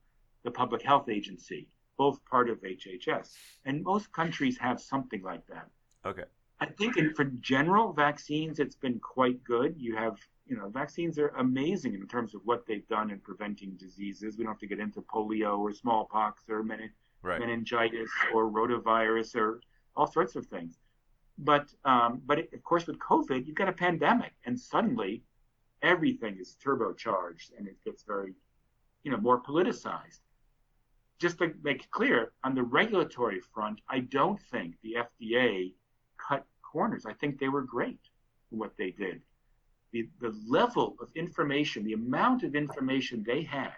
the 0.45 0.51
public 0.53 0.83
health 0.83 1.09
agency, 1.09 1.67
both 1.99 2.25
part 2.25 2.49
of 2.49 2.63
HHS. 2.63 3.31
And 3.65 3.83
most 3.83 4.13
countries 4.13 4.57
have 4.59 4.81
something 4.81 5.23
like 5.23 5.45
that. 5.49 5.67
Okay. 6.07 6.25
I 6.61 6.67
think 6.67 6.97
in, 6.97 7.15
for 7.15 7.25
general 7.25 7.93
vaccines, 7.93 8.59
it's 8.59 8.77
been 8.77 8.99
quite 8.99 9.43
good. 9.45 9.75
You 9.79 9.97
have 9.97 10.19
you 10.51 10.57
know, 10.57 10.69
vaccines 10.69 11.17
are 11.17 11.29
amazing 11.39 11.95
in 11.95 12.09
terms 12.09 12.35
of 12.35 12.41
what 12.45 12.67
they've 12.67 12.87
done 12.89 13.13
in 13.13 13.21
preventing 13.21 13.77
diseases. 13.77 14.37
We 14.37 14.43
don't 14.43 14.53
have 14.53 14.59
to 14.59 14.67
get 14.67 14.81
into 14.81 15.01
polio 15.01 15.57
or 15.61 15.73
smallpox 15.73 16.43
or 16.49 16.63
right. 16.63 17.39
meningitis 17.39 18.11
or 18.35 18.51
rotavirus 18.51 19.37
or 19.37 19.61
all 19.95 20.09
sorts 20.09 20.35
of 20.35 20.47
things. 20.47 20.81
But 21.39 21.73
um, 21.85 22.21
but 22.27 22.41
it, 22.41 22.53
of 22.53 22.65
course, 22.65 22.89
with 22.89 22.99
COVID, 22.99 23.47
you've 23.47 23.55
got 23.55 23.69
a 23.69 23.73
pandemic, 23.73 24.33
and 24.45 24.59
suddenly 24.59 25.23
everything 25.83 26.37
is 26.39 26.57
turbocharged, 26.63 27.53
and 27.57 27.69
it 27.69 27.77
gets 27.85 28.03
very, 28.03 28.35
you 29.05 29.13
know, 29.13 29.19
more 29.19 29.41
politicized. 29.41 30.19
Just 31.21 31.39
to 31.39 31.55
make 31.63 31.85
it 31.85 31.91
clear, 31.93 32.33
on 32.43 32.57
the 32.57 32.63
regulatory 32.65 33.41
front, 33.41 33.81
I 33.89 34.01
don't 34.01 34.41
think 34.51 34.75
the 34.83 34.97
FDA 34.97 35.75
corners. 36.71 37.07
I 37.07 37.15
think 37.15 37.39
they 37.39 37.49
were 37.49 37.63
great 37.63 38.01
what 38.51 38.73
they 38.77 38.91
did 38.91 39.23
the, 39.93 40.09
the 40.21 40.35
level 40.47 40.97
of 41.01 41.09
information, 41.15 41.85
the 41.85 41.95
amount 41.95 42.43
of 42.43 42.55
information 42.55 43.25
they 43.27 43.43
had 43.43 43.75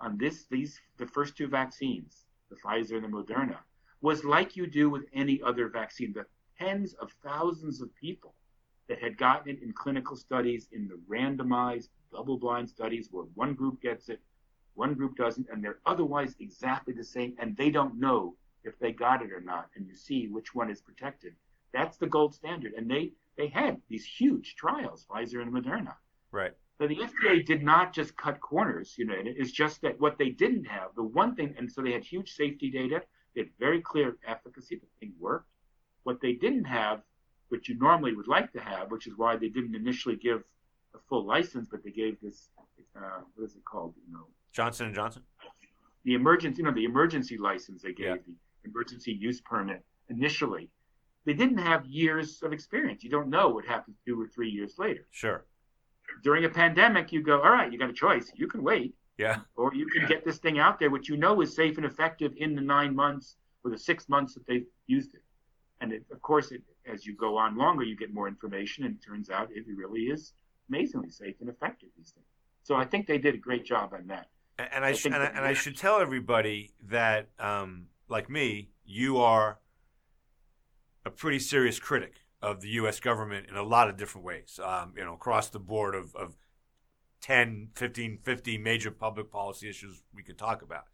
on 0.00 0.16
this, 0.16 0.44
these, 0.50 0.80
the 0.96 1.06
first 1.06 1.36
two 1.36 1.48
vaccines, 1.48 2.24
the 2.50 2.56
Pfizer 2.56 2.92
and 2.92 3.04
the 3.04 3.08
Moderna, 3.08 3.58
was 4.00 4.24
like 4.24 4.56
you 4.56 4.66
do 4.66 4.88
with 4.88 5.04
any 5.12 5.40
other 5.42 5.68
vaccine. 5.68 6.12
The 6.12 6.26
tens 6.58 6.94
of 6.94 7.12
thousands 7.22 7.80
of 7.80 7.94
people 7.96 8.34
that 8.88 9.02
had 9.02 9.18
gotten 9.18 9.50
it 9.50 9.62
in 9.62 9.72
clinical 9.72 10.16
studies, 10.16 10.68
in 10.72 10.88
the 10.88 10.98
randomized, 11.10 11.88
double-blind 12.12 12.70
studies, 12.70 13.08
where 13.10 13.24
one 13.34 13.54
group 13.54 13.82
gets 13.82 14.08
it, 14.08 14.20
one 14.74 14.94
group 14.94 15.16
doesn't, 15.16 15.48
and 15.52 15.62
they're 15.62 15.80
otherwise 15.84 16.36
exactly 16.40 16.94
the 16.94 17.04
same, 17.04 17.34
and 17.38 17.56
they 17.56 17.70
don't 17.70 17.98
know 17.98 18.34
if 18.64 18.78
they 18.78 18.92
got 18.92 19.20
it 19.20 19.32
or 19.32 19.40
not, 19.40 19.68
and 19.74 19.86
you 19.86 19.94
see 19.94 20.28
which 20.28 20.54
one 20.54 20.70
is 20.70 20.80
protected. 20.80 21.34
That's 21.72 21.96
the 21.98 22.06
gold 22.06 22.34
standard, 22.34 22.72
and 22.74 22.90
they 22.90 23.12
they 23.36 23.48
had 23.48 23.80
these 23.88 24.04
huge 24.04 24.56
trials, 24.56 25.06
Pfizer 25.08 25.40
and 25.42 25.52
Moderna. 25.52 25.94
Right. 26.32 26.52
So 26.78 26.86
the 26.88 26.96
FDA 26.96 27.44
did 27.44 27.62
not 27.62 27.92
just 27.92 28.16
cut 28.16 28.40
corners, 28.40 28.94
you 28.98 29.04
know, 29.04 29.14
it's 29.16 29.50
just 29.52 29.80
that 29.82 29.98
what 30.00 30.16
they 30.18 30.30
didn't 30.30 30.64
have, 30.64 30.94
the 30.96 31.02
one 31.02 31.34
thing, 31.34 31.54
and 31.58 31.70
so 31.70 31.82
they 31.82 31.92
had 31.92 32.04
huge 32.04 32.32
safety 32.34 32.70
data, 32.70 33.02
they 33.34 33.42
had 33.42 33.50
very 33.58 33.80
clear 33.80 34.16
efficacy, 34.26 34.76
the 34.76 34.86
thing 35.00 35.12
worked. 35.18 35.48
What 36.04 36.20
they 36.20 36.32
didn't 36.34 36.64
have, 36.64 37.02
which 37.48 37.68
you 37.68 37.76
normally 37.78 38.14
would 38.14 38.28
like 38.28 38.52
to 38.52 38.60
have, 38.60 38.90
which 38.92 39.06
is 39.08 39.14
why 39.16 39.36
they 39.36 39.48
didn't 39.48 39.74
initially 39.74 40.16
give 40.16 40.42
a 40.94 40.98
full 41.08 41.26
license, 41.26 41.68
but 41.70 41.82
they 41.84 41.90
gave 41.90 42.16
this, 42.20 42.48
uh, 42.96 43.20
what 43.34 43.44
is 43.44 43.54
it 43.56 43.64
called, 43.64 43.94
you 44.06 44.12
know, 44.12 44.26
Johnson 44.52 44.86
and 44.86 44.94
Johnson. 44.94 45.22
The 46.04 46.14
emergency, 46.14 46.58
you 46.58 46.64
know, 46.64 46.72
the 46.74 46.84
emergency 46.84 47.36
license 47.38 47.82
they 47.82 47.92
gave, 47.92 48.06
Yeah. 48.06 48.14
the 48.26 48.70
emergency 48.70 49.12
use 49.12 49.40
permit 49.40 49.84
initially, 50.08 50.70
they 51.24 51.34
didn't 51.34 51.58
have 51.58 51.84
years 51.86 52.40
of 52.42 52.52
experience. 52.52 53.02
You 53.04 53.10
don't 53.10 53.28
know 53.28 53.48
what 53.48 53.64
happens 53.66 53.96
two 54.06 54.20
or 54.20 54.26
three 54.28 54.48
years 54.50 54.74
later. 54.78 55.06
Sure. 55.10 55.44
During 56.22 56.44
a 56.44 56.48
pandemic, 56.48 57.12
you 57.12 57.22
go, 57.22 57.40
all 57.42 57.50
right, 57.50 57.70
you 57.70 57.78
got 57.78 57.90
a 57.90 57.94
choice. 57.94 58.32
You 58.34 58.46
can 58.48 58.62
wait, 58.62 58.94
Yeah. 59.18 59.40
or 59.56 59.74
you 59.74 59.86
can 59.86 60.06
get 60.06 60.24
this 60.24 60.38
thing 60.38 60.58
out 60.58 60.78
there, 60.78 60.90
which 60.90 61.08
you 61.08 61.16
know 61.16 61.40
is 61.42 61.54
safe 61.54 61.76
and 61.76 61.84
effective 61.84 62.32
in 62.38 62.54
the 62.54 62.62
nine 62.62 62.94
months 62.94 63.36
or 63.62 63.70
the 63.70 63.78
six 63.78 64.08
months 64.08 64.34
that 64.34 64.46
they've 64.46 64.66
used 64.86 65.14
it. 65.14 65.22
And 65.80 65.92
it, 65.92 66.04
of 66.10 66.20
course, 66.22 66.50
it, 66.50 66.62
as 66.90 67.04
you 67.06 67.14
go 67.14 67.36
on 67.36 67.56
longer, 67.56 67.84
you 67.84 67.94
get 67.96 68.12
more 68.12 68.26
information, 68.26 68.84
and 68.84 68.96
it 68.96 69.04
turns 69.06 69.28
out 69.30 69.48
it 69.52 69.64
really 69.72 70.04
is 70.04 70.32
amazingly 70.70 71.10
safe 71.10 71.36
and 71.40 71.48
effective. 71.48 71.90
These 71.96 72.10
things. 72.12 72.26
So 72.62 72.74
I 72.74 72.84
think 72.84 73.06
they 73.06 73.18
did 73.18 73.34
a 73.34 73.38
great 73.38 73.64
job 73.64 73.92
on 73.92 74.06
that. 74.08 74.28
And, 74.58 74.68
and 74.72 74.84
I, 74.84 74.88
I 74.88 74.92
sh- 74.92 75.04
and, 75.06 75.14
I 75.14 75.26
and 75.26 75.44
I 75.44 75.52
should 75.52 75.76
tell 75.76 76.00
everybody 76.00 76.72
that, 76.88 77.28
um, 77.38 77.86
like 78.08 78.28
me, 78.28 78.70
you 78.84 79.18
are 79.18 79.58
a 81.08 81.10
pretty 81.10 81.38
serious 81.38 81.80
critic 81.80 82.20
of 82.40 82.60
the 82.60 82.68
U.S. 82.80 83.00
government 83.00 83.46
in 83.48 83.56
a 83.56 83.62
lot 83.62 83.88
of 83.88 83.96
different 83.96 84.24
ways. 84.24 84.60
Um, 84.62 84.94
you 84.96 85.04
know, 85.04 85.14
across 85.14 85.48
the 85.48 85.58
board 85.58 85.94
of, 85.94 86.14
of 86.14 86.36
10, 87.22 87.70
15, 87.74 88.18
50 88.22 88.58
major 88.58 88.90
public 88.90 89.30
policy 89.30 89.68
issues 89.68 90.02
we 90.14 90.22
could 90.22 90.38
talk 90.38 90.62
about. 90.62 90.84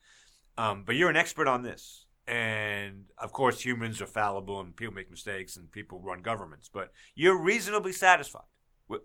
Um, 0.56 0.84
but 0.86 0.94
you're 0.94 1.10
an 1.10 1.16
expert 1.16 1.48
on 1.48 1.62
this. 1.62 2.06
And 2.26 3.04
of 3.18 3.32
course, 3.32 3.60
humans 3.60 4.00
are 4.00 4.06
fallible 4.06 4.60
and 4.60 4.74
people 4.74 4.94
make 4.94 5.10
mistakes 5.10 5.56
and 5.56 5.70
people 5.70 6.00
run 6.00 6.22
governments. 6.22 6.70
But 6.72 6.90
you're 7.14 7.38
reasonably 7.38 7.92
satisfied. 7.92 8.48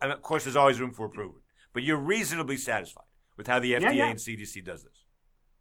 And 0.01 0.11
of 0.13 0.21
course, 0.21 0.45
there's 0.45 0.55
always 0.55 0.79
room 0.79 0.93
for 0.93 1.07
improvement. 1.07 1.43
But 1.73 1.83
you're 1.83 1.97
reasonably 1.97 2.55
satisfied 2.55 3.03
with 3.35 3.47
how 3.47 3.59
the 3.59 3.73
FDA 3.73 3.81
Yeah, 3.81 3.91
yeah. 3.91 4.09
and 4.09 4.19
CDC 4.19 4.63
does 4.63 4.83
this. 4.83 5.05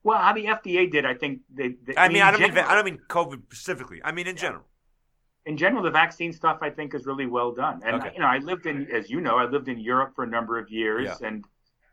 Well, 0.05 0.19
how 0.19 0.33
the 0.33 0.45
FDA 0.45 0.91
did, 0.91 1.05
I 1.05 1.15
think 1.15 1.41
they. 1.53 1.75
they 1.85 1.97
I 1.97 2.09
mean, 2.09 2.23
I 2.23 2.31
don't 2.31 2.41
mean 2.41 2.57
I 2.57 2.75
don't 2.75 2.85
mean 2.85 3.01
COVID 3.09 3.43
specifically. 3.53 4.01
I 4.05 4.13
mean 4.13 4.29
in 4.29 4.37
general. 4.37 4.65
In 5.49 5.57
general, 5.57 5.83
the 5.83 5.91
vaccine 6.05 6.33
stuff 6.33 6.59
I 6.61 6.71
think 6.71 6.95
is 6.95 7.07
really 7.07 7.27
well 7.39 7.53
done. 7.65 7.81
And 7.85 7.97
Okay. 7.97 8.11
you 8.15 8.21
know, 8.21 8.27
I 8.37 8.39
lived 8.51 8.67
in, 8.67 8.77
as 8.99 9.09
you 9.09 9.21
know, 9.27 9.37
I 9.39 9.47
lived 9.47 9.69
in 9.69 9.79
Europe 9.93 10.11
for 10.15 10.25
a 10.25 10.27
number 10.37 10.59
of 10.59 10.67
years, 10.71 11.07
Yeah. 11.07 11.27
and 11.29 11.37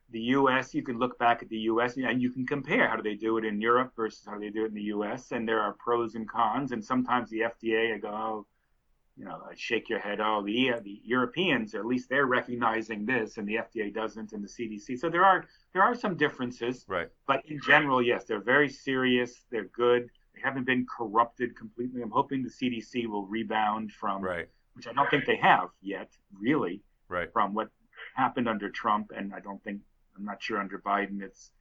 the 0.10 0.20
U.S. 0.40 0.74
You 0.78 0.84
can 0.84 0.98
look 1.00 1.18
back 1.18 1.42
at 1.42 1.50
the 1.50 1.62
U.S. 1.72 1.96
and 1.98 2.22
you 2.22 2.32
can 2.36 2.46
compare 2.46 2.88
how 2.90 2.98
do 2.98 3.02
they 3.10 3.16
do 3.16 3.38
it 3.40 3.46
in 3.46 3.60
Europe 3.62 3.92
versus 3.96 4.24
how 4.30 4.38
they 4.38 4.50
do 4.50 4.64
it 4.66 4.72
in 4.74 4.78
the 4.84 4.90
U.S. 4.98 5.32
And 5.32 5.48
there 5.50 5.62
are 5.62 5.74
pros 5.86 6.16
and 6.16 6.30
cons. 6.30 6.74
And 6.74 6.84
sometimes 6.84 7.30
the 7.30 7.42
FDA, 7.52 7.96
I 7.96 7.98
go, 7.98 8.10
oh, 8.10 8.46
you 9.18 9.24
know, 9.24 9.38
I 9.50 9.54
shake 9.56 9.88
your 9.90 10.00
head. 10.00 10.20
Oh, 10.20 10.44
the 10.46 10.74
the 10.84 11.00
Europeans, 11.16 11.74
at 11.76 11.86
least 11.86 12.10
they're 12.10 12.26
recognizing 12.40 13.06
this, 13.06 13.38
and 13.38 13.48
the 13.48 13.56
FDA 13.66 13.88
doesn't, 13.94 14.34
and 14.34 14.44
the 14.44 14.50
CDC. 14.50 15.00
So 15.00 15.10
there 15.10 15.24
are 15.24 15.46
there 15.74 15.84
are 15.84 15.96
some 15.96 16.18
differences. 16.18 16.86
Right. 16.90 17.08
But 17.26 17.40
in 17.46 17.60
general, 17.62 18.02
yes, 18.02 18.26
they're 18.26 18.48
very 18.56 18.70
serious. 18.70 19.32
They're 19.52 19.72
good. 19.86 20.10
They 20.36 20.42
haven't 20.42 20.66
been 20.66 20.86
corrupted 20.86 21.56
completely. 21.56 22.02
I'm 22.02 22.12
hoping 22.12 22.44
the 22.44 22.50
CDC 22.50 23.08
will 23.08 23.26
rebound 23.26 23.92
from, 23.94 24.22
Right. 24.22 24.50
which 24.74 24.88
I 24.88 24.94
don't 24.94 25.10
think 25.10 25.26
they 25.26 25.38
have 25.38 25.70
yet, 25.82 26.10
really, 26.34 26.82
Right. 27.08 27.32
from 27.32 27.54
what 27.54 27.70
happened 28.16 28.50
under 28.50 28.70
Trump. 28.70 29.12
And 29.16 29.34
I 29.34 29.40
don't 29.40 29.64
think, 29.64 29.82
I'm 30.18 30.26
not 30.26 30.42
sure 30.42 30.60
under 30.60 30.80
Biden, 30.80 31.22
it's 31.22 31.52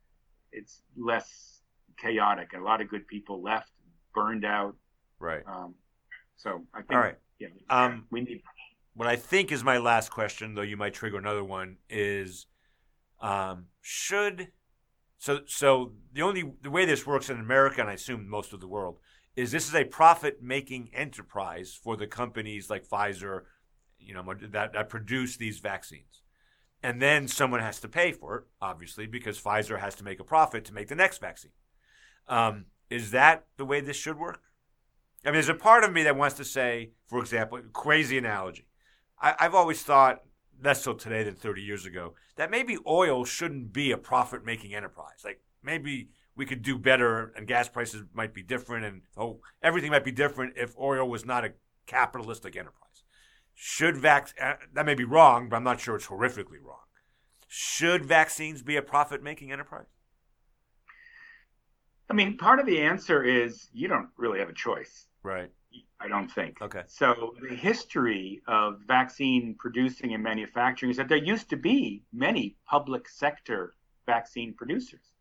it's 0.57 0.83
less 0.97 1.63
chaotic. 1.97 2.53
A 2.53 2.59
lot 2.61 2.81
of 2.81 2.89
good 2.89 3.09
people 3.09 3.43
left, 3.43 3.73
burned 4.15 4.45
out. 4.45 4.77
Right. 5.19 5.43
Um, 5.49 5.75
so 6.37 6.65
I 6.73 6.79
think, 6.83 6.93
All 6.93 6.99
right. 7.01 7.19
yeah, 7.41 7.49
Um, 7.69 8.07
we 8.11 8.21
need. 8.21 8.41
what 8.95 9.09
I 9.09 9.17
think 9.17 9.51
is 9.51 9.65
my 9.65 9.79
last 9.79 10.11
question, 10.13 10.55
though 10.55 10.63
you 10.63 10.77
might 10.77 10.95
trigger 10.95 11.17
another 11.19 11.43
one, 11.43 11.79
is 11.89 12.47
um, 13.21 13.67
should 13.81 14.53
so 15.25 15.41
so 15.47 15.93
the 16.13 16.21
only 16.21 16.53
the 16.61 16.71
way 16.71 16.85
this 16.85 17.07
works 17.07 17.31
in 17.31 17.41
America, 17.41 17.81
and 17.81 17.89
I 17.89 17.95
assume 17.95 18.29
most 18.29 18.53
of 18.53 18.61
the 18.61 18.69
world, 18.69 18.99
is 19.35 19.51
this 19.51 19.67
is 19.67 19.75
a 19.75 19.87
profit 19.87 20.43
making 20.43 20.91
enterprise 20.93 21.79
for 21.83 21.97
the 21.97 22.07
companies 22.07 22.69
like 22.69 22.87
Pfizer, 22.87 23.45
you 23.99 24.13
know, 24.13 24.23
that, 24.51 24.75
that 24.75 24.89
produce 24.91 25.39
these 25.39 25.61
vaccines. 25.61 26.21
And 26.83 27.01
then 27.01 27.27
someone 27.27 27.61
has 27.61 27.81
to 27.81 27.89
pay 27.89 28.13
for 28.13 28.37
it, 28.37 28.45
obviously, 28.61 29.07
because 29.07 29.41
Pfizer 29.41 29.81
has 29.81 29.95
to 29.95 30.05
make 30.05 30.21
a 30.21 30.25
profit 30.25 30.67
to 30.67 30.75
make 30.75 30.89
the 30.89 30.95
next 30.95 31.23
vaccine. 31.23 31.53
Um, 32.29 32.67
is 32.91 33.13
that 33.13 33.47
the 33.57 33.65
way 33.65 33.81
this 33.81 33.97
should 33.97 34.19
work? 34.19 34.43
I 35.25 35.29
mean, 35.29 35.37
there's 35.37 35.49
a 35.49 35.55
part 35.55 35.85
of 35.85 35.93
me 35.95 36.03
that 36.03 36.17
wants 36.19 36.37
to 36.37 36.45
say, 36.45 36.91
for 37.07 37.19
example, 37.19 37.63
crazy 37.73 38.19
analogy. 38.19 38.67
I, 39.19 39.35
I've 39.41 39.55
always 39.55 39.83
thought, 39.83 40.21
less 40.63 40.83
so 40.83 40.93
today 40.93 41.23
than 41.23 41.35
30 41.35 41.63
years 41.63 41.87
ago, 41.87 42.15
that 42.37 42.51
maybe 42.51 42.79
oil 42.87 43.25
shouldn't 43.25 43.73
be 43.73 43.93
a 43.93 43.99
profit 43.99 44.45
making 44.45 44.75
enterprise. 44.75 45.23
Like 45.25 45.41
maybe 45.63 46.09
we 46.37 46.47
could 46.47 46.63
do 46.63 46.79
better 46.79 47.33
and 47.37 47.47
gas 47.47 47.69
prices 47.69 48.05
might 48.13 48.35
be 48.35 48.43
different 48.43 48.85
and 48.85 49.03
oh, 49.17 49.41
everything 49.63 49.91
might 49.91 50.05
be 50.05 50.13
different 50.13 50.55
if 50.57 50.77
oil 50.79 51.09
was 51.09 51.25
not 51.25 51.45
a 51.45 51.53
capitalistic 51.87 52.57
enterprise. 52.57 52.81
Should 53.55 53.97
vac 53.97 54.35
uh, 54.41 54.55
that 54.73 54.87
may 54.87 54.95
be 54.95 55.05
wrong, 55.05 55.49
but 55.49 55.57
I'm 55.57 55.65
not 55.65 55.81
sure 55.81 55.95
it's 55.95 56.07
horrifically 56.07 56.61
wrong. 56.63 56.79
Should 57.47 58.05
vaccines 58.05 58.63
be 58.63 58.77
a 58.77 58.83
profit 58.83 59.23
making 59.23 59.53
enterprise? 59.53 59.87
I 62.11 62.15
mean, 62.15 62.37
part 62.37 62.59
of 62.59 62.67
the 62.67 62.81
answer 62.81 63.23
is 63.23 63.69
you 63.73 63.89
don't 63.89 64.09
really 64.17 64.41
have 64.41 64.49
a 64.49 64.55
choice. 64.55 65.07
Right. 65.23 65.51
I 66.05 66.09
don't 66.09 66.31
think. 66.31 66.61
Okay. 66.61 66.83
So 66.87 67.35
the 67.49 67.55
history 67.55 68.43
of 68.47 68.81
vaccine 68.87 69.57
producing 69.59 70.13
and 70.15 70.23
manufacturing 70.23 70.91
is 70.91 70.99
that 70.99 71.09
there 71.09 71.19
used 71.19 71.49
to 71.51 71.57
be 71.57 72.03
many 72.13 72.57
public 72.67 73.09
sector 73.09 73.75
vaccine 74.07 74.53
producers. 74.53 75.13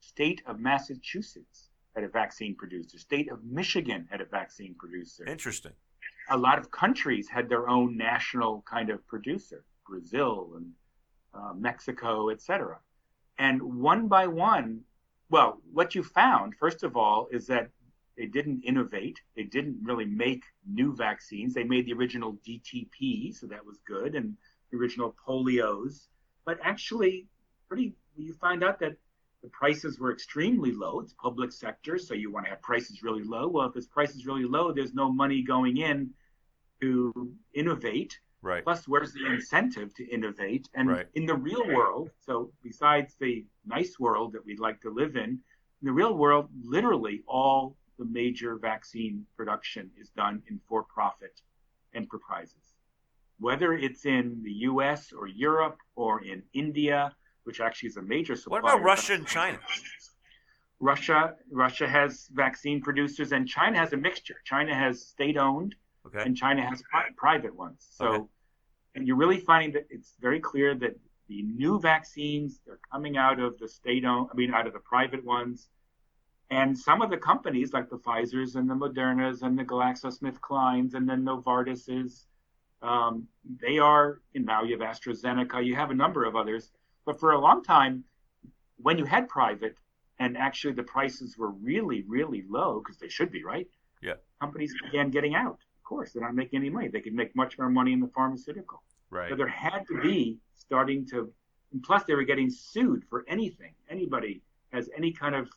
State 0.00 0.42
of 0.46 0.60
Massachusetts 0.60 1.70
had 1.94 2.04
a 2.04 2.08
vaccine 2.08 2.54
producer. 2.54 2.98
State 2.98 3.30
of 3.32 3.42
Michigan 3.44 4.06
had 4.10 4.20
a 4.20 4.24
vaccine 4.24 4.76
producer. 4.78 5.26
Interesting. 5.26 5.72
A 6.30 6.36
lot 6.36 6.58
of 6.58 6.70
countries 6.70 7.28
had 7.28 7.48
their 7.48 7.68
own 7.68 7.96
national 7.96 8.62
kind 8.62 8.90
of 8.90 9.04
producer. 9.08 9.64
Brazil 9.88 10.52
and 10.56 10.72
uh, 11.34 11.52
Mexico, 11.54 12.30
etc. 12.30 12.78
And 13.38 13.60
one 13.62 14.06
by 14.06 14.26
one, 14.26 14.82
well, 15.30 15.60
what 15.72 15.94
you 15.94 16.02
found, 16.02 16.54
first 16.54 16.82
of 16.82 16.96
all, 16.96 17.28
is 17.30 17.46
that 17.48 17.70
they 18.18 18.26
didn't 18.26 18.64
innovate. 18.64 19.20
They 19.36 19.44
didn't 19.44 19.78
really 19.80 20.04
make 20.04 20.42
new 20.66 20.94
vaccines. 20.94 21.54
They 21.54 21.62
made 21.62 21.86
the 21.86 21.92
original 21.94 22.36
DTP, 22.46 23.34
so 23.34 23.46
that 23.46 23.64
was 23.64 23.78
good, 23.86 24.16
and 24.16 24.36
the 24.70 24.76
original 24.76 25.14
polios. 25.26 26.08
But 26.44 26.58
actually, 26.62 27.28
pretty, 27.68 27.94
you 28.16 28.34
find 28.34 28.64
out 28.64 28.80
that 28.80 28.96
the 29.42 29.48
prices 29.50 30.00
were 30.00 30.12
extremely 30.12 30.72
low. 30.72 30.98
It's 30.98 31.14
public 31.14 31.52
sector, 31.52 31.96
so 31.96 32.12
you 32.12 32.32
want 32.32 32.46
to 32.46 32.50
have 32.50 32.60
prices 32.60 33.04
really 33.04 33.22
low. 33.22 33.46
Well, 33.46 33.68
if 33.68 33.76
it's 33.76 33.86
prices 33.86 34.26
really 34.26 34.44
low, 34.44 34.72
there's 34.72 34.94
no 34.94 35.12
money 35.12 35.42
going 35.42 35.76
in 35.76 36.10
to 36.80 37.12
innovate. 37.54 38.18
Right. 38.42 38.64
Plus, 38.64 38.88
where's 38.88 39.12
the 39.12 39.26
incentive 39.26 39.94
to 39.94 40.04
innovate? 40.08 40.68
And 40.74 40.88
Right. 40.88 41.06
in 41.14 41.24
the 41.24 41.36
real 41.36 41.66
world, 41.68 42.10
so 42.18 42.52
besides 42.64 43.14
the 43.20 43.44
nice 43.64 43.98
world 44.00 44.32
that 44.32 44.44
we'd 44.44 44.60
like 44.60 44.80
to 44.80 44.90
live 44.90 45.16
in, 45.16 45.30
in 45.80 45.84
the 45.86 45.92
real 45.92 46.16
world, 46.16 46.48
literally 46.64 47.22
all 47.26 47.76
the 47.98 48.04
major 48.04 48.56
vaccine 48.56 49.26
production 49.36 49.90
is 50.00 50.10
done 50.10 50.42
in 50.48 50.60
for 50.68 50.84
profit 50.84 51.40
enterprises. 51.94 52.74
Whether 53.40 53.72
it's 53.74 54.04
in 54.06 54.40
the 54.42 54.52
US 54.70 55.12
or 55.12 55.26
Europe 55.26 55.78
or 55.96 56.22
in 56.24 56.42
India, 56.54 57.12
which 57.44 57.60
actually 57.60 57.88
is 57.88 57.96
a 57.96 58.02
major 58.02 58.36
supplier. 58.36 58.62
What 58.62 58.74
about 58.74 58.84
Russia 58.84 59.14
and. 59.14 59.26
China? 59.26 59.58
Russia, 60.80 61.34
Russia 61.50 61.88
has 61.88 62.28
vaccine 62.32 62.80
producers, 62.80 63.32
and 63.32 63.48
China 63.48 63.76
has 63.78 63.92
a 63.92 63.96
mixture. 63.96 64.36
China 64.44 64.72
has 64.74 65.04
state-owned, 65.04 65.74
Okay. 66.06 66.22
and 66.22 66.36
China 66.36 66.62
has 66.64 66.82
pri- 66.82 67.10
private 67.16 67.54
ones. 67.54 67.84
So, 67.90 68.06
Okay. 68.06 68.24
and 68.94 69.06
you're 69.06 69.16
really 69.16 69.40
finding 69.40 69.72
that 69.72 69.86
it's 69.90 70.14
very 70.20 70.38
clear 70.38 70.76
that 70.76 70.96
the 71.26 71.42
new 71.42 71.80
vaccines 71.80 72.60
are 72.68 72.78
coming 72.92 73.16
out 73.16 73.40
of 73.40 73.58
the 73.58 73.66
state-owned, 73.68 74.28
I 74.32 74.36
mean, 74.36 74.54
out 74.54 74.66
of 74.68 74.72
the 74.72 74.78
private 74.80 75.24
ones, 75.24 75.68
and 76.50 76.78
some 76.78 77.02
of 77.02 77.10
the 77.10 77.16
companies 77.16 77.72
like 77.72 77.90
the 77.90 77.98
Pfizer's 77.98 78.56
and 78.56 78.68
the 78.68 78.74
Modernas 78.74 79.42
and 79.42 79.58
the 79.58 79.64
GlaxoSmithKlines 79.64 80.94
and 80.94 81.08
then 81.08 81.22
Novartis's, 81.24 82.26
um, 82.80 83.28
they 83.60 83.78
are. 83.78 84.20
And 84.34 84.46
now 84.46 84.62
you 84.62 84.78
have 84.78 84.96
AstraZeneca. 84.96 85.64
You 85.64 85.74
have 85.74 85.90
a 85.90 85.94
number 85.94 86.24
of 86.24 86.36
others, 86.36 86.70
but 87.04 87.20
for 87.20 87.32
a 87.32 87.40
long 87.40 87.62
time, 87.62 88.04
when 88.78 88.96
you 88.96 89.04
had 89.04 89.28
private, 89.28 89.76
and 90.20 90.36
actually 90.36 90.72
the 90.72 90.82
prices 90.82 91.36
were 91.36 91.50
really, 91.50 92.04
really 92.08 92.44
low 92.48 92.80
because 92.80 92.98
they 92.98 93.08
should 93.08 93.30
be, 93.30 93.44
right? 93.44 93.68
Yeah. 94.02 94.14
Companies 94.40 94.74
began 94.82 95.10
getting 95.10 95.34
out. 95.34 95.58
Of 95.76 95.84
course, 95.84 96.12
they're 96.12 96.22
not 96.22 96.34
making 96.34 96.60
any 96.60 96.70
money. 96.70 96.88
They 96.88 97.00
could 97.00 97.14
make 97.14 97.34
much 97.36 97.58
more 97.58 97.68
money 97.68 97.92
in 97.92 98.00
the 98.00 98.08
pharmaceutical. 98.08 98.82
Right. 99.10 99.28
So 99.28 99.36
there 99.36 99.48
had 99.48 99.86
to 99.88 100.00
be 100.00 100.38
starting 100.54 101.06
to, 101.08 101.32
and 101.72 101.82
plus 101.82 102.04
they 102.04 102.14
were 102.14 102.24
getting 102.24 102.50
sued 102.50 103.04
for 103.08 103.24
anything. 103.28 103.72
Anybody 103.88 104.42
has 104.72 104.88
any 104.96 105.12
kind 105.12 105.34
of 105.34 105.48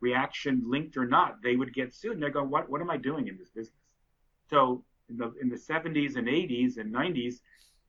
reaction 0.00 0.62
linked 0.66 0.96
or 0.96 1.06
not, 1.06 1.42
they 1.42 1.56
would 1.56 1.74
get 1.74 1.94
sued. 1.94 2.12
And 2.12 2.22
they're 2.22 2.30
going, 2.30 2.50
what, 2.50 2.68
what 2.68 2.80
am 2.80 2.90
I 2.90 2.96
doing 2.96 3.28
in 3.28 3.36
this 3.38 3.50
business? 3.50 3.76
So 4.48 4.84
in 5.08 5.16
the, 5.16 5.32
in 5.40 5.48
the 5.48 5.56
70s 5.56 6.16
and 6.16 6.26
80s 6.26 6.78
and 6.78 6.92
90s, 6.92 7.40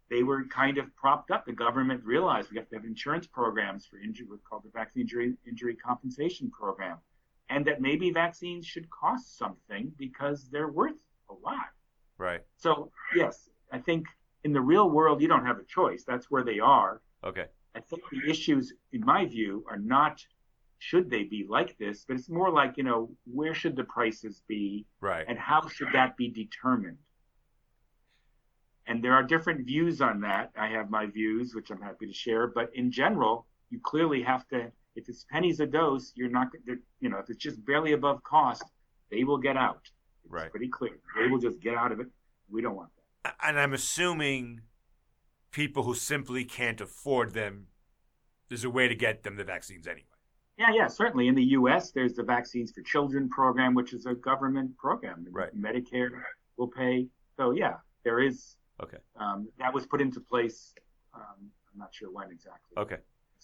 they 0.09 0.23
were 0.23 0.43
kind 0.45 0.77
of 0.77 0.93
propped 0.95 1.31
up. 1.31 1.45
The 1.45 1.53
government 1.53 2.03
realized 2.03 2.51
we 2.51 2.57
have 2.57 2.69
to 2.69 2.75
have 2.75 2.85
insurance 2.85 3.25
programs 3.27 3.85
for 3.85 3.97
injury, 3.97 4.27
what's 4.27 4.43
called 4.43 4.63
the 4.63 4.69
vaccine 4.69 5.03
injury, 5.03 5.33
injury 5.47 5.75
compensation 5.75 6.51
program, 6.51 6.97
and 7.49 7.65
that 7.65 7.81
maybe 7.81 8.11
vaccines 8.11 8.65
should 8.65 8.89
cost 8.89 9.37
something 9.37 9.91
because 9.97 10.49
they're 10.49 10.67
worth 10.67 11.01
a 11.29 11.33
lot. 11.33 11.69
Right. 12.17 12.41
So 12.57 12.91
yes, 13.15 13.49
I 13.71 13.79
think 13.79 14.05
in 14.43 14.51
the 14.51 14.61
real 14.61 14.89
world 14.89 15.21
you 15.21 15.29
don't 15.29 15.45
have 15.45 15.59
a 15.59 15.63
choice. 15.63 16.03
That's 16.05 16.29
where 16.29 16.43
they 16.43 16.59
are. 16.59 17.01
Okay. 17.23 17.45
I 17.73 17.79
think 17.79 18.01
the 18.11 18.29
issues, 18.29 18.73
in 18.91 19.05
my 19.05 19.25
view, 19.25 19.63
are 19.69 19.77
not 19.77 20.25
should 20.81 21.11
they 21.11 21.23
be 21.23 21.45
like 21.47 21.77
this, 21.77 22.05
but 22.07 22.17
it's 22.17 22.27
more 22.27 22.51
like 22.51 22.75
you 22.75 22.83
know 22.83 23.11
where 23.31 23.53
should 23.53 23.75
the 23.75 23.83
prices 23.83 24.41
be, 24.47 24.87
right, 24.99 25.25
and 25.27 25.37
how 25.37 25.67
should 25.67 25.89
that 25.93 26.17
be 26.17 26.27
determined. 26.27 26.97
And 28.87 29.03
there 29.03 29.13
are 29.13 29.21
different 29.21 29.67
views 29.67 30.01
on 30.01 30.21
that. 30.21 30.49
I 30.57 30.67
have 30.69 30.89
my 30.89 31.05
views, 31.05 31.53
which 31.53 31.69
I'm 31.69 31.81
happy 31.81 32.07
to 32.07 32.13
share. 32.13 32.47
But 32.47 32.71
in 32.73 32.91
general, 32.91 33.45
you 33.69 33.79
clearly 33.79 34.23
have 34.23 34.47
to. 34.47 34.71
If 34.95 35.07
it's 35.07 35.23
pennies 35.31 35.59
a 35.59 35.67
dose, 35.67 36.13
you're 36.15 36.31
not. 36.31 36.47
You 36.99 37.09
know, 37.09 37.19
if 37.19 37.29
it's 37.29 37.37
just 37.37 37.63
barely 37.63 37.93
above 37.93 38.23
cost, 38.23 38.63
they 39.11 39.23
will 39.23 39.37
get 39.37 39.55
out. 39.55 39.81
It's 40.23 40.33
right. 40.33 40.49
pretty 40.49 40.69
clear. 40.69 40.97
They 41.15 41.27
will 41.27 41.39
just 41.39 41.59
get 41.61 41.75
out 41.75 41.91
of 41.91 41.99
it. 41.99 42.07
We 42.49 42.63
don't 42.63 42.75
want 42.75 42.89
that. 43.23 43.35
And 43.43 43.59
I'm 43.59 43.73
assuming 43.73 44.61
people 45.51 45.83
who 45.83 45.93
simply 45.93 46.43
can't 46.43 46.81
afford 46.81 47.35
them, 47.35 47.67
there's 48.49 48.63
a 48.63 48.69
way 48.69 48.87
to 48.87 48.95
get 48.95 49.21
them 49.21 49.35
the 49.35 49.43
vaccines 49.43 49.85
anyway. 49.85 50.07
Yeah, 50.61 50.73
yeah, 50.75 50.87
certainly. 50.87 51.27
In 51.27 51.35
the 51.35 51.43
U.S., 51.59 51.91
there's 51.91 52.13
the 52.13 52.23
Vaccines 52.23 52.71
for 52.71 52.81
Children 52.83 53.29
program, 53.29 53.73
which 53.73 53.93
is 53.93 54.05
a 54.05 54.13
government 54.13 54.77
program. 54.77 55.25
Right. 55.31 55.49
Medicare 55.59 56.09
will 56.57 56.67
pay. 56.67 57.07
So 57.37 57.51
yeah, 57.51 57.75
there 58.03 58.19
is 58.19 58.57
Okay. 58.81 58.97
Um, 59.15 59.47
that 59.59 59.73
was 59.73 59.85
put 59.85 60.01
into 60.01 60.19
place. 60.19 60.73
Um, 61.13 61.51
I'm 61.71 61.79
not 61.79 61.93
sure 61.93 62.11
when 62.11 62.31
exactly. 62.31 62.77
Okay. 62.77 62.97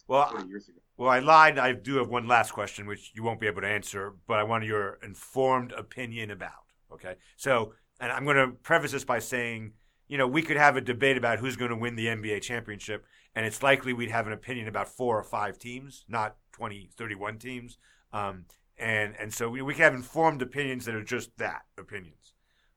Well, 0.07 0.31
years 0.47 0.69
ago. 0.69 0.77
well, 0.95 1.09
I 1.09 1.19
lied. 1.19 1.59
I 1.59 1.73
do 1.73 1.97
have 1.97 2.07
one 2.07 2.27
last 2.27 2.51
question, 2.51 2.87
which 2.87 3.11
you 3.13 3.23
won't 3.23 3.41
be 3.41 3.47
able 3.47 3.61
to 3.61 3.67
answer, 3.67 4.15
but 4.27 4.39
I 4.39 4.43
want 4.43 4.63
your 4.63 4.99
informed 5.03 5.73
opinion 5.73 6.31
about. 6.31 6.51
Okay. 6.93 7.15
So, 7.35 7.73
and 7.99 8.11
I'm 8.11 8.23
going 8.23 8.37
to 8.37 8.55
preface 8.63 8.91
this 8.91 9.03
by 9.03 9.19
saying, 9.19 9.73
you 10.07 10.17
know, 10.17 10.27
we 10.27 10.41
could 10.41 10.55
have 10.55 10.77
a 10.77 10.81
debate 10.81 11.17
about 11.17 11.39
who's 11.39 11.57
going 11.57 11.71
to 11.71 11.77
win 11.77 11.95
the 11.95 12.05
NBA 12.05 12.41
championship, 12.41 13.05
and 13.37 13.45
it's 13.45 13.61
likely 13.61 13.93
we'd 13.93 14.09
have 14.09 14.25
an 14.25 14.33
opinion 14.33 14.67
about 14.67 14.87
four 14.87 15.15
or 15.15 15.21
five 15.21 15.59
teams, 15.59 16.03
not 16.09 16.37
20, 16.53 16.89
31 16.97 17.37
teams. 17.37 17.77
Um, 18.11 18.45
and 18.79 19.13
and 19.19 19.31
so 19.31 19.47
we, 19.47 19.61
we 19.61 19.75
can 19.75 19.83
have 19.83 19.93
informed 19.93 20.41
opinions 20.41 20.85
that 20.85 20.95
are 20.95 21.03
just 21.03 21.37
that 21.37 21.61
opinions. 21.77 22.33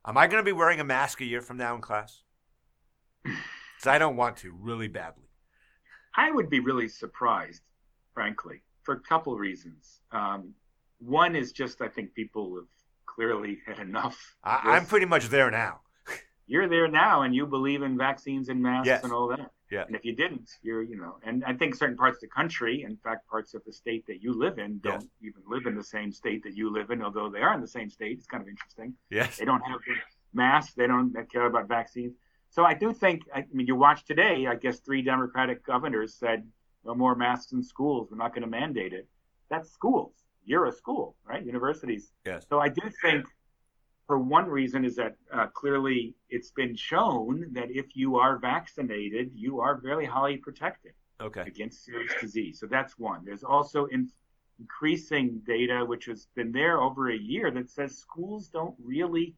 Am 0.06 0.18
I 0.18 0.26
going 0.26 0.38
to 0.38 0.44
be 0.44 0.52
wearing 0.52 0.78
a 0.78 0.84
mask 0.84 1.22
a 1.22 1.24
year 1.24 1.40
from 1.40 1.56
now 1.56 1.74
in 1.74 1.80
class? 1.80 2.22
Because 3.24 3.94
I 3.94 3.98
don't 3.98 4.16
want 4.16 4.36
to 4.38 4.52
really 4.52 4.88
badly. 4.88 5.30
I 6.14 6.30
would 6.30 6.50
be 6.50 6.60
really 6.60 6.86
surprised, 6.86 7.62
frankly, 8.12 8.60
for 8.82 8.96
a 8.96 9.00
couple 9.00 9.32
of 9.32 9.40
reasons. 9.40 10.02
Um, 10.12 10.52
one 10.98 11.34
is 11.34 11.52
just 11.52 11.80
I 11.80 11.88
think 11.88 12.12
people 12.12 12.56
have 12.56 12.68
clearly 13.06 13.60
had 13.66 13.78
enough. 13.78 14.36
I, 14.44 14.76
am 14.76 14.84
pretty 14.84 15.06
much 15.06 15.28
there 15.28 15.50
now. 15.50 15.80
You're 16.46 16.68
there 16.68 16.88
now, 16.88 17.22
and 17.22 17.34
you 17.34 17.46
believe 17.46 17.80
in 17.80 17.96
vaccines 17.96 18.50
and 18.50 18.62
masks 18.62 18.88
yes. 18.88 19.02
and 19.02 19.14
all 19.14 19.28
that. 19.28 19.50
Yeah. 19.70 19.84
And 19.86 19.94
if 19.94 20.04
you 20.04 20.14
didn't, 20.14 20.50
you're, 20.62 20.82
you 20.82 20.96
know, 20.96 21.18
and 21.22 21.44
I 21.44 21.52
think 21.52 21.76
certain 21.76 21.96
parts 21.96 22.16
of 22.16 22.22
the 22.22 22.26
country, 22.28 22.82
in 22.82 22.96
fact, 22.96 23.28
parts 23.28 23.54
of 23.54 23.62
the 23.64 23.72
state 23.72 24.04
that 24.08 24.20
you 24.20 24.32
live 24.32 24.58
in, 24.58 24.80
don't 24.80 25.02
yes. 25.02 25.06
even 25.22 25.42
live 25.46 25.66
in 25.66 25.76
the 25.76 25.84
same 25.84 26.10
state 26.10 26.42
that 26.42 26.56
you 26.56 26.72
live 26.72 26.90
in, 26.90 27.02
although 27.02 27.30
they 27.30 27.40
are 27.40 27.54
in 27.54 27.60
the 27.60 27.68
same 27.68 27.88
state. 27.88 28.18
It's 28.18 28.26
kind 28.26 28.42
of 28.42 28.48
interesting. 28.48 28.94
Yes. 29.10 29.38
They 29.38 29.44
don't 29.44 29.60
have 29.60 29.78
masks. 30.34 30.74
They 30.74 30.86
don't 30.88 31.14
care 31.30 31.46
about 31.46 31.68
vaccines. 31.68 32.14
So 32.50 32.64
I 32.64 32.74
do 32.74 32.92
think, 32.92 33.22
I 33.32 33.44
mean, 33.52 33.68
you 33.68 33.76
watch 33.76 34.04
today, 34.04 34.46
I 34.48 34.56
guess 34.56 34.80
three 34.80 35.02
Democratic 35.02 35.64
governors 35.64 36.14
said 36.14 36.44
no 36.84 36.96
more 36.96 37.14
masks 37.14 37.52
in 37.52 37.62
schools. 37.62 38.08
We're 38.10 38.16
not 38.16 38.34
going 38.34 38.42
to 38.42 38.48
mandate 38.48 38.92
it. 38.92 39.06
That's 39.50 39.70
schools. 39.70 40.14
You're 40.44 40.66
a 40.66 40.72
school, 40.72 41.14
right? 41.24 41.44
Universities. 41.44 42.10
Yes. 42.26 42.44
So 42.48 42.58
I 42.58 42.68
do 42.68 42.82
think, 43.02 43.24
for 44.10 44.18
one 44.18 44.48
reason, 44.48 44.84
is 44.84 44.96
that 44.96 45.14
uh, 45.32 45.46
clearly 45.54 46.16
it's 46.30 46.50
been 46.50 46.74
shown 46.74 47.46
that 47.52 47.70
if 47.70 47.94
you 47.94 48.16
are 48.16 48.38
vaccinated, 48.38 49.30
you 49.36 49.60
are 49.60 49.80
very 49.80 50.04
highly 50.04 50.36
protected 50.36 50.94
okay. 51.20 51.42
against 51.42 51.84
serious 51.84 52.12
disease. 52.20 52.58
So 52.58 52.66
that's 52.66 52.98
one. 52.98 53.24
There's 53.24 53.44
also 53.44 53.84
in, 53.84 54.10
increasing 54.58 55.40
data, 55.46 55.84
which 55.84 56.06
has 56.06 56.26
been 56.34 56.50
there 56.50 56.80
over 56.80 57.10
a 57.10 57.16
year, 57.16 57.52
that 57.52 57.70
says 57.70 57.98
schools 57.98 58.48
don't 58.48 58.74
really 58.82 59.36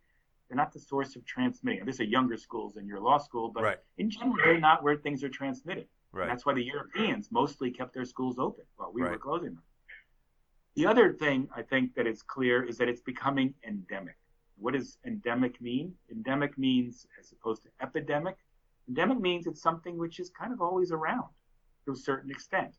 they're 0.49 0.57
not 0.57 0.73
the 0.73 0.81
source 0.81 1.17
of 1.17 1.25
transmitting. 1.27 1.85
These 1.85 2.01
are 2.01 2.05
younger 2.05 2.39
schools 2.39 2.73
than 2.73 2.87
your 2.87 3.01
law 3.01 3.19
school, 3.19 3.51
but 3.55 3.63
right. 3.63 3.79
in 3.99 4.09
general, 4.09 4.37
they're 4.43 4.59
not 4.59 4.83
where 4.83 4.97
things 4.97 5.23
are 5.23 5.29
transmitted. 5.29 5.87
Right. 6.13 6.29
That's 6.29 6.47
why 6.47 6.55
the 6.55 6.65
Europeans 6.65 7.29
mostly 7.31 7.71
kept 7.71 7.93
their 7.93 8.07
schools 8.07 8.39
open 8.39 8.65
while 8.77 8.91
we 8.91 9.03
right. 9.03 9.11
were 9.13 9.19
closing 9.19 9.53
them. 9.53 9.63
The 10.77 10.87
other 10.87 11.13
thing 11.13 11.51
I 11.55 11.61
think 11.61 11.95
that 11.97 12.07
is 12.07 12.23
clear 12.23 12.63
is 12.63 12.79
that 12.79 12.89
it's 12.89 13.03
becoming 13.03 13.53
endemic. 13.69 14.17
What 14.63 14.75
does 14.75 14.99
endemic 15.05 15.61
mean? 15.61 15.95
Endemic 16.11 16.57
means, 16.57 17.07
as 17.21 17.33
opposed 17.33 17.63
to 17.65 17.69
epidemic, 17.81 18.37
endemic 18.89 19.21
means 19.21 19.47
it's 19.47 19.63
something 19.63 19.99
which 19.99 20.21
is 20.21 20.31
kind 20.31 20.53
of 20.53 20.61
always 20.63 20.93
around 20.93 21.29
to 21.85 21.93
a 21.93 21.97
certain 21.97 22.31
extent. 22.31 22.75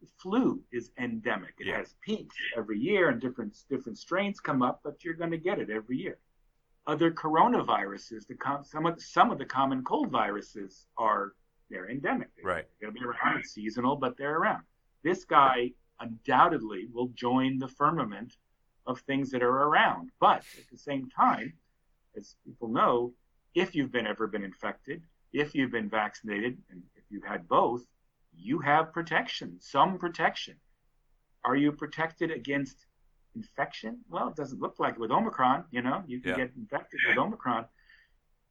The 0.00 0.08
flu 0.18 0.62
is 0.72 0.90
endemic. 0.98 1.54
It 1.60 1.66
yeah. 1.66 1.78
has 1.78 1.94
peaks 2.04 2.36
every 2.56 2.78
year, 2.78 3.08
and 3.08 3.20
different 3.20 3.56
different 3.68 3.98
strains 3.98 4.40
come 4.40 4.62
up, 4.62 4.80
but 4.82 5.04
you're 5.04 5.14
going 5.14 5.30
to 5.30 5.38
get 5.38 5.58
it 5.58 5.70
every 5.70 5.96
year 5.96 6.18
other 6.86 7.10
coronaviruses, 7.10 8.26
the 8.26 8.34
com- 8.34 8.64
some 8.64 8.86
of 8.86 8.96
the, 8.96 9.00
some 9.00 9.30
of 9.30 9.38
the 9.38 9.44
common 9.44 9.84
cold 9.84 10.10
viruses 10.10 10.86
are 10.98 11.32
they're 11.70 11.88
endemic. 11.88 12.28
They're 12.36 12.54
right. 12.54 12.64
going 12.80 12.92
to 12.92 13.00
be 13.00 13.06
around. 13.06 13.38
It's 13.38 13.52
seasonal, 13.52 13.96
but 13.96 14.16
they're 14.16 14.36
around. 14.36 14.62
This 15.02 15.24
guy 15.24 15.70
undoubtedly 16.00 16.88
will 16.92 17.08
join 17.14 17.58
the 17.58 17.68
firmament 17.68 18.36
of 18.86 19.00
things 19.00 19.30
that 19.30 19.42
are 19.42 19.62
around. 19.64 20.10
But 20.20 20.44
at 20.58 20.68
the 20.70 20.78
same 20.78 21.08
time, 21.10 21.52
as 22.16 22.36
people 22.44 22.68
know, 22.68 23.14
if 23.54 23.74
you've 23.74 23.92
been 23.92 24.06
ever 24.06 24.26
been 24.26 24.44
infected, 24.44 25.02
if 25.32 25.54
you've 25.54 25.72
been 25.72 25.88
vaccinated, 25.88 26.58
and 26.70 26.82
if 26.96 27.04
you've 27.10 27.24
had 27.24 27.48
both, 27.48 27.82
you 28.36 28.58
have 28.60 28.92
protection, 28.92 29.56
some 29.60 29.98
protection. 29.98 30.56
Are 31.44 31.56
you 31.56 31.72
protected 31.72 32.30
against 32.30 32.86
infection? 33.34 33.98
Well, 34.08 34.28
it 34.28 34.36
doesn't 34.36 34.60
look 34.60 34.76
like 34.78 34.94
it 34.94 35.00
with 35.00 35.10
Omicron. 35.10 35.64
You 35.70 35.82
know, 35.82 36.02
you 36.06 36.20
can 36.20 36.30
yeah. 36.30 36.36
get 36.36 36.52
infected 36.56 37.00
with 37.08 37.18
Omicron. 37.18 37.66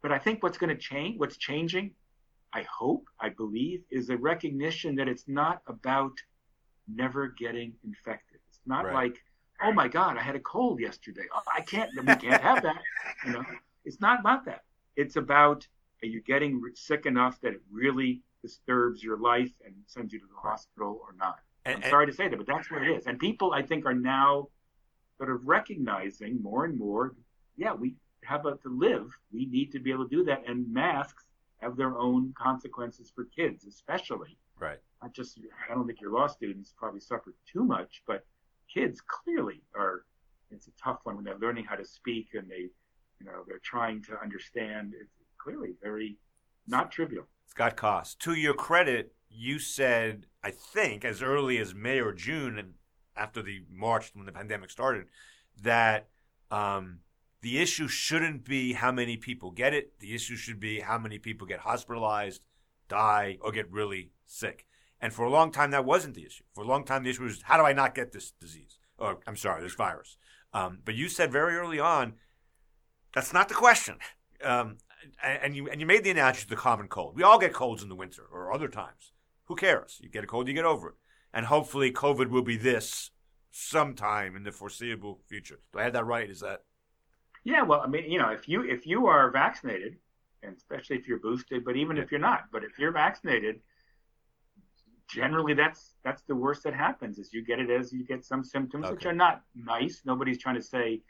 But 0.01 0.11
I 0.11 0.19
think 0.19 0.43
what's 0.43 0.57
going 0.57 0.75
to 0.75 0.81
change, 0.81 1.19
what's 1.19 1.37
changing, 1.37 1.91
I 2.53 2.63
hope, 2.63 3.05
I 3.19 3.29
believe, 3.29 3.83
is 3.89 4.09
a 4.09 4.17
recognition 4.17 4.95
that 4.95 5.07
it's 5.07 5.27
not 5.27 5.61
about 5.67 6.13
never 6.87 7.27
getting 7.27 7.73
infected. 7.85 8.39
It's 8.49 8.59
not 8.65 8.85
right. 8.85 8.93
like, 8.93 9.23
oh 9.63 9.71
my 9.71 9.87
God, 9.87 10.17
I 10.17 10.21
had 10.21 10.35
a 10.35 10.39
cold 10.39 10.79
yesterday. 10.79 11.23
Oh, 11.33 11.41
I 11.55 11.61
can't, 11.61 11.89
we 11.97 12.15
can't 12.15 12.41
have 12.41 12.63
that. 12.63 12.81
You 13.25 13.33
know, 13.33 13.43
it's 13.85 13.99
not 13.99 14.19
about 14.19 14.45
that. 14.45 14.63
It's 14.95 15.15
about 15.15 15.67
are 16.03 16.07
you 16.07 16.21
getting 16.21 16.61
sick 16.73 17.05
enough 17.05 17.39
that 17.41 17.53
it 17.53 17.61
really 17.71 18.21
disturbs 18.41 19.03
your 19.03 19.17
life 19.17 19.51
and 19.65 19.75
sends 19.85 20.11
you 20.11 20.19
to 20.19 20.25
the 20.25 20.49
hospital 20.49 20.99
or 21.01 21.15
not? 21.17 21.39
And, 21.65 21.83
I'm 21.83 21.89
sorry 21.89 22.07
to 22.07 22.13
say 22.13 22.27
that, 22.27 22.37
but 22.37 22.47
that's 22.47 22.71
what 22.71 22.81
it 22.81 22.89
is. 22.89 23.05
And 23.05 23.19
people, 23.19 23.53
I 23.53 23.61
think, 23.61 23.85
are 23.85 23.93
now 23.93 24.47
sort 25.17 25.29
of 25.29 25.47
recognizing 25.47 26.41
more 26.41 26.65
and 26.65 26.77
more, 26.77 27.13
yeah, 27.55 27.73
we 27.73 27.95
have 28.23 28.47
a, 28.47 28.55
to 28.57 28.69
live. 28.69 29.11
We 29.31 29.45
need 29.45 29.71
to 29.73 29.79
be 29.79 29.91
able 29.91 30.07
to 30.07 30.15
do 30.15 30.23
that. 30.25 30.43
And 30.47 30.71
masks 30.73 31.25
have 31.59 31.77
their 31.77 31.95
own 31.97 32.33
consequences 32.35 33.11
for 33.13 33.25
kids, 33.25 33.65
especially. 33.65 34.37
Right. 34.59 34.79
Not 35.03 35.13
just, 35.13 35.39
I 35.69 35.75
don't 35.75 35.85
think 35.85 36.01
your 36.01 36.11
law 36.11 36.25
students 36.25 36.73
probably 36.75 36.99
suffer 36.99 37.35
too 37.51 37.63
much, 37.63 38.01
but 38.07 38.25
kids 38.73 39.01
clearly 39.01 39.61
are, 39.75 40.05
it's 40.49 40.67
a 40.67 40.71
tough 40.81 40.99
one 41.03 41.15
when 41.15 41.25
they're 41.25 41.39
learning 41.39 41.65
how 41.65 41.75
to 41.75 41.85
speak 41.85 42.29
and 42.33 42.49
they, 42.49 42.69
you 43.19 43.25
know, 43.25 43.43
they're 43.47 43.61
trying 43.63 44.01
to 44.03 44.19
understand. 44.21 44.93
It's 44.99 45.11
clearly 45.37 45.73
very 45.81 46.17
not 46.67 46.91
trivial. 46.91 47.27
It's 47.45 47.53
got 47.53 47.75
cost. 47.75 48.19
To 48.21 48.33
your 48.33 48.53
credit, 48.53 49.13
you 49.29 49.59
said, 49.59 50.27
I 50.43 50.51
think, 50.51 51.05
as 51.05 51.21
early 51.21 51.57
as 51.57 51.73
May 51.73 51.99
or 51.99 52.13
June, 52.13 52.57
and 52.57 52.73
after 53.15 53.41
the 53.41 53.63
March 53.69 54.11
when 54.13 54.25
the 54.25 54.31
pandemic 54.31 54.69
started, 54.69 55.05
that 55.61 56.09
um, 56.49 56.99
the 57.41 57.59
issue 57.59 57.87
shouldn't 57.87 58.45
be 58.45 58.73
how 58.73 58.91
many 58.91 59.17
people 59.17 59.51
get 59.51 59.73
it. 59.73 59.99
The 59.99 60.13
issue 60.13 60.35
should 60.35 60.59
be 60.59 60.79
how 60.79 60.97
many 60.97 61.17
people 61.17 61.47
get 61.47 61.59
hospitalized, 61.59 62.45
die, 62.87 63.37
or 63.41 63.51
get 63.51 63.71
really 63.71 64.11
sick. 64.25 64.65
And 65.01 65.11
for 65.11 65.25
a 65.25 65.29
long 65.29 65.51
time, 65.51 65.71
that 65.71 65.83
wasn't 65.83 66.13
the 66.13 66.25
issue. 66.25 66.43
For 66.53 66.63
a 66.63 66.67
long 66.67 66.85
time, 66.85 67.03
the 67.03 67.09
issue 67.09 67.23
was 67.23 67.41
how 67.43 67.57
do 67.57 67.63
I 67.63 67.73
not 67.73 67.95
get 67.95 68.11
this 68.11 68.31
disease? 68.39 68.77
Or 68.97 69.17
I'm 69.25 69.35
sorry, 69.35 69.63
this 69.63 69.73
virus. 69.73 70.17
Um, 70.53 70.79
but 70.85 70.95
you 70.95 71.09
said 71.09 71.31
very 71.31 71.55
early 71.55 71.79
on, 71.79 72.13
that's 73.13 73.33
not 73.33 73.49
the 73.49 73.55
question. 73.55 73.97
Um, 74.43 74.77
and 75.23 75.55
you 75.55 75.67
and 75.69 75.81
you 75.81 75.87
made 75.87 76.03
the 76.03 76.11
analogy 76.11 76.41
to 76.41 76.49
the 76.49 76.55
common 76.55 76.87
cold. 76.87 77.15
We 77.15 77.23
all 77.23 77.39
get 77.39 77.53
colds 77.53 77.81
in 77.81 77.89
the 77.89 77.95
winter 77.95 78.23
or 78.31 78.53
other 78.53 78.67
times. 78.67 79.11
Who 79.45 79.55
cares? 79.55 79.97
You 80.01 80.09
get 80.09 80.23
a 80.23 80.27
cold, 80.27 80.47
you 80.47 80.53
get 80.53 80.65
over 80.65 80.89
it. 80.89 80.95
And 81.33 81.47
hopefully, 81.47 81.91
COVID 81.91 82.29
will 82.29 82.43
be 82.43 82.57
this 82.57 83.09
sometime 83.49 84.35
in 84.35 84.43
the 84.43 84.51
foreseeable 84.51 85.19
future. 85.27 85.59
Do 85.73 85.79
I 85.79 85.83
have 85.83 85.93
that 85.93 86.05
right? 86.05 86.29
Is 86.29 86.41
that? 86.41 86.63
Yeah. 87.43 87.63
Well, 87.63 87.81
I 87.81 87.87
mean, 87.87 88.09
you 88.11 88.19
know, 88.19 88.29
if 88.29 88.47
you 88.47 88.61
if 88.63 88.85
you 88.85 89.07
are 89.07 89.31
vaccinated 89.31 89.97
and 90.43 90.55
especially 90.55 90.97
if 90.97 91.07
you're 91.07 91.19
boosted, 91.19 91.65
but 91.65 91.75
even 91.75 91.97
yeah. 91.97 92.03
if 92.03 92.11
you're 92.11 92.19
not. 92.19 92.45
But 92.51 92.63
if 92.63 92.77
you're 92.77 92.91
vaccinated, 92.91 93.61
generally 95.11 95.53
that's 95.53 95.95
that's 96.03 96.23
the 96.23 96.35
worst 96.35 96.63
that 96.63 96.73
happens 96.73 97.19
is 97.19 97.33
you 97.33 97.43
get 97.43 97.59
it 97.59 97.69
as 97.69 97.91
you 97.91 98.03
get 98.05 98.23
some 98.23 98.43
symptoms 98.43 98.85
okay. 98.85 98.93
which 98.93 99.05
are 99.05 99.13
not 99.13 99.43
nice. 99.55 100.01
Nobody's 100.05 100.37
trying 100.37 100.55
to 100.55 100.61
say, 100.61 101.01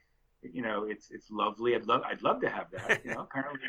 you 0.42 0.62
know, 0.62 0.86
it's 0.86 1.12
it's 1.12 1.30
lovely. 1.30 1.76
I'd 1.76 1.86
love 1.86 2.02
I'd 2.06 2.22
love 2.24 2.42
to 2.42 2.50
have 2.50 2.68
that. 2.72 3.06
You 3.06 3.12
know, 3.14 3.22
apparently 3.32 3.60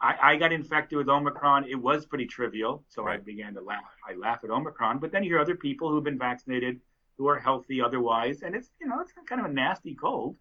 I, 0.00 0.14
I 0.22 0.36
got 0.36 0.52
infected 0.52 0.98
with 0.98 1.08
Omicron. 1.08 1.66
It 1.68 1.76
was 1.76 2.06
pretty 2.06 2.26
trivial, 2.26 2.84
so 2.88 3.04
right. 3.04 3.18
I 3.18 3.22
began 3.22 3.54
to 3.54 3.60
laugh. 3.60 3.80
I 4.08 4.14
laugh 4.14 4.40
at 4.44 4.50
Omicron, 4.50 4.98
but 4.98 5.12
then 5.12 5.24
you 5.24 5.30
hear 5.30 5.40
other 5.40 5.56
people 5.56 5.90
who've 5.90 6.04
been 6.04 6.18
vaccinated 6.18 6.80
who 7.18 7.28
are 7.28 7.38
healthy 7.38 7.82
otherwise, 7.82 8.42
and 8.42 8.54
it's 8.54 8.70
you 8.80 8.86
know 8.86 9.00
it's 9.00 9.12
kind 9.28 9.40
of 9.40 9.50
a 9.50 9.52
nasty 9.52 9.94
cold. 9.94 10.36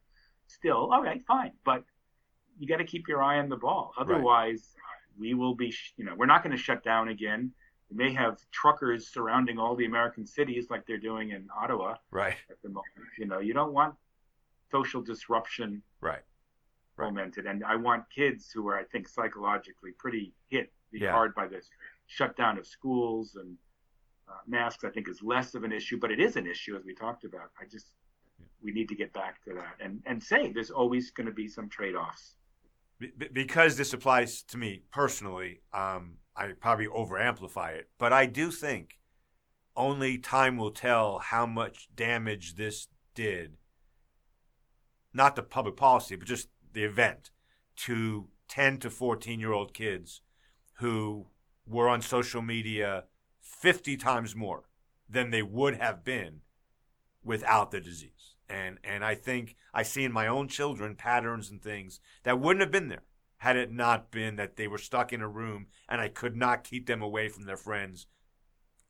Still, 0.48 0.92
all 0.92 1.04
right, 1.04 1.22
fine, 1.28 1.52
but 1.64 1.84
you 2.60 2.68
got 2.68 2.78
to 2.78 2.84
keep 2.84 3.08
your 3.08 3.24
eye 3.24 3.40
on 3.40 3.50
the 3.50 3.56
ball. 3.56 3.94
Otherwise, 4.00 4.74
right. 4.76 5.20
we 5.20 5.34
will 5.34 5.56
be, 5.56 5.74
you 5.96 6.06
know, 6.06 6.14
we're 6.18 6.26
not 6.26 6.44
going 6.44 6.56
to 6.56 6.62
shut 6.62 6.84
down 6.84 7.08
again. 7.08 7.52
May 7.92 8.14
have 8.14 8.40
truckers 8.52 9.08
surrounding 9.08 9.58
all 9.58 9.76
the 9.76 9.86
American 9.86 10.26
cities 10.26 10.68
like 10.70 10.86
they're 10.86 10.98
doing 10.98 11.32
in 11.32 11.48
Ottawa. 11.56 11.96
Right. 12.12 12.36
At 12.50 12.62
the 12.62 12.70
moment, 12.70 12.86
you 13.18 13.26
know, 13.26 13.40
you 13.40 13.54
don't 13.54 13.74
want 13.74 13.96
social 14.72 15.02
disruption. 15.02 15.82
Right. 16.02 16.22
Fomented, 16.98 17.46
and 17.46 17.64
I 17.64 17.78
want 17.78 18.04
kids 18.14 18.52
who 18.54 18.68
are, 18.68 18.78
I 18.78 18.84
think, 18.84 19.08
psychologically 19.08 19.92
pretty 19.98 20.34
hit 20.50 20.72
yeah. 20.92 21.14
hard 21.14 21.34
by 21.34 21.48
this 21.48 21.70
shutdown 22.08 22.58
of 22.58 22.68
schools 22.68 23.36
and 23.36 23.56
uh, 24.28 24.34
masks. 24.46 24.84
I 24.84 24.90
think 24.90 25.08
is 25.08 25.24
less 25.24 25.56
of 25.56 25.64
an 25.64 25.72
issue, 25.72 25.98
but 25.98 26.12
it 26.12 26.20
is 26.20 26.36
an 26.36 26.46
issue 26.46 26.76
as 26.76 26.84
we 26.84 26.94
talked 26.94 27.24
about. 27.24 27.52
I 27.60 27.66
just 27.72 27.88
we 28.62 28.74
need 28.74 28.90
to 28.90 28.96
get 28.96 29.14
back 29.14 29.42
to 29.46 29.54
that 29.54 29.76
and 29.80 30.02
and 30.06 30.22
say 30.22 30.52
there's 30.52 30.72
always 30.72 31.12
going 31.12 31.28
to 31.28 31.34
be 31.34 31.48
some 31.48 31.70
trade 31.70 31.96
offs 31.96 32.36
because 33.34 33.78
this 33.78 33.94
applies 33.94 34.44
to 34.44 34.58
me 34.58 34.82
personally, 34.92 35.62
um, 35.74 36.18
I 36.40 36.54
probably 36.54 36.88
overamplify 36.88 37.74
it, 37.74 37.90
but 37.98 38.14
I 38.14 38.26
do 38.26 38.50
think 38.50 38.98
only 39.76 40.18
time 40.18 40.56
will 40.56 40.72
tell 40.72 41.20
how 41.20 41.46
much 41.46 41.90
damage 41.94 42.56
this 42.56 42.88
did, 43.14 43.58
not 45.14 45.36
the 45.36 45.44
public 45.44 45.76
policy, 45.76 46.16
but 46.16 46.28
just 46.28 46.48
the 46.72 46.86
event, 46.86 47.32
to 47.76 48.30
10 48.48 48.78
to 48.80 48.90
14 48.90 49.40
year 49.42 49.52
old 49.52 49.74
kids 49.74 50.22
who 50.76 51.28
were 51.68 51.90
on 51.90 52.02
social 52.02 52.42
media 52.42 53.04
50 53.42 53.98
times 53.98 54.34
more 54.34 54.64
than 55.10 55.32
they 55.32 55.42
would 55.42 55.76
have 55.76 56.06
been 56.06 56.40
without 57.22 57.72
the 57.72 57.82
disease. 57.82 58.36
And 58.48 58.78
and 58.84 59.04
I 59.04 59.14
think 59.14 59.58
I 59.74 59.84
see 59.84 60.06
in 60.06 60.14
my 60.14 60.28
own 60.28 60.48
children 60.48 60.96
patterns 60.96 61.52
and 61.52 61.62
things 61.62 62.00
that 62.24 62.40
wouldn't 62.40 62.62
have 62.62 62.72
been 62.72 62.88
there 62.88 63.04
had 63.40 63.58
it 63.58 63.72
not 63.72 64.12
been 64.12 64.36
that 64.36 64.56
they 64.56 64.68
were 64.68 64.78
stuck 64.78 65.12
in 65.12 65.22
a 65.22 65.28
room 65.28 65.68
and 65.88 66.00
I 66.00 66.08
could 66.10 66.36
not 66.36 66.64
keep 66.64 66.86
them 66.88 67.02
away 67.02 67.30
from 67.30 67.46
their 67.46 67.58
friends 67.58 68.08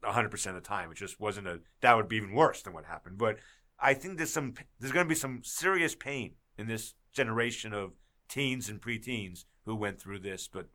100% 0.03 0.47
of 0.47 0.55
the 0.55 0.61
time. 0.61 0.91
It 0.91 0.97
just 0.97 1.19
wasn't 1.19 1.47
a 1.47 1.59
that 1.81 1.95
would 1.95 2.07
be 2.07 2.17
even 2.17 2.33
worse 2.33 2.61
than 2.61 2.73
what 2.73 2.85
happened. 2.85 3.17
But 3.17 3.37
I 3.79 3.93
think 3.93 4.17
there's 4.17 4.33
some 4.33 4.53
there's 4.79 4.91
going 4.91 5.05
to 5.05 5.09
be 5.09 5.15
some 5.15 5.41
serious 5.43 5.95
pain 5.95 6.33
in 6.57 6.67
this 6.67 6.95
generation 7.13 7.73
of 7.73 7.93
teens 8.27 8.69
and 8.69 8.81
preteens 8.81 9.45
who 9.65 9.75
went 9.75 9.99
through 9.99 10.19
this, 10.19 10.47
but 10.47 10.67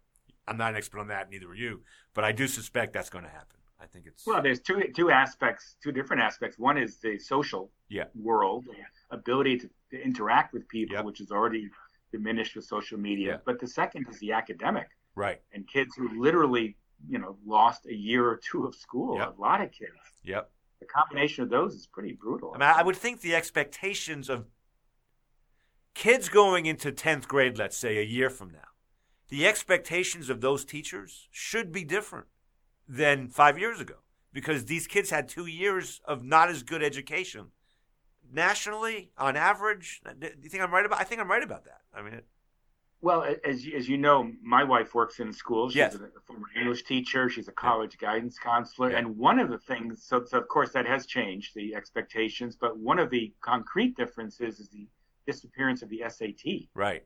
I'm 0.47 0.57
not 0.57 0.71
an 0.71 0.77
expert 0.77 1.01
on 1.01 1.09
that, 1.09 1.31
neither 1.31 1.49
are 1.49 1.55
you. 1.55 1.83
But 2.15 2.25
I 2.25 2.33
do 2.33 2.47
suspect 2.47 2.93
that's 2.93 3.11
going 3.11 3.25
to 3.25 3.31
happen. 3.31 3.59
I 3.81 3.87
think 3.87 4.07
it's 4.07 4.27
well. 4.27 4.41
There's 4.41 4.61
two 4.61 4.83
two 4.95 5.11
aspects, 5.11 5.77
two 5.83 5.93
different 5.93 6.23
aspects. 6.23 6.59
One 6.59 6.79
is 6.79 6.99
the 6.99 7.19
social 7.19 7.71
yeah. 7.89 8.05
world, 8.15 8.67
ability 9.11 9.59
to, 9.59 9.71
to, 9.91 10.03
interact 10.03 10.55
with 10.55 10.67
people, 10.69 10.97
yep. 10.97 11.05
which 11.05 11.21
is 11.21 11.31
already 11.31 11.69
diminished 12.15 12.55
with 12.55 12.65
social 12.65 12.99
media. 12.99 13.33
Yeah. 13.33 13.37
But 13.45 13.59
the 13.59 13.67
second 13.67 14.07
is 14.09 14.19
the 14.21 14.33
academic, 14.33 14.89
right? 15.17 15.41
And 15.53 15.67
kids 15.67 15.95
who 15.97 16.21
literally, 16.21 16.77
you 17.09 17.19
know, 17.19 17.37
lost 17.45 17.87
a 17.87 17.95
year 17.95 18.27
or 18.29 18.41
two 18.51 18.65
of 18.67 18.75
school. 18.75 19.19
Yep. 19.19 19.39
A 19.39 19.41
lot 19.41 19.61
of 19.61 19.73
kids. 19.73 19.91
Yep. 20.23 20.51
The 20.81 20.87
combination 20.87 21.43
of 21.45 21.51
those 21.51 21.75
is 21.75 21.87
pretty 21.87 22.13
brutal. 22.13 22.53
I 22.55 22.59
mean, 22.59 22.69
I 22.69 22.83
would 22.83 22.97
think 22.97 23.21
the 23.21 23.35
expectations 23.35 24.29
of 24.29 24.47
kids 25.95 26.29
going 26.29 26.67
into 26.67 26.93
tenth 26.93 27.27
grade, 27.27 27.59
let's 27.59 27.77
say, 27.77 27.99
a 27.99 28.05
year 28.05 28.31
from 28.31 28.51
now, 28.53 28.69
the 29.29 29.47
expectations 29.47 30.29
of 30.31 30.41
those 30.41 30.65
teachers 30.65 31.29
should 31.31 31.73
be 31.73 31.85
different 31.85 32.27
than 32.89 33.29
five 33.29 33.59
years 33.59 33.81
ago 33.81 33.97
because 34.33 34.67
these 34.67 34.87
kids 34.87 35.11
had 35.11 35.29
two 35.29 35.47
years 35.47 36.01
of 36.05 36.23
not 36.23 36.51
as 36.51 36.63
good 36.63 36.83
education. 36.83 37.47
Nationally, 38.35 39.11
on 39.17 39.37
average, 39.37 40.03
do 40.19 40.29
you 40.43 40.49
think 40.49 40.63
I'm 40.63 40.73
right 40.73 40.85
about? 40.85 41.01
I 41.01 41.05
think 41.05 41.21
I'm 41.21 41.31
right 41.31 41.43
about 41.43 41.65
that. 41.65 41.81
I 41.95 42.03
mean, 42.03 42.15
it, 42.15 42.27
well, 43.01 43.25
as 43.45 43.65
you, 43.65 43.77
as 43.77 43.89
you 43.89 43.97
know, 43.97 44.33
my 44.43 44.65
wife 44.65 44.95
works 44.95 45.21
in 45.21 45.33
schools. 45.33 45.73
She's 45.73 45.79
yes. 45.79 45.95
a, 45.95 46.21
former 46.27 46.47
English 46.59 46.85
teacher. 46.85 47.29
She's 47.29 47.49
a 47.49 47.53
college 47.53 47.97
yeah. 48.01 48.09
guidance 48.09 48.39
counselor, 48.39 48.91
yeah. 48.91 48.99
and 48.99 49.17
one 49.17 49.39
of 49.39 49.51
the 49.51 49.59
things, 49.59 50.05
so, 50.05 50.25
so 50.25 50.39
of 50.39 50.49
course 50.49 50.73
that 50.73 50.87
has 50.87 51.07
changed 51.07 51.55
the 51.55 51.75
expectations, 51.75 52.57
but 52.59 52.79
one 52.79 52.99
of 52.99 53.11
the 53.11 53.33
concrete 53.41 53.97
differences 53.97 54.59
is 54.59 54.69
the 54.71 54.89
disappearance 55.27 55.83
of 55.83 55.91
the 55.91 56.03
SAT. 56.09 56.69
Right 56.75 57.05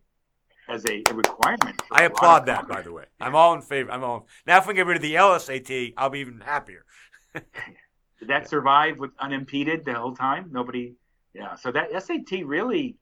as 0.69 0.85
a, 0.85 1.03
a 1.11 1.15
requirement. 1.15 1.81
I 1.91 2.05
applaud 2.05 2.47
that, 2.47 2.69
by 2.69 2.83
the 2.83 2.93
way. 2.93 3.05
I'm 3.21 3.35
all 3.35 3.55
in 3.55 3.63
favor. 3.63 3.91
I'm 3.91 4.05
all 4.05 4.27
now. 4.47 4.59
If 4.59 4.67
we 4.67 4.75
get 4.75 4.87
rid 4.87 4.97
of 4.97 5.03
the 5.03 5.15
LSAT, 5.15 5.95
I'll 5.97 6.11
be 6.11 6.21
even 6.21 6.41
happier. 6.41 6.85
Did 7.35 8.29
that 8.29 8.49
survive 8.49 8.99
with 8.99 9.13
unimpeded 9.19 9.85
the 9.85 9.95
whole 9.95 10.15
time? 10.15 10.51
Nobody. 10.53 10.95
Yeah. 11.39 11.55
So 11.55 11.71
that 11.73 11.91
SAT 12.03 12.45
really, 12.45 12.97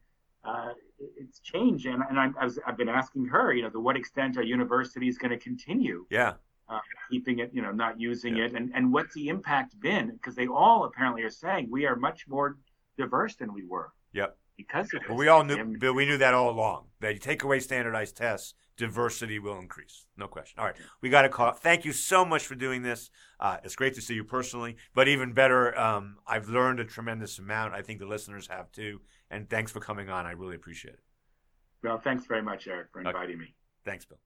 uh, 0.45 0.71
it's 1.17 1.41
changed, 1.41 1.87
and, 1.87 2.03
and 2.09 2.19
I, 2.19 2.29
I 2.41 2.45
was, 2.45 2.59
I've 2.67 2.77
been 2.77 2.89
asking 2.89 3.27
her, 3.27 3.53
you 3.53 3.63
know, 3.63 3.71
to 3.71 3.81
what 3.81 3.97
extent 3.97 4.37
are 4.37 4.43
universities 4.43 5.19
going 5.19 5.31
to 5.31 5.39
continue? 5.39 6.07
Yeah. 6.11 6.35
Uh, 6.69 6.81
keeping 7.11 7.39
it, 7.39 7.51
you 7.53 7.63
know, 7.63 7.71
not 7.71 8.01
using 8.01 8.37
yeah. 8.37 8.45
it, 8.47 8.55
and 8.55 8.73
and 8.75 8.93
what's 8.93 9.15
the 9.15 9.29
impact 9.29 9.79
been? 9.81 10.11
Because 10.11 10.35
they 10.35 10.49
all 10.49 10.85
apparently 10.85 11.23
are 11.23 11.31
saying 11.31 11.69
we 11.71 11.87
are 11.87 11.97
much 11.97 12.27
more 12.29 12.59
diverse 12.99 13.37
than 13.37 13.53
we 13.53 13.65
were. 13.65 13.93
Yep 14.13 14.37
because 14.57 14.93
of 14.95 15.03
well, 15.09 15.19
we 15.19 15.29
all 15.29 15.45
knew, 15.45 15.77
Bill. 15.79 15.95
We 15.95 16.07
knew 16.07 16.19
that 16.19 16.35
all 16.35 16.51
along. 16.51 16.87
That 17.01 17.13
you 17.13 17.19
take 17.19 17.43
away 17.43 17.61
standardized 17.61 18.17
tests, 18.17 18.55
diversity 18.77 19.39
will 19.39 19.59
increase. 19.59 20.07
No 20.17 20.29
question. 20.29 20.59
All 20.59 20.67
right, 20.67 20.77
we 21.01 21.09
got 21.09 21.23
to 21.23 21.29
call. 21.29 21.53
Thank 21.53 21.85
you 21.85 21.93
so 21.93 22.25
much 22.25 22.47
for 22.47 22.55
doing 22.55 22.83
this. 22.83 23.11
Uh, 23.39 23.59
it's 23.65 23.77
great 23.77 23.95
to 23.95 24.01
see 24.01 24.15
you 24.15 24.25
personally, 24.25 24.77
but 24.95 25.09
even 25.09 25.33
better, 25.33 25.79
um, 25.79 26.17
I've 26.27 26.49
learned 26.49 26.81
a 26.81 26.85
tremendous 26.85 27.39
amount. 27.39 27.75
I 27.75 27.83
think 27.83 27.99
the 28.01 28.07
listeners 28.07 28.49
have 28.49 28.73
too. 28.73 29.01
And 29.31 29.49
thanks 29.51 29.73
for 29.73 29.81
coming 29.81 30.09
on. 30.09 30.27
I 30.27 30.33
really 30.33 30.57
appreciate 30.57 30.95
it. 30.95 31.01
Well, 31.83 32.01
thanks 32.03 32.27
very 32.27 32.43
much, 32.43 32.67
Eric, 32.67 32.89
for 32.93 33.01
inviting 33.01 33.37
okay. 33.37 33.37
me. 33.37 33.55
Thanks, 33.85 34.05
Bill. 34.05 34.19